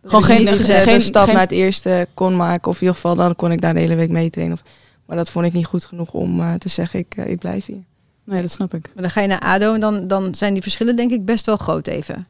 Gewoon 0.03 0.23
geen, 0.23 0.37
niet 0.37 0.49
gezegd, 0.49 0.83
geen 0.83 1.01
stap 1.01 1.23
geen... 1.23 1.33
naar 1.33 1.43
het 1.43 1.51
eerste 1.51 2.07
kon 2.13 2.35
maken. 2.35 2.67
Of 2.67 2.75
in 2.75 2.81
ieder 2.81 2.95
geval 2.95 3.15
dan 3.15 3.35
kon 3.35 3.51
ik 3.51 3.61
daar 3.61 3.73
de 3.73 3.79
hele 3.79 3.95
week 3.95 4.09
mee 4.09 4.29
trainen. 4.29 4.57
Of, 4.57 4.63
maar 5.05 5.17
dat 5.17 5.29
vond 5.29 5.45
ik 5.45 5.53
niet 5.53 5.65
goed 5.65 5.85
genoeg 5.85 6.11
om 6.11 6.39
uh, 6.39 6.53
te 6.53 6.69
zeggen, 6.69 6.99
ik, 6.99 7.15
ik 7.15 7.39
blijf 7.39 7.65
hier. 7.65 7.83
Nee, 8.23 8.41
dat 8.41 8.51
snap 8.51 8.73
ik. 8.73 8.89
Maar 8.93 9.03
dan 9.03 9.11
ga 9.11 9.21
je 9.21 9.27
naar 9.27 9.39
ADO 9.39 9.73
en 9.73 9.79
dan, 9.79 10.07
dan 10.07 10.35
zijn 10.35 10.53
die 10.53 10.61
verschillen 10.61 10.95
denk 10.95 11.11
ik 11.11 11.25
best 11.25 11.45
wel 11.45 11.57
groot 11.57 11.87
even. 11.87 12.27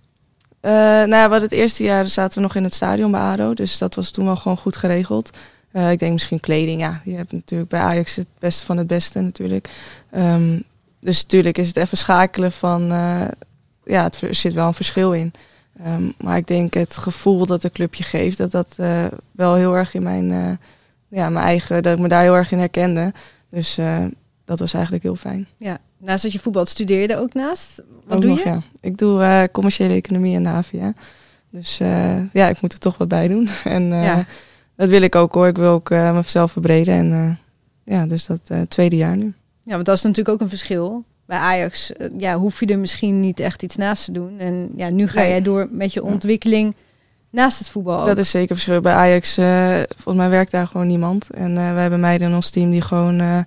nou 0.62 1.10
ja, 1.10 1.30
wat 1.30 1.42
het 1.42 1.52
eerste 1.52 1.84
jaar 1.84 2.06
zaten 2.06 2.38
we 2.38 2.44
nog 2.44 2.56
in 2.56 2.64
het 2.64 2.74
stadion 2.74 3.12
bij 3.12 3.22
ADO. 3.22 3.54
Dus 3.54 3.78
dat 3.78 3.96
was 3.96 4.12
toen 4.12 4.26
wel 4.26 4.36
gewoon 4.36 4.58
goed 4.58 4.76
geregeld. 4.76 5.30
Uh, 5.74 5.92
ik 5.92 6.00
denk 6.00 6.14
misschien 6.14 6.40
kleding, 6.40 6.82
ja. 6.82 7.02
Je 7.04 7.16
hebt 7.16 7.32
natuurlijk 7.32 7.70
bij 7.70 7.80
Ajax 7.80 8.16
het 8.16 8.28
beste 8.40 8.66
van 8.66 8.78
het 8.78 8.88
beste 8.88 9.20
natuurlijk. 9.20 9.70
Um, 10.16 10.64
dus 11.00 11.22
natuurlijk 11.22 11.58
is 11.58 11.68
het 11.68 11.78
even 11.78 11.98
schakelen 11.98 12.52
van... 12.52 12.92
Uh, 12.92 13.28
ja, 13.84 14.04
het, 14.04 14.22
er 14.22 14.36
zit 14.36 14.54
wel 14.54 14.68
een 14.68 14.74
verschil 14.74 15.14
in. 15.14 15.34
Um, 15.86 16.14
maar 16.18 16.38
ik 16.38 16.48
denk 16.48 16.74
het 16.74 16.98
gevoel 16.98 17.46
dat 17.46 17.62
de 17.62 17.72
club 17.72 17.96
je 17.96 18.04
geeft... 18.04 18.38
dat 18.38 18.52
dat 18.52 18.76
uh, 18.80 19.06
wel 19.32 19.56
heel 19.56 19.76
erg 19.76 19.94
in 19.94 20.04
mijn, 20.04 20.60
ja, 21.08 21.30
mijn 21.30 21.46
eigen... 21.46 21.84
dat 21.84 21.94
ik 21.94 22.00
me 22.00 22.08
daar 22.08 22.22
heel 22.22 22.36
erg 22.36 22.52
in 22.52 22.60
herkende. 22.60 23.14
Dus 23.50 23.80
dat 24.46 24.60
was 24.60 24.74
eigenlijk 24.74 25.04
heel 25.04 25.16
fijn. 25.16 25.48
Ja, 25.58 25.78
naast 25.98 26.24
dat 26.24 26.32
je 26.32 26.40
voetbal 26.40 26.66
studeerde 26.66 27.18
ook 27.18 27.34
naast? 27.34 27.82
Wat 28.06 28.16
ook 28.16 28.22
doe 28.22 28.30
nog, 28.30 28.44
je? 28.44 28.50
Ja. 28.50 28.62
Ik 28.82 28.98
doe 28.98 29.50
commerciële 29.52 29.94
economie 29.94 30.36
en 30.36 30.42
NAVIA. 30.42 30.94
Dus 31.50 31.78
ja, 32.34 32.48
ik 32.48 32.62
moet 32.62 32.74
er 32.74 32.80
toch 32.80 32.98
wat 32.98 33.08
bij 33.08 33.28
doen. 33.28 33.50
en... 33.64 33.84
Ja 33.88 34.26
dat 34.78 34.90
wil 34.90 35.02
ik 35.02 35.16
ook 35.16 35.34
hoor. 35.34 35.48
Ik 35.48 35.58
wil 35.58 35.72
ook 35.72 35.90
mezelf 35.90 36.52
verbreden. 36.52 36.94
En 36.94 37.40
ja, 37.84 38.06
dus 38.06 38.26
dat 38.26 38.52
tweede 38.68 38.96
jaar 38.96 39.18
nu. 39.18 39.34
Ja, 39.64 39.74
want 39.74 39.86
dat 39.86 39.96
is 39.96 40.02
natuurlijk 40.02 40.36
ook 40.36 40.42
een 40.42 40.50
verschil. 40.50 41.04
Bij 41.28 41.38
Ajax 41.38 41.92
ja, 42.18 42.38
hoef 42.38 42.60
je 42.60 42.66
er 42.66 42.80
misschien 42.80 43.20
niet 43.20 43.40
echt 43.40 43.64
iets 43.64 43.76
naast 43.76 44.06
te 44.06 44.12
doen. 44.12 44.40
En 44.40 44.70
ja, 44.76 44.90
nu 44.90 45.08
ga 45.08 45.20
nee. 45.20 45.30
jij 45.30 45.42
door 45.42 45.68
met 45.72 45.94
je 45.94 46.04
ontwikkeling 46.04 46.76
naast 47.30 47.60
het 47.60 47.70
voetbal. 47.70 48.00
Ook. 48.00 48.08
Dat 48.08 48.18
is 48.18 48.30
zeker 48.30 48.56
verschil. 48.56 48.82
Bij 48.82 48.94
Ajax, 48.94 49.34
volgens 49.96 50.16
mij 50.16 50.30
werkt 50.30 50.52
daar 50.52 50.68
gewoon 50.68 50.88
niemand. 50.88 51.30
En 51.30 51.56
wij 51.56 51.82
hebben 51.82 52.00
meiden 52.00 52.28
in 52.28 52.36
ons 52.36 52.50
team 52.50 52.72
die 52.72 52.82
gewoon 52.82 53.46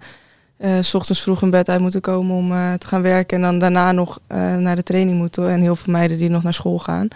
s 0.81 0.95
ochtends 0.95 1.23
vroeg 1.23 1.43
in 1.43 1.51
bed 1.51 1.69
uit 1.69 1.81
moeten 1.81 2.01
komen 2.01 2.37
om 2.37 2.79
te 2.79 2.87
gaan 2.87 3.03
werken. 3.03 3.37
En 3.37 3.43
dan 3.43 3.59
daarna 3.59 3.93
nog 3.93 4.21
naar 4.59 4.77
de 4.77 4.83
training 4.83 5.19
moeten. 5.19 5.51
En 5.51 5.61
heel 5.61 5.77
veel 5.77 5.93
meiden 5.93 6.19
die 6.19 6.31
nog 6.31 6.43
naar 6.43 6.55
school 6.55 6.79
gaan. 6.79 7.09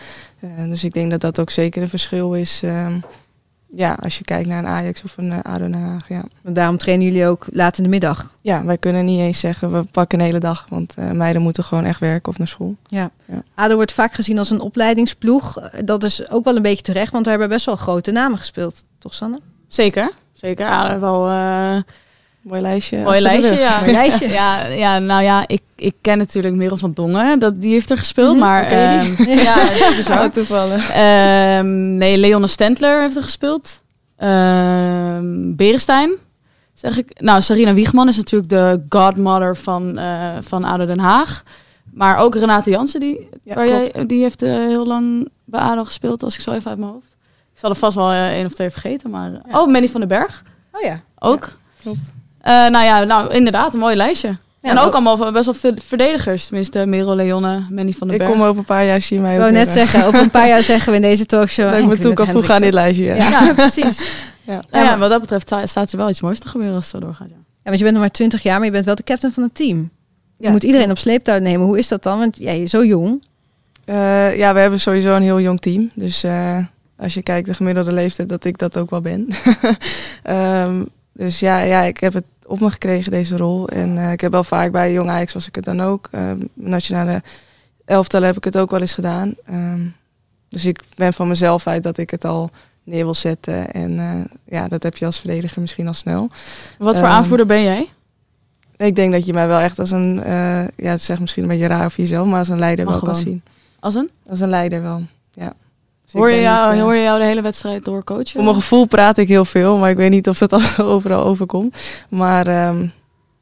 dus 0.68 0.84
ik 0.84 0.92
denk 0.92 1.10
dat 1.10 1.20
dat 1.20 1.40
ook 1.40 1.50
zeker 1.50 1.82
een 1.82 1.88
verschil 1.88 2.34
is 2.34 2.60
ehm, 2.62 2.98
ja, 3.76 3.96
als 4.02 4.18
je 4.18 4.24
kijkt 4.24 4.48
naar 4.48 4.58
een 4.58 4.66
Ajax 4.66 5.02
of 5.02 5.16
een 5.16 5.30
uh, 5.30 5.38
ADO 5.42 5.70
Den 5.70 5.82
Haag, 5.82 6.08
ja. 6.08 6.24
Want 6.42 6.54
daarom 6.56 6.78
trainen 6.78 7.06
jullie 7.06 7.26
ook 7.26 7.46
laat 7.50 7.76
in 7.76 7.82
de 7.82 7.90
middag? 7.90 8.34
Ja, 8.40 8.64
wij 8.64 8.78
kunnen 8.78 9.04
niet 9.04 9.20
eens 9.20 9.40
zeggen 9.40 9.72
we 9.72 9.82
pakken 9.82 10.18
een 10.18 10.24
hele 10.24 10.38
dag, 10.38 10.66
want 10.68 10.94
uh, 10.98 11.10
meiden 11.10 11.42
moeten 11.42 11.64
gewoon 11.64 11.84
echt 11.84 12.00
werken 12.00 12.32
of 12.32 12.38
naar 12.38 12.48
school. 12.48 12.76
Ja. 12.86 13.10
ja. 13.24 13.42
ADO 13.54 13.74
wordt 13.74 13.92
vaak 13.92 14.12
gezien 14.12 14.38
als 14.38 14.50
een 14.50 14.60
opleidingsploeg. 14.60 15.70
Dat 15.84 16.02
is 16.02 16.30
ook 16.30 16.44
wel 16.44 16.56
een 16.56 16.62
beetje 16.62 16.82
terecht, 16.82 17.12
want 17.12 17.24
we 17.24 17.30
hebben 17.30 17.48
best 17.48 17.66
wel 17.66 17.76
grote 17.76 18.10
namen 18.10 18.38
gespeeld, 18.38 18.84
toch 18.98 19.14
Sanne? 19.14 19.40
Zeker, 19.68 20.12
zeker. 20.32 20.66
ADO 20.66 21.00
wel... 21.00 21.28
Uh... 21.28 21.76
Mooi 22.44 22.60
lijstje. 22.60 23.02
Mooi 23.02 23.20
lijstje, 23.20 23.56
ja. 23.56 23.80
Mooi 23.80 23.92
lijstje. 23.92 24.28
ja, 24.28 24.66
ja, 24.66 24.98
nou 24.98 25.22
ja, 25.22 25.44
ik, 25.46 25.62
ik 25.74 25.94
ken 26.00 26.18
natuurlijk 26.18 26.54
Merel 26.54 26.76
van 26.76 26.92
Dongen. 26.92 27.38
Dat, 27.38 27.60
die 27.60 27.72
heeft 27.72 27.90
er 27.90 27.98
gespeeld, 27.98 28.30
-hmm. 28.30 28.38
maar... 28.38 28.64
Um, 28.64 29.28
ja, 29.48 29.54
het 29.58 29.90
is 29.90 29.96
bizar. 30.06 30.30
toevallig. 30.30 30.90
Um, 31.58 31.94
nee, 31.96 32.18
Leonne 32.18 32.46
Stentler 32.46 33.00
heeft 33.00 33.16
er 33.16 33.22
gespeeld. 33.22 33.82
Uh, 34.18 35.18
Berenstein, 35.56 36.12
zeg 36.74 36.98
ik. 36.98 37.20
Nou, 37.20 37.42
Sarina 37.42 37.74
Wiegman 37.74 38.08
is 38.08 38.16
natuurlijk 38.16 38.50
de 38.50 38.82
godmother 38.88 39.56
van, 39.56 39.98
uh, 39.98 40.28
van 40.40 40.64
ADO 40.64 40.86
Den 40.86 40.98
Haag. 40.98 41.42
Maar 41.92 42.18
ook 42.18 42.34
Renate 42.34 42.70
Jansen, 42.70 43.00
die, 43.00 43.28
ja, 43.42 43.54
waar 43.54 43.68
jij, 43.68 44.06
die 44.06 44.22
heeft 44.22 44.42
uh, 44.42 44.50
heel 44.50 44.86
lang 44.86 45.28
bij 45.44 45.60
ADO 45.60 45.84
gespeeld, 45.84 46.22
als 46.22 46.34
ik 46.34 46.40
zo 46.40 46.52
even 46.52 46.70
uit 46.70 46.78
mijn 46.78 46.90
hoofd. 46.90 47.16
Ik 47.52 47.60
zal 47.60 47.70
er 47.70 47.76
vast 47.76 47.96
wel 47.96 48.10
uh, 48.12 48.32
één 48.32 48.46
of 48.46 48.52
twee 48.52 48.70
vergeten, 48.70 49.10
maar... 49.10 49.30
Ja. 49.30 49.60
Oh, 49.60 49.70
Manny 49.70 49.88
van 49.88 50.00
den 50.00 50.08
Berg. 50.08 50.42
Oh 50.72 50.82
ja. 50.82 51.00
Ook. 51.18 51.44
Ja, 51.44 51.82
klopt. 51.82 52.12
Nou 52.44 52.84
ja, 52.84 53.04
nou, 53.04 53.34
inderdaad, 53.34 53.74
een 53.74 53.80
mooi 53.80 53.96
lijstje. 53.96 54.36
Ja, 54.62 54.70
en 54.70 54.78
ook 54.78 54.92
allemaal 54.92 55.32
best 55.32 55.44
wel 55.44 55.54
veel 55.54 55.74
verdedigers. 55.86 56.46
Tenminste, 56.46 56.86
Merel 56.86 57.14
Leonne, 57.16 57.66
Manny 57.70 57.92
van 57.92 58.08
der 58.08 58.16
Berg. 58.16 58.30
Ik 58.30 58.36
kom 58.36 58.46
over 58.46 58.58
een 58.58 58.64
paar 58.64 58.84
jaar, 58.84 59.00
zie 59.00 59.16
je 59.16 59.22
mij 59.22 59.32
Ik 59.32 59.38
wou 59.38 59.52
net 59.52 59.72
zeggen, 59.72 60.06
over 60.06 60.20
een 60.20 60.30
paar 60.30 60.48
jaar 60.48 60.62
zeggen 60.62 60.90
we 60.90 60.96
in 60.96 61.02
deze 61.02 61.26
talkshow. 61.26 61.70
Dat 61.70 61.78
ik 61.78 61.86
me 61.86 61.98
toe 61.98 62.12
kan 62.12 62.26
voegen 62.26 62.54
aan 62.54 62.60
dit 62.60 62.72
lijstje. 62.72 63.04
Ja, 63.04 63.14
ja 63.14 63.52
precies. 63.54 64.26
ja. 64.42 64.62
Ja, 64.70 64.82
ja, 64.82 64.98
wat 64.98 65.10
dat 65.10 65.20
betreft 65.20 65.70
staat 65.70 65.90
ze 65.90 65.96
wel 65.96 66.08
iets 66.08 66.20
moois 66.20 66.38
te 66.38 66.48
gebeuren 66.48 66.74
als 66.76 66.84
het 66.84 66.94
zo 66.94 67.06
doorgaat. 67.06 67.28
Ja. 67.30 67.36
want 67.62 67.76
je 67.78 67.82
bent 67.82 67.92
nog 67.96 68.04
maar 68.04 68.12
20 68.12 68.42
jaar, 68.42 68.56
maar 68.56 68.66
je 68.66 68.72
bent 68.72 68.84
wel 68.84 68.94
de 68.94 69.02
captain 69.02 69.32
van 69.32 69.42
het 69.42 69.54
team. 69.54 69.90
Je 70.38 70.44
Ja. 70.44 70.50
moet 70.50 70.62
iedereen 70.64 70.90
op 70.90 70.98
sleeptouw 70.98 71.38
nemen. 71.38 71.66
Hoe 71.66 71.78
is 71.78 71.88
dat 71.88 72.02
dan? 72.02 72.18
Want 72.18 72.36
jij, 72.38 72.66
zo 72.66 72.84
jong. 72.84 73.22
Eh, 73.84 74.36
ja, 74.36 74.54
we 74.54 74.60
hebben 74.60 74.80
sowieso 74.80 75.14
een 75.14 75.22
heel 75.22 75.40
jong 75.40 75.60
team. 75.60 75.90
Dus 75.94 76.24
eh, 76.24 76.58
als 76.98 77.14
je 77.14 77.22
kijkt 77.22 77.46
de 77.46 77.54
gemiddelde 77.54 77.92
leeftijd, 77.92 78.28
dat 78.28 78.44
ik 78.44 78.58
dat 78.58 78.76
ook 78.78 78.90
wel 78.90 79.00
ben. 79.00 79.26
Ehm, 80.22 80.82
dus 81.12 81.40
ja, 81.40 81.58
ja, 81.60 81.80
ik 81.82 82.00
heb 82.00 82.12
het 82.12 82.24
op 82.46 82.60
me 82.60 82.70
gekregen, 82.70 83.10
deze 83.10 83.36
rol. 83.36 83.68
En 83.68 83.98
eh, 83.98 84.12
ik 84.12 84.20
heb 84.20 84.32
wel 84.32 84.44
vaak 84.44 84.72
bij 84.72 84.92
Jong 84.92 85.10
Ajax 85.10 85.32
was 85.32 85.46
ik 85.46 85.54
het 85.54 85.64
dan 85.64 85.80
ook. 85.80 86.08
Ehm, 86.10 86.38
nationale 86.54 87.22
elftal 87.84 88.22
heb 88.22 88.36
ik 88.36 88.44
het 88.44 88.58
ook 88.58 88.70
wel 88.70 88.80
eens 88.80 88.92
gedaan. 88.92 89.34
Ehm, 89.44 89.86
dus 90.48 90.64
ik 90.64 90.80
ben 90.96 91.12
van 91.12 91.28
mezelf 91.28 91.66
uit 91.66 91.82
dat 91.82 91.98
ik 91.98 92.10
het 92.10 92.24
al 92.24 92.50
neer 92.82 93.04
wil 93.04 93.14
zetten. 93.14 93.72
En 93.72 93.98
eh, 93.98 94.24
ja, 94.44 94.68
dat 94.68 94.82
heb 94.82 94.96
je 94.96 95.06
als 95.06 95.18
verdediger 95.18 95.60
misschien 95.60 95.86
al 95.86 95.94
snel. 95.94 96.30
Wat 96.78 96.94
voor 96.94 97.04
Ehm, 97.04 97.14
aanvoerder 97.14 97.46
ben 97.46 97.62
jij? 97.62 97.88
Ik 98.76 98.96
denk 98.96 99.12
dat 99.12 99.26
je 99.26 99.32
mij 99.32 99.46
wel 99.46 99.58
echt 99.58 99.78
als 99.78 99.90
een, 99.90 100.14
ja, 100.76 100.90
het 100.90 101.02
zegt 101.02 101.20
misschien 101.20 101.42
een 101.42 101.48
beetje 101.48 101.66
raar 101.66 101.84
over 101.84 102.00
jezelf, 102.00 102.26
maar 102.26 102.38
als 102.38 102.48
een 102.48 102.58
leider 102.58 102.84
Mag 102.84 103.00
wel 103.00 103.12
kan 103.12 103.22
zien. 103.22 103.42
Als 103.80 103.94
een? 103.94 104.10
Als 104.28 104.40
een 104.40 104.48
leider 104.48 104.82
wel. 104.82 105.02
Dus 106.14 106.22
Hoor 106.22 106.32
je, 106.32 106.40
jou, 106.40 106.70
niet, 106.70 106.78
eh, 106.78 106.84
hoor 106.84 106.94
je 106.94 107.02
jou 107.02 107.18
de 107.18 107.24
hele 107.24 107.42
wedstrijd 107.42 107.84
door 107.84 108.04
coachen? 108.04 108.26
Voor 108.26 108.42
mijn 108.42 108.54
gevoel 108.54 108.86
praat 108.86 109.16
ik 109.16 109.28
heel 109.28 109.44
veel, 109.44 109.76
maar 109.76 109.90
ik 109.90 109.96
weet 109.96 110.10
niet 110.10 110.28
of 110.28 110.38
dat 110.38 110.52
al 110.78 110.84
overal 110.84 111.24
overkomt. 111.24 111.76
Maar 112.08 112.46
ehm, 112.46 112.86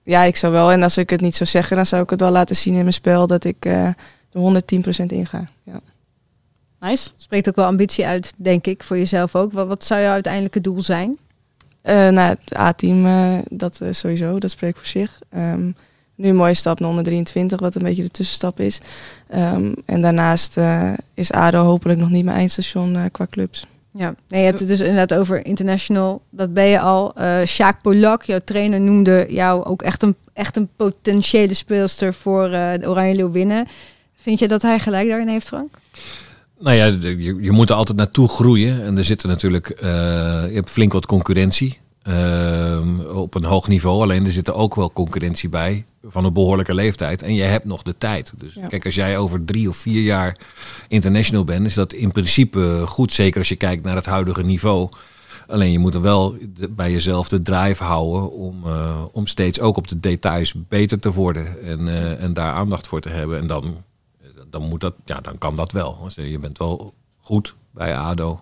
ja, 0.02 0.22
ik 0.22 0.36
zou 0.36 0.52
wel, 0.52 0.72
en 0.72 0.82
als 0.82 0.96
ik 0.96 1.10
het 1.10 1.20
niet 1.20 1.36
zou 1.36 1.50
zeggen, 1.50 1.76
dan 1.76 1.86
zou 1.86 2.02
ik 2.02 2.10
het 2.10 2.20
wel 2.20 2.30
laten 2.30 2.56
zien 2.56 2.74
in 2.74 2.80
mijn 2.80 2.92
spel 2.92 3.26
dat 3.26 3.44
ik 3.44 3.64
eh 3.64 3.86
er 4.32 4.62
110% 5.04 5.06
inga. 5.06 5.48
Ja. 5.62 5.80
Nice. 6.80 7.10
Spreekt 7.16 7.48
ook 7.48 7.56
wel 7.56 7.64
ambitie 7.64 8.06
uit, 8.06 8.32
denk 8.36 8.66
ik, 8.66 8.82
voor 8.82 8.98
jezelf 8.98 9.36
ook. 9.36 9.52
Wat, 9.52 9.66
wat 9.66 9.84
zou 9.84 10.00
jouw 10.00 10.12
uiteindelijke 10.12 10.60
doel 10.60 10.82
zijn? 10.82 11.18
Eh, 11.82 12.08
nou, 12.08 12.36
het 12.40 12.56
A-team, 12.56 13.06
eh, 13.06 13.38
dat 13.50 13.80
sowieso, 13.90 14.38
dat 14.38 14.50
spreekt 14.50 14.78
voor 14.78 14.86
zich. 14.86 15.18
Ehm, 15.28 15.70
nu 16.14 16.28
een 16.28 16.36
mooie 16.36 16.54
stap 16.54 16.80
naar 16.80 16.88
onder 16.88 17.04
23, 17.04 17.60
wat 17.60 17.74
een 17.74 17.82
beetje 17.82 18.02
de 18.02 18.10
tussenstap 18.10 18.60
is. 18.60 18.80
Ehm, 19.28 19.72
en 19.84 20.02
daarnaast 20.02 20.56
eh, 20.56 20.92
is 21.14 21.32
ADO 21.32 21.58
hopelijk 21.58 21.98
nog 21.98 22.10
niet 22.10 22.24
mijn 22.24 22.36
eindstation 22.36 22.96
eh, 22.96 23.04
qua 23.12 23.26
clubs. 23.30 23.66
Ja, 23.94 24.14
nee, 24.28 24.40
je 24.40 24.46
hebt 24.46 24.58
het 24.58 24.68
dus 24.68 24.80
inderdaad 24.80 25.18
over 25.18 25.46
international. 25.46 26.22
Dat 26.30 26.54
ben 26.54 26.66
je 26.66 26.80
al. 26.80 27.14
Eh 27.14 27.42
Sjaak 27.44 27.82
Polak, 27.82 28.22
jouw 28.22 28.40
trainer, 28.44 28.80
noemde 28.80 29.26
jou 29.28 29.64
ook 29.64 29.82
echt 29.82 30.02
een, 30.02 30.16
echt 30.32 30.56
een 30.56 30.68
potentiële 30.76 31.54
speelster 31.54 32.14
voor 32.14 32.44
eh, 32.44 32.72
de 32.80 32.88
Oranje 32.88 33.14
Leeuwinnen. 33.14 33.68
Vind 34.14 34.38
je 34.38 34.48
dat 34.48 34.62
hij 34.62 34.78
gelijk 34.78 35.08
daarin 35.08 35.28
heeft, 35.28 35.46
Frank? 35.46 35.78
Nou 36.58 36.76
ja, 36.76 36.84
je, 36.84 37.36
je 37.40 37.50
moet 37.50 37.70
er 37.70 37.76
altijd 37.76 37.96
naartoe 37.96 38.28
groeien. 38.28 38.84
En 38.84 38.96
er 38.96 39.04
zitten 39.04 39.28
natuurlijk, 39.28 39.68
eh, 39.68 39.88
je 40.48 40.54
hebt 40.54 40.70
flink 40.70 40.92
wat 40.92 41.06
concurrentie 41.06 41.78
ehm, 42.02 43.00
op 43.00 43.34
een 43.34 43.44
hoog 43.44 43.68
niveau. 43.68 44.02
Alleen 44.02 44.26
er 44.26 44.32
zit 44.32 44.48
er 44.48 44.54
ook 44.54 44.74
wel 44.74 44.92
concurrentie 44.92 45.48
bij 45.48 45.84
van 46.04 46.24
een 46.24 46.32
behoorlijke 46.32 46.74
leeftijd. 46.74 47.22
En 47.22 47.34
je 47.34 47.42
hebt 47.42 47.64
nog 47.64 47.82
de 47.82 47.94
tijd. 47.98 48.32
Dus 48.36 48.54
Ja. 48.54 48.66
kijk, 48.66 48.84
als 48.84 48.94
jij 48.94 49.18
over 49.18 49.44
drie 49.44 49.68
of 49.68 49.76
vier 49.76 50.02
jaar 50.02 50.36
international 50.88 51.44
bent, 51.44 51.66
is 51.66 51.74
dat 51.74 51.92
in 51.92 52.12
principe 52.12 52.82
goed. 52.86 53.12
Zeker 53.12 53.38
als 53.38 53.48
je 53.48 53.56
kijkt 53.56 53.82
naar 53.84 53.96
het 53.96 54.06
huidige 54.06 54.42
niveau. 54.42 54.88
Alleen 55.46 55.72
je 55.72 55.78
moet 55.78 55.94
er 55.94 56.00
wel 56.02 56.36
de- 56.54 56.68
bij 56.68 56.90
jezelf 56.92 57.28
de 57.28 57.42
drive 57.42 57.84
houden 57.84 58.32
om, 58.32 58.66
eh, 58.66 59.02
om 59.12 59.26
steeds 59.26 59.60
ook 59.60 59.76
op 59.76 59.88
de 59.88 60.00
details 60.00 60.54
beter 60.68 60.98
te 61.00 61.12
worden. 61.12 61.64
En, 61.64 61.88
eh, 61.88 62.22
en 62.22 62.32
daar 62.32 62.52
aandacht 62.54 62.86
voor 62.86 63.00
te 63.00 63.08
hebben. 63.08 63.38
En 63.38 63.46
dan 63.46 63.76
dan 64.50 64.62
moet 64.68 64.80
dat, 64.80 64.94
ja, 65.04 65.20
dan 65.20 65.38
kan 65.38 65.56
dat 65.56 65.72
wel. 65.72 66.06
Je 66.14 66.38
bent 66.38 66.58
wel 66.58 66.94
goed 67.20 67.54
bij 67.70 67.96
ADO 67.96 68.40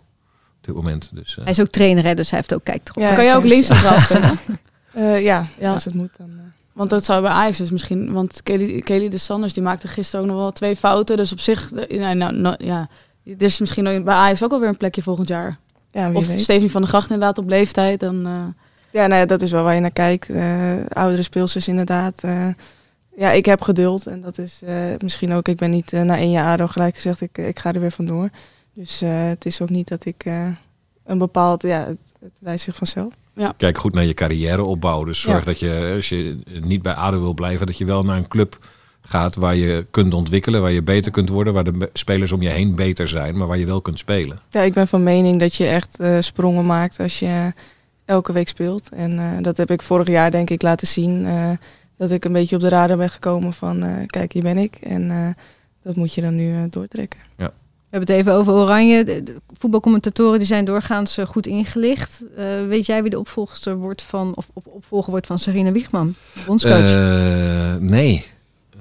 op 0.60 0.66
dit 0.66 0.74
moment. 0.74 1.10
Dus, 1.12 1.36
eh, 1.38 1.42
Hij 1.44 1.52
is 1.52 1.60
ook 1.60 1.68
trainer, 1.68 2.04
hè, 2.04 2.14
dus 2.14 2.30
hij 2.30 2.38
heeft 2.38 2.54
ook 2.54 2.64
kijk 2.64 2.88
erop. 2.88 3.02
Ja, 3.02 3.14
kan 3.14 3.24
je 3.24 3.34
ook 3.34 3.64
spelen? 3.64 4.38
Eh, 4.92 5.22
ja, 5.22 5.46
Ja. 5.58 5.72
als 5.72 5.84
het 5.84 5.94
moet 5.94 6.10
dan. 6.18 6.28
eh. 6.28 6.42
Want 6.72 6.90
dat 6.90 7.04
zou 7.04 7.22
bij 7.22 7.30
Ajax 7.30 7.58
dus 7.58 7.70
misschien... 7.70 8.12
Want 8.12 8.42
Kelly, 8.42 8.78
Kelly 8.80 9.08
de 9.08 9.18
Sanders 9.18 9.52
die 9.54 9.62
maakte 9.62 9.88
gisteren 9.88 10.20
ook 10.20 10.30
nog 10.30 10.40
wel 10.40 10.52
twee 10.52 10.76
fouten. 10.76 11.16
Dus 11.16 11.32
op 11.32 11.40
zich... 11.40 11.70
Nou, 11.88 12.14
nou, 12.14 12.34
nou, 12.36 12.54
ja, 12.64 12.88
er 13.24 13.42
is 13.42 13.58
misschien 13.58 13.86
ook 13.86 14.04
bij 14.04 14.14
Ajax 14.14 14.42
ook 14.44 14.52
alweer 14.52 14.68
een 14.68 14.76
plekje 14.76 15.02
volgend 15.02 15.28
jaar. 15.28 15.58
ja, 15.90 16.08
wie 16.08 16.16
Of 16.16 16.26
weet. 16.26 16.40
Steven 16.40 16.70
van 16.70 16.80
der 16.80 16.90
Gracht 16.90 17.10
inderdaad 17.10 17.38
op 17.38 17.48
leeftijd. 17.48 18.00
Dan, 18.00 18.26
eh, 18.26 18.32
Ja, 18.90 19.06
nou 19.06 19.20
ja, 19.20 19.26
dat 19.26 19.42
is 19.42 19.50
wel 19.50 19.62
waar 19.62 19.74
je 19.74 19.80
naar 19.80 19.90
kijkt. 19.90 20.28
Eh, 20.30 20.72
oudere 20.88 21.22
speelsters 21.22 21.68
inderdaad. 21.68 22.22
Eh, 22.22 22.48
ja, 23.16 23.30
ik 23.30 23.44
heb 23.46 23.62
geduld. 23.62 24.06
En 24.06 24.20
dat 24.20 24.38
is 24.38 24.60
eh, 24.66 24.74
misschien 24.98 25.32
ook... 25.32 25.48
Ik 25.48 25.56
ben 25.56 25.70
niet 25.70 25.92
na 25.92 26.16
één 26.16 26.30
jaar 26.30 26.52
ADO 26.52 26.66
gelijk 26.66 26.94
gezegd... 26.94 27.20
Ik, 27.20 27.38
ik 27.38 27.58
ga 27.58 27.72
er 27.72 27.80
weer 27.80 27.90
vandoor. 27.92 28.28
Dus 28.74 29.00
eh, 29.02 29.26
het 29.26 29.46
is 29.46 29.60
ook 29.60 29.70
niet 29.70 29.88
dat 29.88 30.04
ik 30.04 30.24
eh, 30.24 30.46
een 31.04 31.18
bepaald... 31.18 31.62
Ja, 31.62 31.86
het, 31.86 31.98
het 32.20 32.32
wijst 32.40 32.64
zich 32.64 32.76
vanzelf. 32.76 33.12
Kijk 33.56 33.78
goed 33.78 33.94
naar 33.94 34.04
je 34.04 34.14
carrière 34.14 34.62
opbouwen. 34.64 35.06
Dus 35.06 35.20
zorg 35.20 35.38
Ja. 35.38 35.44
dat 35.44 35.58
je, 35.58 35.92
als 35.96 36.08
je 36.08 36.38
niet 36.62 36.82
bij 36.82 36.92
ADO 36.94 37.20
wil 37.20 37.34
blijven, 37.34 37.66
dat 37.66 37.78
je 37.78 37.84
wel 37.84 38.02
naar 38.02 38.16
een 38.16 38.28
club 38.28 38.58
gaat 39.02 39.34
waar 39.34 39.54
je 39.56 39.86
kunt 39.90 40.14
ontwikkelen, 40.14 40.60
waar 40.62 40.70
je 40.70 40.82
beter 40.82 41.12
kunt 41.12 41.28
worden, 41.28 41.52
waar 41.52 41.64
de 41.64 41.90
spelers 41.92 42.32
om 42.32 42.42
je 42.42 42.48
heen 42.48 42.74
beter 42.74 43.08
zijn, 43.08 43.36
maar 43.36 43.46
waar 43.46 43.58
je 43.58 43.66
wel 43.66 43.80
kunt 43.80 43.98
spelen. 43.98 44.40
Ja, 44.50 44.60
ik 44.60 44.72
ben 44.72 44.88
van 44.88 45.02
mening 45.02 45.40
dat 45.40 45.54
je 45.54 45.66
echt 45.66 45.98
eh, 46.00 46.16
sprongen 46.20 46.66
maakt 46.66 46.98
als 47.00 47.18
je 47.18 47.52
elke 48.04 48.32
week 48.32 48.48
speelt. 48.48 48.88
En 48.88 49.18
eh, 49.18 49.42
dat 49.42 49.56
heb 49.56 49.70
ik 49.70 49.82
vorig 49.82 50.08
jaar 50.08 50.30
denk 50.30 50.50
ik 50.50 50.62
laten 50.62 50.86
zien. 50.86 51.26
eh, 51.26 51.50
dat 51.96 52.10
ik 52.10 52.24
een 52.24 52.32
beetje 52.32 52.56
op 52.56 52.62
de 52.62 52.68
radar 52.68 52.96
ben 52.96 53.10
gekomen 53.10 53.52
van... 53.52 53.82
eh, 53.82 54.06
kijk, 54.06 54.32
hier 54.32 54.42
ben 54.42 54.58
ik. 54.58 54.74
En 54.76 55.10
eh, 55.10 55.28
dat 55.82 55.96
moet 55.96 56.14
je 56.14 56.20
dan 56.20 56.34
nu 56.34 56.54
eh, 56.54 56.62
doortrekken. 56.70 57.20
We 57.90 57.96
hebben 57.96 58.16
het 58.16 58.26
even 58.26 58.38
over 58.38 58.52
Oranje. 58.52 59.22
Voetbalcommentatoren 59.58 60.38
die 60.38 60.46
zijn 60.46 60.64
doorgaans 60.64 61.16
eh, 61.16 61.26
goed 61.26 61.46
ingelicht. 61.46 62.22
Eh, 62.36 62.44
weet 62.68 62.86
jij 62.86 63.02
wie 63.02 63.10
de 63.10 63.18
opvolgster 63.18 63.76
wordt 63.76 64.02
van, 64.02 64.32
of 64.34 64.50
op, 64.52 64.66
opvolger 64.66 65.10
wordt 65.10 65.26
van 65.26 65.38
Sarina 65.38 65.72
Wiegman, 65.72 66.14
bondscoach? 66.46 66.94
Eh, 66.94 67.74
nee. 67.76 68.26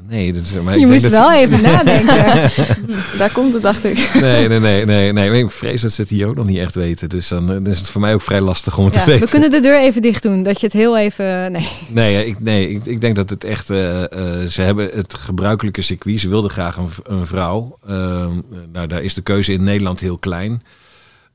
Nee, 0.10 0.34
dat 0.34 0.42
is, 0.42 0.52
maar 0.52 0.74
ik 0.74 0.80
je 0.80 0.88
denk 0.88 0.90
moest 0.90 1.02
dat 1.02 1.12
wel 1.12 1.30
ze- 1.30 1.38
even 1.38 1.62
nadenken. 1.62 2.52
Daar 3.18 3.32
komt 3.34 3.54
het, 3.54 3.64
dacht 3.64 3.84
ik. 3.86 4.10
Nee, 4.22 4.48
nee, 4.48 4.60
nee, 4.60 4.86
nee, 4.86 5.14
nee. 5.14 5.44
Ik 5.44 5.52
vrees 5.52 5.82
dat 5.82 5.92
ze 5.92 6.02
het 6.02 6.10
hier 6.10 6.28
ook 6.28 6.36
nog 6.36 6.46
niet 6.46 6.58
echt 6.58 6.76
weten. 6.76 7.10
Dus 7.10 7.28
dan, 7.28 7.42
eh, 7.42 7.48
dan 7.56 7.68
is 7.68 7.78
het 7.80 7.90
voor 7.90 8.02
mij 8.02 8.14
ook 8.14 8.22
vrij 8.22 8.42
lastig 8.42 8.78
om 8.78 8.86
het 8.86 8.94
Ja, 8.96 9.00
te 9.04 9.10
weten. 9.10 9.26
we 9.26 9.32
kunnen 9.32 9.52
de 9.52 9.60
deur 9.60 9.80
even 9.80 10.02
dicht 10.02 10.24
doen, 10.24 10.44
dat 10.44 10.60
je 10.60 10.66
het 10.66 10.76
heel 10.76 10.98
even... 10.98 11.52
Nee. 11.52 11.68
Nee, 11.88 12.26
ik, 12.26 12.40
nee 12.40 12.70
ik, 12.70 12.86
ik 12.86 13.02
denk 13.02 13.16
dat 13.16 13.30
het 13.30 13.44
echt. 13.44 13.70
eh, 13.70 14.04
eh, 14.04 14.48
ze 14.48 14.62
hebben 14.62 14.90
het 14.94 15.14
gebruikelijke 15.14 15.82
circuit. 15.82 16.20
Ze 16.20 16.30
wilden 16.30 16.52
graag 16.52 16.78
een, 17.04 17.26
vrouw. 17.26 17.78
Ehm, 17.88 18.32
nou, 18.74 18.88
daar 18.88 19.04
is 19.04 19.14
de 19.14 19.22
keuze 19.22 19.54
in 19.54 19.64
Nederland 19.64 20.00
heel 20.00 20.18
klein. 20.18 20.62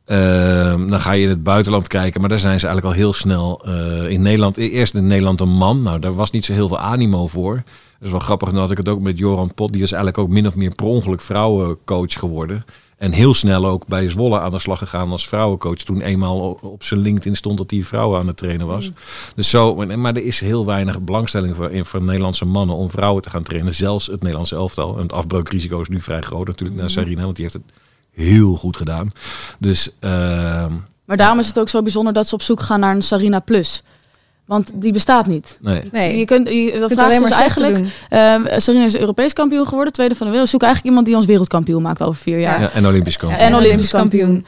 Ehm, 0.06 0.88
dan 0.88 1.00
ga 1.00 1.12
je 1.12 1.22
in 1.22 1.28
het 1.28 1.42
buitenland 1.42 1.88
kijken, 1.88 2.20
maar 2.20 2.28
daar 2.30 2.38
zijn 2.38 2.60
ze 2.60 2.66
eigenlijk 2.66 2.96
al 2.96 3.00
heel 3.02 3.12
snel 3.12 3.64
in 4.08 4.22
Nederland. 4.22 4.56
Eerst 4.56 4.94
in 4.94 5.06
Nederland 5.06 5.40
een 5.40 5.48
man. 5.56 5.82
Nou, 5.82 5.98
daar 5.98 6.14
was 6.14 6.30
niet 6.30 6.44
zo 6.44 6.52
heel 6.52 6.68
veel 6.68 6.78
animo 6.78 7.26
voor. 7.26 7.62
Dat 7.98 8.06
is 8.06 8.10
wel 8.10 8.20
grappig. 8.20 8.50
Dan 8.50 8.58
had 8.60 8.70
ik 8.70 8.76
het 8.76 8.88
ook 8.88 9.00
met 9.00 9.18
Joran 9.18 9.54
Pot. 9.54 9.72
Die 9.72 9.82
is 9.82 9.92
eigenlijk 9.92 10.22
ook 10.22 10.28
min 10.32 10.46
of 10.46 10.54
meer 10.54 10.74
per 10.74 10.86
ongeluk 10.86 11.20
vrouwencoach 11.20 12.12
geworden. 12.12 12.64
En 12.98 13.12
heel 13.12 13.34
snel 13.34 13.66
ook 13.66 13.86
bij 13.86 14.08
Zwolle 14.08 14.40
aan 14.40 14.50
de 14.50 14.58
slag 14.58 14.78
gegaan 14.78 15.10
als 15.10 15.28
vrouwencoach. 15.28 15.76
Toen 15.76 16.00
eenmaal 16.00 16.58
op 16.62 16.82
zijn 16.84 17.00
LinkedIn 17.00 17.36
stond 17.36 17.58
dat 17.58 17.70
hij 17.70 17.82
vrouwen 17.84 18.18
aan 18.20 18.26
het 18.26 18.36
trainen 18.36 18.66
was. 18.66 18.90
Dus 19.34 19.50
zo, 19.50 19.74
maar- 19.74 20.14
er 20.16 20.24
is 20.24 20.40
heel 20.40 20.66
weinig 20.66 21.00
belangstelling 21.00 21.56
voor, 21.56 21.70
in- 21.70 21.84
voor 21.84 22.02
Nederlandse 22.02 22.44
mannen 22.44 22.76
om 22.76 22.90
vrouwen 22.90 23.22
te 23.22 23.30
gaan 23.30 23.42
trainen. 23.42 23.74
Zelfs 23.74 24.06
het 24.06 24.20
Nederlandse 24.20 24.54
elftal. 24.54 24.96
En 24.96 25.02
het 25.02 25.12
afbreukrisico 25.12 25.80
is 25.80 25.88
nu 25.88 26.00
vrij 26.02 26.20
groot 26.20 26.46
natuurlijk 26.46 26.80
naar 26.80 26.90
Sarina. 26.90 27.22
Want 27.22 27.36
die 27.36 27.44
heeft 27.44 27.56
het 27.66 27.74
heel 28.12 28.56
goed 28.56 28.76
gedaan. 28.76 29.10
Dus 29.58 29.90
ehm, 29.98 30.72
maar 31.04 31.16
daarom 31.16 31.38
is 31.38 31.46
het 31.46 31.58
ook 31.58 31.68
zo 31.68 31.82
bijzonder 31.82 32.12
dat 32.12 32.28
ze 32.28 32.34
op 32.34 32.42
zoek 32.42 32.60
gaan 32.60 32.80
naar 32.80 32.94
een 32.94 33.02
Sarina 33.02 33.40
Plus. 33.40 33.82
Want 34.46 34.72
die 34.74 34.92
bestaat 34.92 35.26
niet. 35.26 35.58
nee. 35.60 35.82
nee. 35.92 36.18
Je 36.18 36.24
kunt, 36.24 36.48
je, 36.48 36.72
alleen 36.80 37.10
is 37.10 37.20
maar 37.20 37.28
dus 37.28 37.38
eigenlijk... 37.38 37.76
doen. 37.76 37.90
Uh, 38.10 38.34
Sarina 38.56 38.84
is 38.84 38.98
Europees 38.98 39.32
kampioen 39.32 39.66
geworden, 39.66 39.92
tweede 39.92 40.14
van 40.14 40.26
de 40.26 40.32
wereld. 40.32 40.50
We 40.50 40.58
zoeken 40.58 40.68
eigenlijk 40.68 40.96
iemand 40.96 41.06
die 41.06 41.16
ons 41.16 41.26
wereldkampioen 41.26 41.82
maakt 41.82 42.02
over 42.02 42.20
vier 42.20 42.38
jaar. 42.38 42.60
Ja, 42.60 42.70
en 42.72 42.86
Olympisch 42.86 43.16
kampioen. 43.16 43.40
En 43.40 43.54
Olympisch 43.54 43.90
kampioen. 43.90 44.46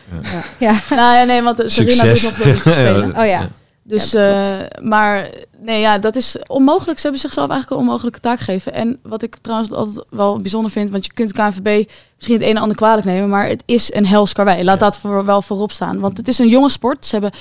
Ja. 0.59 0.73
Nou 0.91 1.17
ja, 1.17 1.25
nee, 1.25 1.43
want 1.43 1.63
Sarina 1.67 1.93
Succes. 1.93 2.21
doet 2.21 2.45
nog 2.45 2.63
te 2.63 2.71
spelen. 2.71 3.17
Oh 3.19 3.27
ja. 3.27 3.49
Dus, 3.83 4.11
Ja, 4.11 4.43
dat 4.43 4.71
eh, 4.71 4.85
maar 4.85 5.29
nee, 5.61 5.81
ja, 5.81 5.99
dat 5.99 6.17
is 6.17 6.37
onmogelijk. 6.47 6.97
Ze 6.97 7.03
hebben 7.03 7.21
zichzelf 7.21 7.51
eigenlijk 7.51 7.81
een 7.81 7.87
onmogelijke 7.87 8.21
taak 8.21 8.39
gegeven. 8.39 8.73
En 8.73 8.99
wat 9.03 9.23
ik 9.23 9.37
trouwens 9.41 9.73
altijd 9.73 10.05
wel 10.11 10.41
bijzonder 10.41 10.71
vind, 10.71 10.91
want 10.91 11.05
je 11.05 11.13
kunt 11.13 11.33
KNVB 11.33 11.89
misschien 12.15 12.37
het 12.37 12.45
een 12.45 12.57
en 12.57 12.63
ander 12.63 12.77
kwalijk 12.77 13.07
nemen, 13.07 13.29
maar 13.29 13.49
het 13.49 13.63
is 13.67 13.95
een 13.95 14.07
hels 14.07 14.33
karwei. 14.33 14.65
Laat 14.65 14.81
dat 14.81 14.99
voor, 14.99 15.25
wel 15.25 15.43
voorop 15.43 15.73
staan. 15.73 16.01
Want 16.01 16.17
het 16.17 16.29
is 16.29 16.39
een 16.39 16.49
jonge 16.49 16.71
sport. 16.71 17.07
Ze 17.07 17.13
hebben 17.13 17.33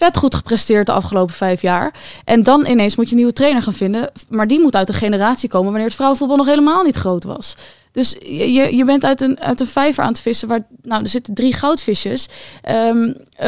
vet 0.00 0.16
goed 0.16 0.34
gepresteerd 0.34 0.86
de 0.86 0.92
afgelopen 0.92 1.34
vijf 1.34 1.62
jaar. 1.62 1.94
En 2.24 2.42
dan 2.42 2.66
ineens 2.66 2.96
moet 2.96 3.04
je 3.04 3.10
een 3.10 3.16
nieuwe 3.16 3.32
trainer 3.32 3.62
gaan 3.62 3.74
vinden. 3.74 4.10
Maar 4.28 4.46
die 4.46 4.60
moet 4.60 4.76
uit 4.76 4.88
een 4.88 4.94
generatie 4.94 5.48
komen 5.48 5.66
wanneer 5.66 5.86
het 5.86 5.94
vrouwenvoetbal 5.94 6.36
nog 6.36 6.46
helemaal 6.46 6.82
niet 6.82 6.96
groot 6.96 7.24
was. 7.24 7.54
Dus 7.92 8.16
je, 8.20 8.76
je- 8.76 8.84
bent 8.84 9.04
uit 9.04 9.20
een, 9.20 9.40
uit 9.40 9.60
een 9.60 9.66
vijver 9.66 10.02
aan 10.02 10.08
het 10.08 10.20
vissen 10.20 10.48
waar, 10.48 10.66
nou, 10.82 11.02
er 11.02 11.08
zitten 11.08 11.34
drie 11.34 11.52
goudvisjes. 11.52 12.28
Eh, 12.62 12.90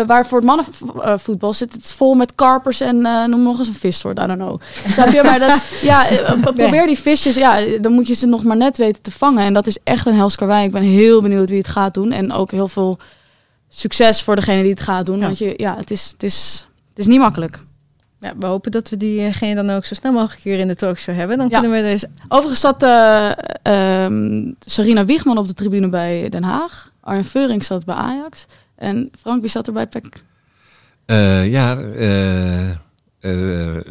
waar 0.07 0.26
voor 0.26 0.38
het 0.38 0.46
mannenvoetbal 0.46 1.53
zit 1.53 1.72
het 1.72 1.92
vol 1.92 2.14
met 2.14 2.34
karpers 2.34 2.80
en 2.80 3.07
eh, 3.07 3.24
noem 3.24 3.42
nog 3.42 3.59
eens 3.59 3.68
een 3.68 3.74
vissoort, 3.74 4.18
I 4.18 4.26
don't 4.26 4.38
know. 4.38 4.61
Snap 4.94 5.09
je? 5.09 5.22
Maar 5.22 5.38
dat, 5.38 5.59
ja, 5.82 6.09
eh, 6.09 6.40
probeer 6.57 6.86
die 6.86 6.98
visjes, 6.98 7.34
ja, 7.34 7.61
dan 7.80 7.92
moet 7.92 8.07
je 8.07 8.14
ze 8.14 8.26
nog 8.26 8.42
maar 8.42 8.57
net 8.57 8.78
weten 8.78 9.03
te 9.03 9.11
vangen. 9.11 9.44
En 9.44 9.53
dat 9.55 9.66
is 9.66 9.78
echt 9.84 10.07
een 10.07 10.14
hels 10.14 10.36
karwei. 10.36 10.64
Ik 10.64 10.72
ben 10.72 10.82
heel 10.82 11.22
benieuwd 11.22 11.48
wie 11.48 11.59
het 11.59 11.68
gaat 11.68 11.94
doen. 11.94 12.12
En 12.12 12.32
ook 12.32 12.50
heel 12.50 12.68
veel 12.68 12.98
succes 13.75 14.23
voor 14.23 14.37
degene 14.37 14.62
die 14.62 14.70
het 14.70 14.81
gaat 14.81 15.07
doen. 15.07 15.18
Ja. 15.18 15.25
Want 15.25 15.39
je, 15.39 15.55
ja, 15.57 15.77
het 15.77 15.91
is, 15.91 16.11
het, 16.12 16.23
is, 16.23 16.68
het 16.89 16.99
is 16.99 17.07
niet 17.07 17.18
makkelijk. 17.18 17.64
Ja, 18.18 18.33
we 18.39 18.47
hopen 18.47 18.70
dat 18.70 18.89
we 18.89 18.97
diegene 18.97 19.55
dan 19.55 19.70
ook 19.70 19.85
zo 19.85 19.95
snel 19.95 20.12
mogelijk 20.12 20.43
hier 20.43 20.59
in 20.59 20.68
de 20.68 20.75
talkshow 20.77 21.14
hebben. 21.14 21.39
Dan 21.39 21.49
Ja. 21.49 21.61
kunnen 21.61 21.83
we 21.83 21.91
dus... 21.91 22.05
Overigens 22.29 22.61
zat 22.61 22.83
eh, 22.83 23.31
ehm, 23.62 24.51
Sarina 24.61 25.05
Wiegman 25.05 25.39
op 25.39 25.47
de 25.47 25.55
tribune 25.55 25.89
bij 25.89 26.29
Den 26.29 26.43
Haag. 26.43 26.91
Arjen 27.01 27.25
Veurink 27.25 27.62
zat 27.62 27.85
bij 27.85 27.95
Ajax. 27.95 28.45
En 28.77 29.11
Frank, 29.20 29.41
wie 29.41 29.51
zat 29.51 29.66
er 29.66 29.73
bij 29.73 29.87
PEC? 29.87 30.23
Eh, 31.07 31.51
ja, 31.51 31.79
eh 31.81 32.70
eh, 33.23 33.77
eh, 33.77 33.83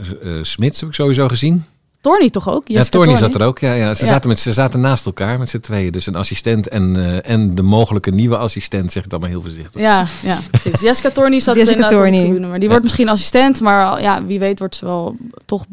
Smits 0.42 0.80
heb 0.80 0.90
ik 0.90 0.96
sowieso 0.96 1.28
gezien. 1.28 1.66
Torny 2.02 2.30
toch 2.30 2.50
ook? 2.50 2.68
Ja, 2.68 2.84
Torny 2.84 3.18
zat 3.18 3.36
er 3.36 3.42
ook. 3.42 3.60
Ja, 3.60 3.74
ja. 3.74 3.94
Ze, 3.94 4.04
Ja. 4.04 4.10
Zaten 4.12 4.30
met, 4.30 4.40
ze 4.40 4.54
zaten 4.54 4.80
naast 4.80 5.06
elkaar 5.06 5.40
met 5.40 5.50
z'n 5.50 5.60
tweeën. 5.60 5.92
Dus 5.92 6.06
een 6.08 6.16
assistent 6.16 6.68
en, 6.68 6.96
eh, 6.96 7.32
en 7.32 7.56
de 7.56 7.62
mogelijke 7.62 8.12
nieuwe 8.12 8.38
assistent, 8.38 8.92
zeg 8.92 9.04
ik 9.04 9.10
dan 9.10 9.20
maar 9.20 9.30
heel 9.30 9.42
voorzichtig. 9.42 9.82
Ja, 9.82 10.08
ja, 10.24 10.40
precies. 10.52 10.80
Jessica 10.88 11.10
Torny 11.12 11.40
zat 11.40 11.56
Jessica 11.56 11.76
inderdaad 11.76 12.00
op 12.00 12.06
de 12.06 12.12
Torny. 12.12 12.26
tribune. 12.26 12.48
Maar 12.48 12.56
die 12.56 12.64
Ja. 12.64 12.70
wordt 12.70 12.84
misschien 12.84 13.10
assistent. 13.10 13.60
Maar 13.62 14.02
ja, 14.02 14.26
wie 14.26 14.40
weet 14.40 14.60
wordt 14.60 14.76
ze 14.76 14.86
wel 14.86 15.16
toch 15.46 15.66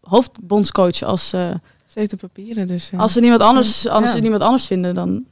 hoofdbondscoach 0.00 1.02
als, 1.02 1.32
eh, 1.32 1.50
Ze 1.86 1.98
heeft 1.98 2.10
de 2.10 2.16
papieren, 2.16 2.66
dus... 2.66 2.90
eh, 2.92 3.00
als 3.00 3.12
ze 3.12 3.20
niemand 3.20 3.42
anders, 3.42 3.88
als 3.88 4.04
Ja. 4.04 4.10
ze 4.12 4.18
niemand 4.20 4.42
anders 4.42 4.64
vinden. 4.66 4.94
Dan 4.94 5.24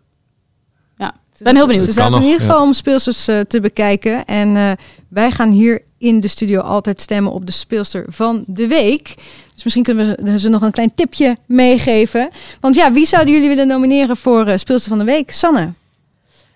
Ik 1.38 1.44
ben 1.44 1.56
heel 1.56 1.66
benieuwd. 1.66 1.84
Ze 1.84 1.92
zaten 1.92 2.14
in 2.16 2.22
ieder 2.22 2.40
geval 2.40 2.56
ja. 2.56 2.62
om 2.62 2.72
speelsters 2.72 3.24
te 3.24 3.58
bekijken. 3.62 4.24
En 4.24 4.56
eh, 4.56 4.70
wij 5.08 5.30
gaan 5.30 5.50
hier 5.50 5.82
in 5.98 6.20
de 6.20 6.28
studio 6.28 6.60
altijd 6.60 7.00
stemmen 7.00 7.32
op 7.32 7.46
de 7.46 7.52
speelster 7.52 8.04
van 8.08 8.44
de 8.46 8.66
week. 8.66 9.14
Dus 9.54 9.62
misschien 9.64 9.84
kunnen 9.84 10.06
we 10.24 10.30
ze- 10.30 10.38
ze 10.38 10.48
nog 10.48 10.62
een 10.62 10.70
klein 10.70 10.94
tipje 10.94 11.36
meegeven. 11.46 12.30
Want 12.60 12.74
ja, 12.74 12.92
wie 12.92 13.06
zouden 13.06 13.32
jullie 13.34 13.48
willen 13.48 13.66
nomineren 13.66 14.16
voor 14.16 14.46
eh, 14.46 14.56
speelster 14.56 14.88
van 14.88 14.98
de 14.98 15.04
week? 15.04 15.32
Sanne. 15.32 15.72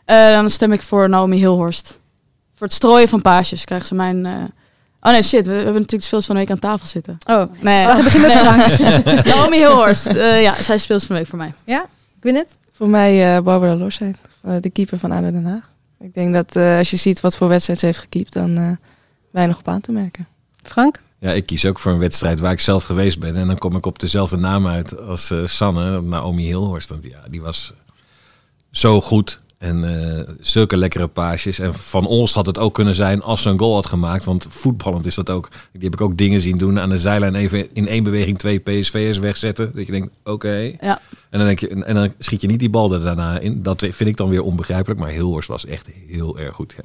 Eh, 0.04 0.28
dan 0.28 0.50
stem 0.50 0.72
ik 0.72 0.82
voor 0.82 1.08
Naomi 1.08 1.36
Hilhorst. 1.36 1.98
Voor 2.54 2.66
het 2.66 2.76
strooien 2.76 3.08
van 3.08 3.22
paasjes 3.22 3.64
krijgt 3.64 3.86
ze 3.86 3.94
mijn... 3.94 4.26
eh, 4.26 4.32
Oh 5.00 5.12
nee, 5.12 5.22
shit. 5.22 5.46
We, 5.46 5.50
we 5.52 5.56
hebben 5.56 5.74
natuurlijk 5.74 6.02
speels 6.04 6.26
van 6.26 6.34
de 6.34 6.40
week 6.40 6.50
aan 6.50 6.58
tafel 6.58 6.86
zitten. 6.86 7.18
Oh, 7.26 7.42
Nee, 7.60 7.86
we 7.86 8.02
beginnen 8.02 8.56
met 8.56 8.72
Frank. 8.74 9.24
Naomi 9.34 9.56
Hilhorst. 9.56 10.06
Eh, 10.06 10.42
ja, 10.42 10.62
zij 10.62 10.78
speelt 10.78 11.04
van 11.04 11.14
de 11.16 11.20
week 11.20 11.30
voor 11.30 11.38
mij. 11.38 11.52
Ik 12.16 12.22
weet 12.22 12.36
het. 12.36 12.56
Voor 12.72 12.88
mij 12.88 13.36
eh, 13.36 13.42
Barbara 13.42 13.74
Lorsheid, 13.74 14.16
eh, 14.42 14.54
de 14.60 14.70
keeper 14.70 14.98
van 14.98 15.10
ADO 15.12 15.30
Den 15.30 15.44
Haag. 15.46 15.70
Ik 16.00 16.14
denk 16.14 16.34
dat 16.34 16.56
eh, 16.56 16.78
als 16.78 16.90
je 16.90 16.96
ziet 16.96 17.20
wat 17.20 17.36
voor 17.36 17.48
wedstrijd 17.48 17.78
ze 17.78 17.86
heeft 17.86 17.98
gekiept, 17.98 18.32
dan 18.32 18.56
eh 18.56 18.70
weinig 19.30 19.58
op 19.58 19.68
aan 19.68 19.80
te 19.80 19.92
merken. 19.92 20.26
Frank? 20.62 21.00
Ja, 21.18 21.32
ik 21.32 21.46
kies 21.46 21.66
ook 21.66 21.78
voor 21.78 21.92
een 21.92 21.98
wedstrijd 21.98 22.40
waar 22.40 22.52
ik 22.52 22.60
zelf 22.60 22.84
geweest 22.84 23.18
ben. 23.18 23.36
En 23.36 23.46
dan 23.46 23.58
kom 23.58 23.76
ik 23.76 23.86
op 23.86 23.98
dezelfde 23.98 24.36
naam 24.36 24.66
uit 24.66 25.00
als 25.00 25.30
eh, 25.30 25.46
Sanne, 25.46 26.02
Naomi 26.02 26.44
Hilhorst. 26.44 26.88
Want 26.88 27.04
ja, 27.04 27.22
die 27.28 27.40
was 27.40 27.72
zo 28.70 29.00
goed. 29.00 29.40
En 29.58 29.84
eh, 29.84 30.34
zulke 30.40 30.76
lekkere 30.76 31.06
paasjes. 31.06 31.58
En 31.58 31.74
Van 31.74 32.06
Olst 32.06 32.34
had 32.34 32.46
het 32.46 32.58
ook 32.58 32.74
kunnen 32.74 32.94
zijn 32.94 33.22
als 33.22 33.42
ze 33.42 33.48
een 33.48 33.58
goal 33.58 33.74
had 33.74 33.86
gemaakt. 33.86 34.24
Want 34.24 34.46
voetballend 34.48 35.06
is 35.06 35.14
dat 35.14 35.30
ook. 35.30 35.48
Die 35.72 35.82
heb 35.82 35.92
ik 35.92 36.00
ook 36.00 36.16
dingen 36.16 36.40
zien 36.40 36.58
doen. 36.58 36.80
Aan 36.80 36.88
de 36.88 36.98
zijlijn 36.98 37.34
even 37.34 37.74
in 37.74 37.88
één 37.88 38.02
beweging 38.02 38.38
twee 38.38 38.58
PSV'ers 38.58 39.18
wegzetten. 39.18 39.70
Dat 39.74 39.86
je 39.86 39.92
denkt, 39.92 40.08
oké. 40.24 40.72
Ja. 40.80 41.00
En, 41.30 41.38
dan 41.38 41.46
denk 41.46 41.58
je, 41.58 41.68
en 41.84 41.94
dan 41.94 42.12
schiet 42.18 42.40
je 42.40 42.46
niet 42.46 42.60
die 42.60 42.70
bal 42.70 42.92
er 42.92 43.02
daarna 43.02 43.38
in. 43.38 43.62
Dat 43.62 43.80
vind 43.80 44.08
ik 44.08 44.16
dan 44.16 44.28
weer 44.28 44.42
onbegrijpelijk. 44.42 45.00
Maar 45.00 45.10
Hilhorst 45.10 45.48
was 45.48 45.66
echt 45.66 45.88
heel 46.06 46.38
erg 46.38 46.54
goed. 46.54 46.74
Ja. 46.76 46.84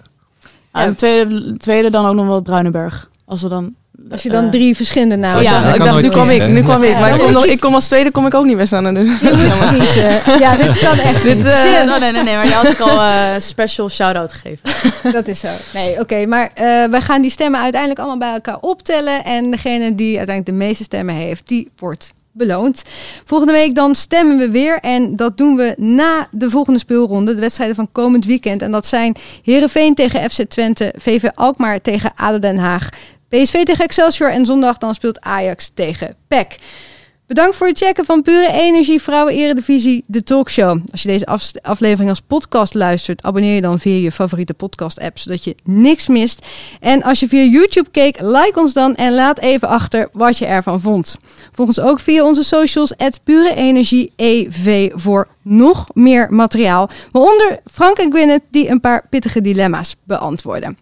Ja, 0.74 0.90
de 0.90 0.96
tweede, 0.96 1.58
tweede 1.58 1.90
dan 1.90 2.06
ook 2.06 2.16
nog 2.16 2.26
wel 2.26 2.42
Bruinenberg. 2.42 3.10
Als 3.26 3.42
we 3.42 3.50
dan... 3.50 3.76
Als 4.12 4.24
je 4.24 4.30
dan 4.30 4.52
drie 4.52 4.76
verschillende 4.76 5.16
namen 5.16 5.44
Ja, 5.44 5.52
ja, 5.62 5.68
ik 5.70 5.76
ik 5.76 5.84
dacht, 5.84 6.02
nu 6.02 6.10
kwam 6.10 6.30
ik, 6.30 6.48
nu 6.48 6.62
kwam 6.64 6.84
ik. 6.84 7.00
Maar 7.00 7.14
ik 7.14 7.20
kom, 7.34 7.44
ik 7.44 7.64
als 7.64 7.88
tweede 7.88 8.12
kom 8.12 8.26
ik 8.26 8.34
ook 8.34 8.46
niet 8.46 8.56
bij 8.56 8.66
Sanne. 8.66 8.94
Dus. 8.94 9.06
Je 9.20 9.56
moet 9.60 9.78
kiezen. 9.78 10.10
Ja, 10.40 10.56
dit 10.56 10.80
kan 10.88 10.98
echt 10.98 11.24
Dit, 11.24 11.36
niet. 11.38 11.46
eh, 11.46 11.60
Shit, 11.60 11.90
oh 11.90 11.98
nee, 12.00 12.12
nee, 12.12 12.24
nee, 12.24 12.36
maar 12.36 12.46
je 12.46 12.52
had 12.54 12.68
ook 12.68 12.80
al 12.80 13.02
eh 13.02 13.40
special 13.40 13.90
shout-out 13.90 14.34
gegeven. 14.34 14.70
Dat 15.18 15.28
is 15.28 15.40
zo. 15.40 15.48
Nee, 15.74 16.00
oké. 16.00 16.26
maar 16.26 16.52
eh 16.54 16.66
wij 16.90 17.02
gaan 17.02 17.22
die 17.22 17.32
stemmen 17.32 17.60
uiteindelijk 17.62 18.00
allemaal 18.00 18.18
bij 18.20 18.34
elkaar 18.34 18.58
optellen. 18.62 19.24
En 19.24 19.52
degene 19.52 19.96
die 19.96 20.18
uiteindelijk 20.18 20.58
de 20.58 20.66
meeste 20.66 20.84
stemmen 20.84 21.16
heeft, 21.16 21.48
die 21.48 21.70
wordt 21.78 22.14
beloond. 22.32 22.84
Volgende 23.26 23.54
week 23.54 23.76
dan 23.76 23.96
stemmen 23.96 24.38
we 24.38 24.50
weer. 24.52 24.80
En 24.80 25.16
dat 25.16 25.38
doen 25.38 25.56
we 25.56 25.74
na 25.78 26.28
de 26.32 26.50
volgende 26.50 26.80
speelronde. 26.80 27.36
De 27.36 27.42
wedstrijden 27.42 27.76
van 27.76 27.90
komend 27.92 28.26
weekend. 28.26 28.62
En 28.62 28.72
dat 28.72 28.86
zijn 28.86 29.16
Herenveen 29.44 29.94
tegen 29.96 30.30
FC 30.30 30.42
Twente. 30.44 30.94
VV 30.98 31.24
Alkmaar 31.34 31.82
tegen 31.82 32.12
ADO 32.16 32.40
Den 32.40 32.58
Haag. 32.58 32.90
PSV 33.34 33.64
tegen 33.64 33.86
Excelsior. 33.86 34.32
En 34.32 34.46
zondag 34.46 34.78
dan 34.78 34.94
speelt 34.94 35.22
Ajax 35.22 35.72
tegen 35.74 36.16
PEC. 36.28 36.56
Bedankt 37.28 37.56
voor 37.56 37.68
het 37.68 37.78
checken 37.78 38.06
van 38.06 38.22
Pure 38.22 38.52
Energie 38.52 39.02
Vrouwen 39.02 39.34
Eredivisie, 39.34 40.04
de 40.08 40.24
talkshow. 40.24 40.80
Als 40.92 41.02
je 41.02 41.08
deze 41.08 41.26
af- 41.26 41.52
aflevering 41.62 42.10
als 42.10 42.22
podcast 42.22 42.74
luistert, 42.74 43.24
abonneer 43.24 43.56
je 43.56 43.62
dan 43.62 43.80
via 43.80 43.96
je 44.02 44.12
favoriete 44.12 44.54
podcast 44.54 45.00
app, 45.00 45.20
zodat 45.20 45.44
je 45.44 45.56
niks 45.64 46.08
mist. 46.08 46.46
En 46.80 47.04
als 47.04 47.20
je 47.20 47.28
via 47.28 47.44
YouTube 47.44 47.90
keek, 47.92 48.22
like 48.22 48.60
ons 48.60 48.74
dan 48.74 48.96
en 48.96 49.14
laat 49.14 49.40
even 49.40 49.68
achter 49.68 50.10
wat 50.12 50.38
je 50.38 50.46
ervan 50.46 50.82
vond. 50.82 51.18
Volg 51.52 51.68
ons 51.68 51.80
ook 51.80 52.00
via 52.00 52.24
onze 52.24 52.44
socials, 52.44 52.94
Pure 53.24 53.56
Energie 53.56 54.12
EV, 54.16 54.92
voor 54.96 55.28
nog 55.42 55.88
meer 55.94 56.28
materiaal. 56.34 56.90
Waaronder 57.12 57.60
Frank 57.72 57.98
en 57.98 58.12
Gwyneth, 58.12 58.44
die 58.52 58.70
een 58.70 58.80
paar 58.80 59.08
pittige 59.10 59.42
dilemma's 59.42 59.96
beantwoorden. 60.04 60.78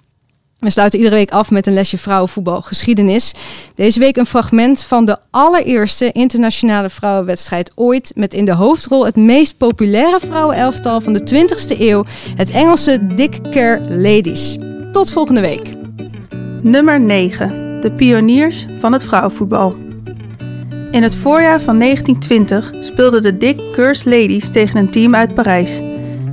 We 0.62 0.70
sluiten 0.70 1.00
iedere 1.00 1.18
week 1.18 1.32
af 1.32 1.52
met 1.52 1.68
een 1.68 1.74
lesje 1.74 1.98
vrouwenvoetbal 1.98 2.62
geschiedenis. 2.62 3.34
Deze 3.76 4.00
week 4.00 4.18
een 4.18 4.26
fragment 4.26 4.84
van 4.84 5.06
de 5.06 5.18
allereerste 5.30 6.12
internationale 6.12 6.90
vrouwenwedstrijd 6.90 7.72
ooit. 7.76 8.12
Met 8.16 8.34
in 8.34 8.46
de 8.46 8.54
hoofdrol 8.54 9.06
het 9.06 9.16
meest 9.16 9.58
populaire 9.58 10.20
vrouwenelftal 10.20 11.02
van 11.02 11.14
de 11.14 11.48
20e 11.76 11.80
eeuw. 11.80 12.06
Het 12.36 12.50
Engelse 12.50 13.08
Dick 13.16 13.52
Care 13.52 13.82
Ladies. 13.90 14.58
Tot 14.92 15.12
volgende 15.12 15.42
week. 15.42 15.70
Nummer 16.62 17.00
9. 17.00 17.82
De 17.82 17.92
pioniers 17.92 18.68
van 18.80 18.94
het 18.94 19.04
vrouwenvoetbal. 19.04 19.76
In 20.92 21.04
het 21.04 21.16
voorjaar 21.16 21.62
van 21.62 21.80
1920 21.80 22.74
speelden 22.80 23.22
de 23.22 23.38
Dick 23.38 23.60
Curse 23.72 24.10
Ladies 24.10 24.50
tegen 24.50 24.80
een 24.80 24.92
team 24.92 25.16
uit 25.16 25.34
Parijs. 25.34 25.82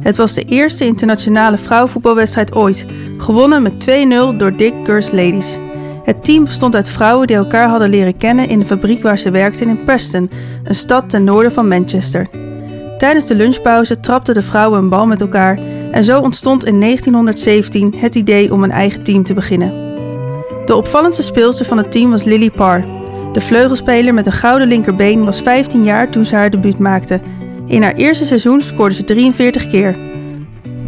Het 0.01 0.17
was 0.17 0.35
de 0.35 0.45
eerste 0.45 0.85
internationale 0.85 1.59
vrouwenvoetbalwedstrijd 1.59 2.55
ooit, 2.55 2.87
gewonnen 3.19 3.63
met 3.63 3.87
2-0 4.35 4.37
door 4.37 4.57
Dick 4.57 4.75
Curse 4.85 5.15
Ladies. 5.15 5.59
Het 6.05 6.25
team 6.25 6.45
bestond 6.45 6.75
uit 6.75 6.89
vrouwen 6.89 7.27
die 7.27 7.37
elkaar 7.37 7.69
hadden 7.69 7.91
leren 7.91 8.17
kennen 8.17 8.49
in 8.49 8.59
de 8.59 8.65
fabriek 8.65 9.03
waar 9.03 9.19
ze 9.19 9.31
werkten 9.31 9.69
in 9.69 9.85
Preston, 9.85 10.31
een 10.65 10.75
stad 10.75 11.11
ten 11.11 11.25
noorden 11.25 11.53
van 11.53 11.69
Manchester. 11.69 12.27
Tijdens 12.99 13.27
de 13.27 13.35
lunchpauze 13.35 14.01
trapten 14.01 14.35
de 14.35 14.43
vrouwen 14.43 14.79
een 14.79 14.89
bal 14.89 15.07
met 15.07 15.21
elkaar 15.21 15.59
en 15.91 16.05
zo 16.05 16.21
ontstond 16.21 16.65
in 16.65 16.81
1917 16.81 17.95
het 17.97 18.15
idee 18.15 18.53
om 18.53 18.63
een 18.63 18.71
eigen 18.71 19.03
team 19.03 19.23
te 19.23 19.35
beginnen. 19.35 19.87
De 20.65 20.77
opvallendste 20.77 21.23
speelster 21.23 21.67
van 21.67 21.77
het 21.77 21.91
team 21.91 22.11
was 22.11 22.25
Lily 22.25 22.51
Parr. 22.51 22.85
De 23.33 23.41
vleugelspeler 23.41 24.15
met 24.15 24.27
een 24.27 24.33
gouden 24.33 24.69
linkerbeen 24.69 25.25
was 25.25 25.41
15 25.41 25.85
jaar 25.85 26.11
toen 26.11 26.25
ze 26.25 26.35
haar 26.35 26.51
debuut 26.51 26.79
maakte. 26.79 27.21
In 27.69 27.83
haar 27.83 27.95
eerste 27.95 28.25
seizoen 28.25 28.63
scoorde 28.63 28.95
ze 28.95 29.05
43 29.05 29.67
keer. 29.67 29.97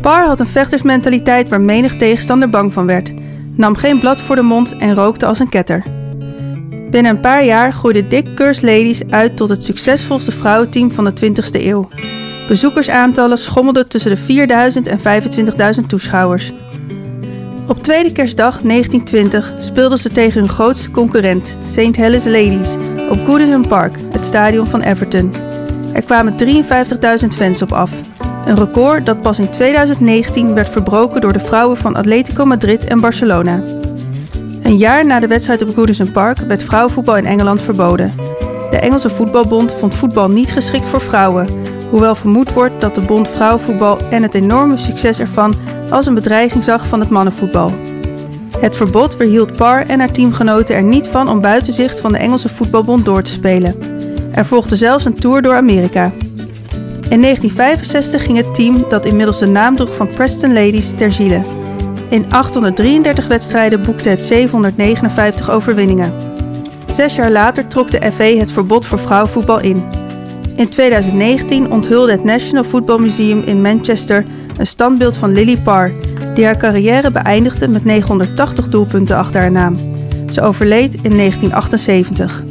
Parr 0.00 0.26
had 0.26 0.40
een 0.40 0.46
vechtersmentaliteit 0.46 1.48
waar 1.48 1.60
menig 1.60 1.96
tegenstander 1.96 2.48
bang 2.48 2.72
van 2.72 2.86
werd, 2.86 3.12
nam 3.54 3.76
geen 3.76 3.98
blad 3.98 4.20
voor 4.20 4.36
de 4.36 4.42
mond 4.42 4.76
en 4.76 4.94
rookte 4.94 5.26
als 5.26 5.38
een 5.38 5.48
ketter. 5.48 5.84
Binnen 6.90 7.14
een 7.14 7.20
paar 7.20 7.44
jaar 7.44 7.72
groeide 7.72 8.06
Dick 8.06 8.34
Curse 8.34 8.66
Ladies 8.66 9.02
uit 9.10 9.36
tot 9.36 9.48
het 9.48 9.64
succesvolste 9.64 10.32
vrouwenteam 10.32 10.90
van 10.90 11.04
de 11.04 11.12
20e 11.12 11.60
eeuw. 11.64 11.88
Bezoekersaantallen 12.48 13.38
schommelden 13.38 13.88
tussen 13.88 14.10
de 14.10 14.16
4000 14.16 14.86
en 14.86 14.98
25.000 15.80 15.86
toeschouwers. 15.86 16.52
Op 17.66 17.82
tweede 17.82 18.12
kerstdag 18.12 18.60
1920 18.62 19.54
speelden 19.60 19.98
ze 19.98 20.08
tegen 20.08 20.40
hun 20.40 20.48
grootste 20.48 20.90
concurrent, 20.90 21.56
St. 21.64 21.96
Helens 21.96 22.24
Ladies, 22.24 22.74
op 23.10 23.24
Goodison 23.24 23.66
Park, 23.66 23.94
het 24.12 24.24
stadion 24.24 24.66
van 24.66 24.80
Everton. 24.80 25.49
Er 25.92 26.02
kwamen 26.02 26.34
53.000 27.22 27.26
fans 27.36 27.62
op 27.62 27.72
af. 27.72 27.90
Een 28.46 28.56
record 28.56 29.06
dat 29.06 29.20
pas 29.20 29.38
in 29.38 29.50
2019 29.50 30.54
werd 30.54 30.68
verbroken 30.68 31.20
door 31.20 31.32
de 31.32 31.40
vrouwen 31.40 31.76
van 31.76 31.96
Atletico 31.96 32.44
Madrid 32.44 32.84
en 32.84 33.00
Barcelona. 33.00 33.62
Een 34.62 34.76
jaar 34.76 35.06
na 35.06 35.20
de 35.20 35.26
wedstrijd 35.26 35.62
op 35.62 35.74
Goodison 35.74 36.12
Park 36.12 36.38
werd 36.38 36.62
vrouwenvoetbal 36.62 37.16
in 37.16 37.26
Engeland 37.26 37.62
verboden. 37.62 38.14
De 38.70 38.76
Engelse 38.76 39.10
voetbalbond 39.10 39.72
vond 39.72 39.94
voetbal 39.94 40.30
niet 40.30 40.52
geschikt 40.52 40.86
voor 40.86 41.00
vrouwen, 41.00 41.48
hoewel 41.90 42.14
vermoed 42.14 42.52
wordt 42.52 42.80
dat 42.80 42.94
de 42.94 43.00
bond 43.00 43.28
vrouwenvoetbal 43.28 43.98
en 44.10 44.22
het 44.22 44.34
enorme 44.34 44.76
succes 44.76 45.18
ervan 45.18 45.54
als 45.90 46.06
een 46.06 46.14
bedreiging 46.14 46.64
zag 46.64 46.86
van 46.86 47.00
het 47.00 47.10
mannenvoetbal. 47.10 47.72
Het 48.58 48.76
verbod 48.76 49.16
weerhield 49.16 49.56
Parr 49.56 49.86
en 49.86 49.98
haar 49.98 50.10
teamgenoten 50.12 50.74
er 50.74 50.82
niet 50.82 51.08
van 51.08 51.28
om 51.28 51.40
buiten 51.40 51.72
zicht 51.72 52.00
van 52.00 52.12
de 52.12 52.18
Engelse 52.18 52.48
voetbalbond 52.48 53.04
door 53.04 53.22
te 53.22 53.30
spelen. 53.30 53.89
Er 54.32 54.44
volgde 54.44 54.76
zelfs 54.76 55.04
een 55.04 55.14
tour 55.14 55.42
door 55.42 55.54
Amerika. 55.54 56.12
In 57.08 57.20
1965 57.20 58.24
ging 58.24 58.36
het 58.36 58.54
team, 58.54 58.84
dat 58.88 59.06
inmiddels 59.06 59.38
de 59.38 59.46
naam 59.46 59.76
droeg 59.76 59.94
van 59.94 60.08
Preston 60.14 60.52
Ladies, 60.52 60.92
ter 60.96 61.12
ziele. 61.12 61.42
In 62.08 62.32
833 62.32 63.26
wedstrijden 63.26 63.82
boekte 63.82 64.08
het 64.08 64.24
759 64.24 65.50
overwinningen. 65.50 66.14
Zes 66.92 67.14
jaar 67.14 67.30
later 67.30 67.66
trok 67.66 67.90
de 67.90 68.10
FA 68.12 68.24
het 68.24 68.52
verbod 68.52 68.86
voor 68.86 68.98
vrouwenvoetbal 68.98 69.60
in. 69.60 69.84
In 70.54 70.68
2019 70.68 71.70
onthulde 71.70 72.12
het 72.12 72.24
National 72.24 72.64
Football 72.64 73.00
Museum 73.00 73.42
in 73.42 73.62
Manchester 73.62 74.24
een 74.56 74.66
standbeeld 74.66 75.16
van 75.16 75.32
Lily 75.32 75.60
Parr, 75.60 75.92
die 76.34 76.44
haar 76.44 76.56
carrière 76.56 77.10
beëindigde 77.10 77.68
met 77.68 77.84
980 77.84 78.68
doelpunten 78.68 79.16
achter 79.16 79.40
haar 79.40 79.50
naam. 79.50 79.76
Ze 80.30 80.42
overleed 80.42 80.94
in 80.94 81.16
1978. 81.16 82.49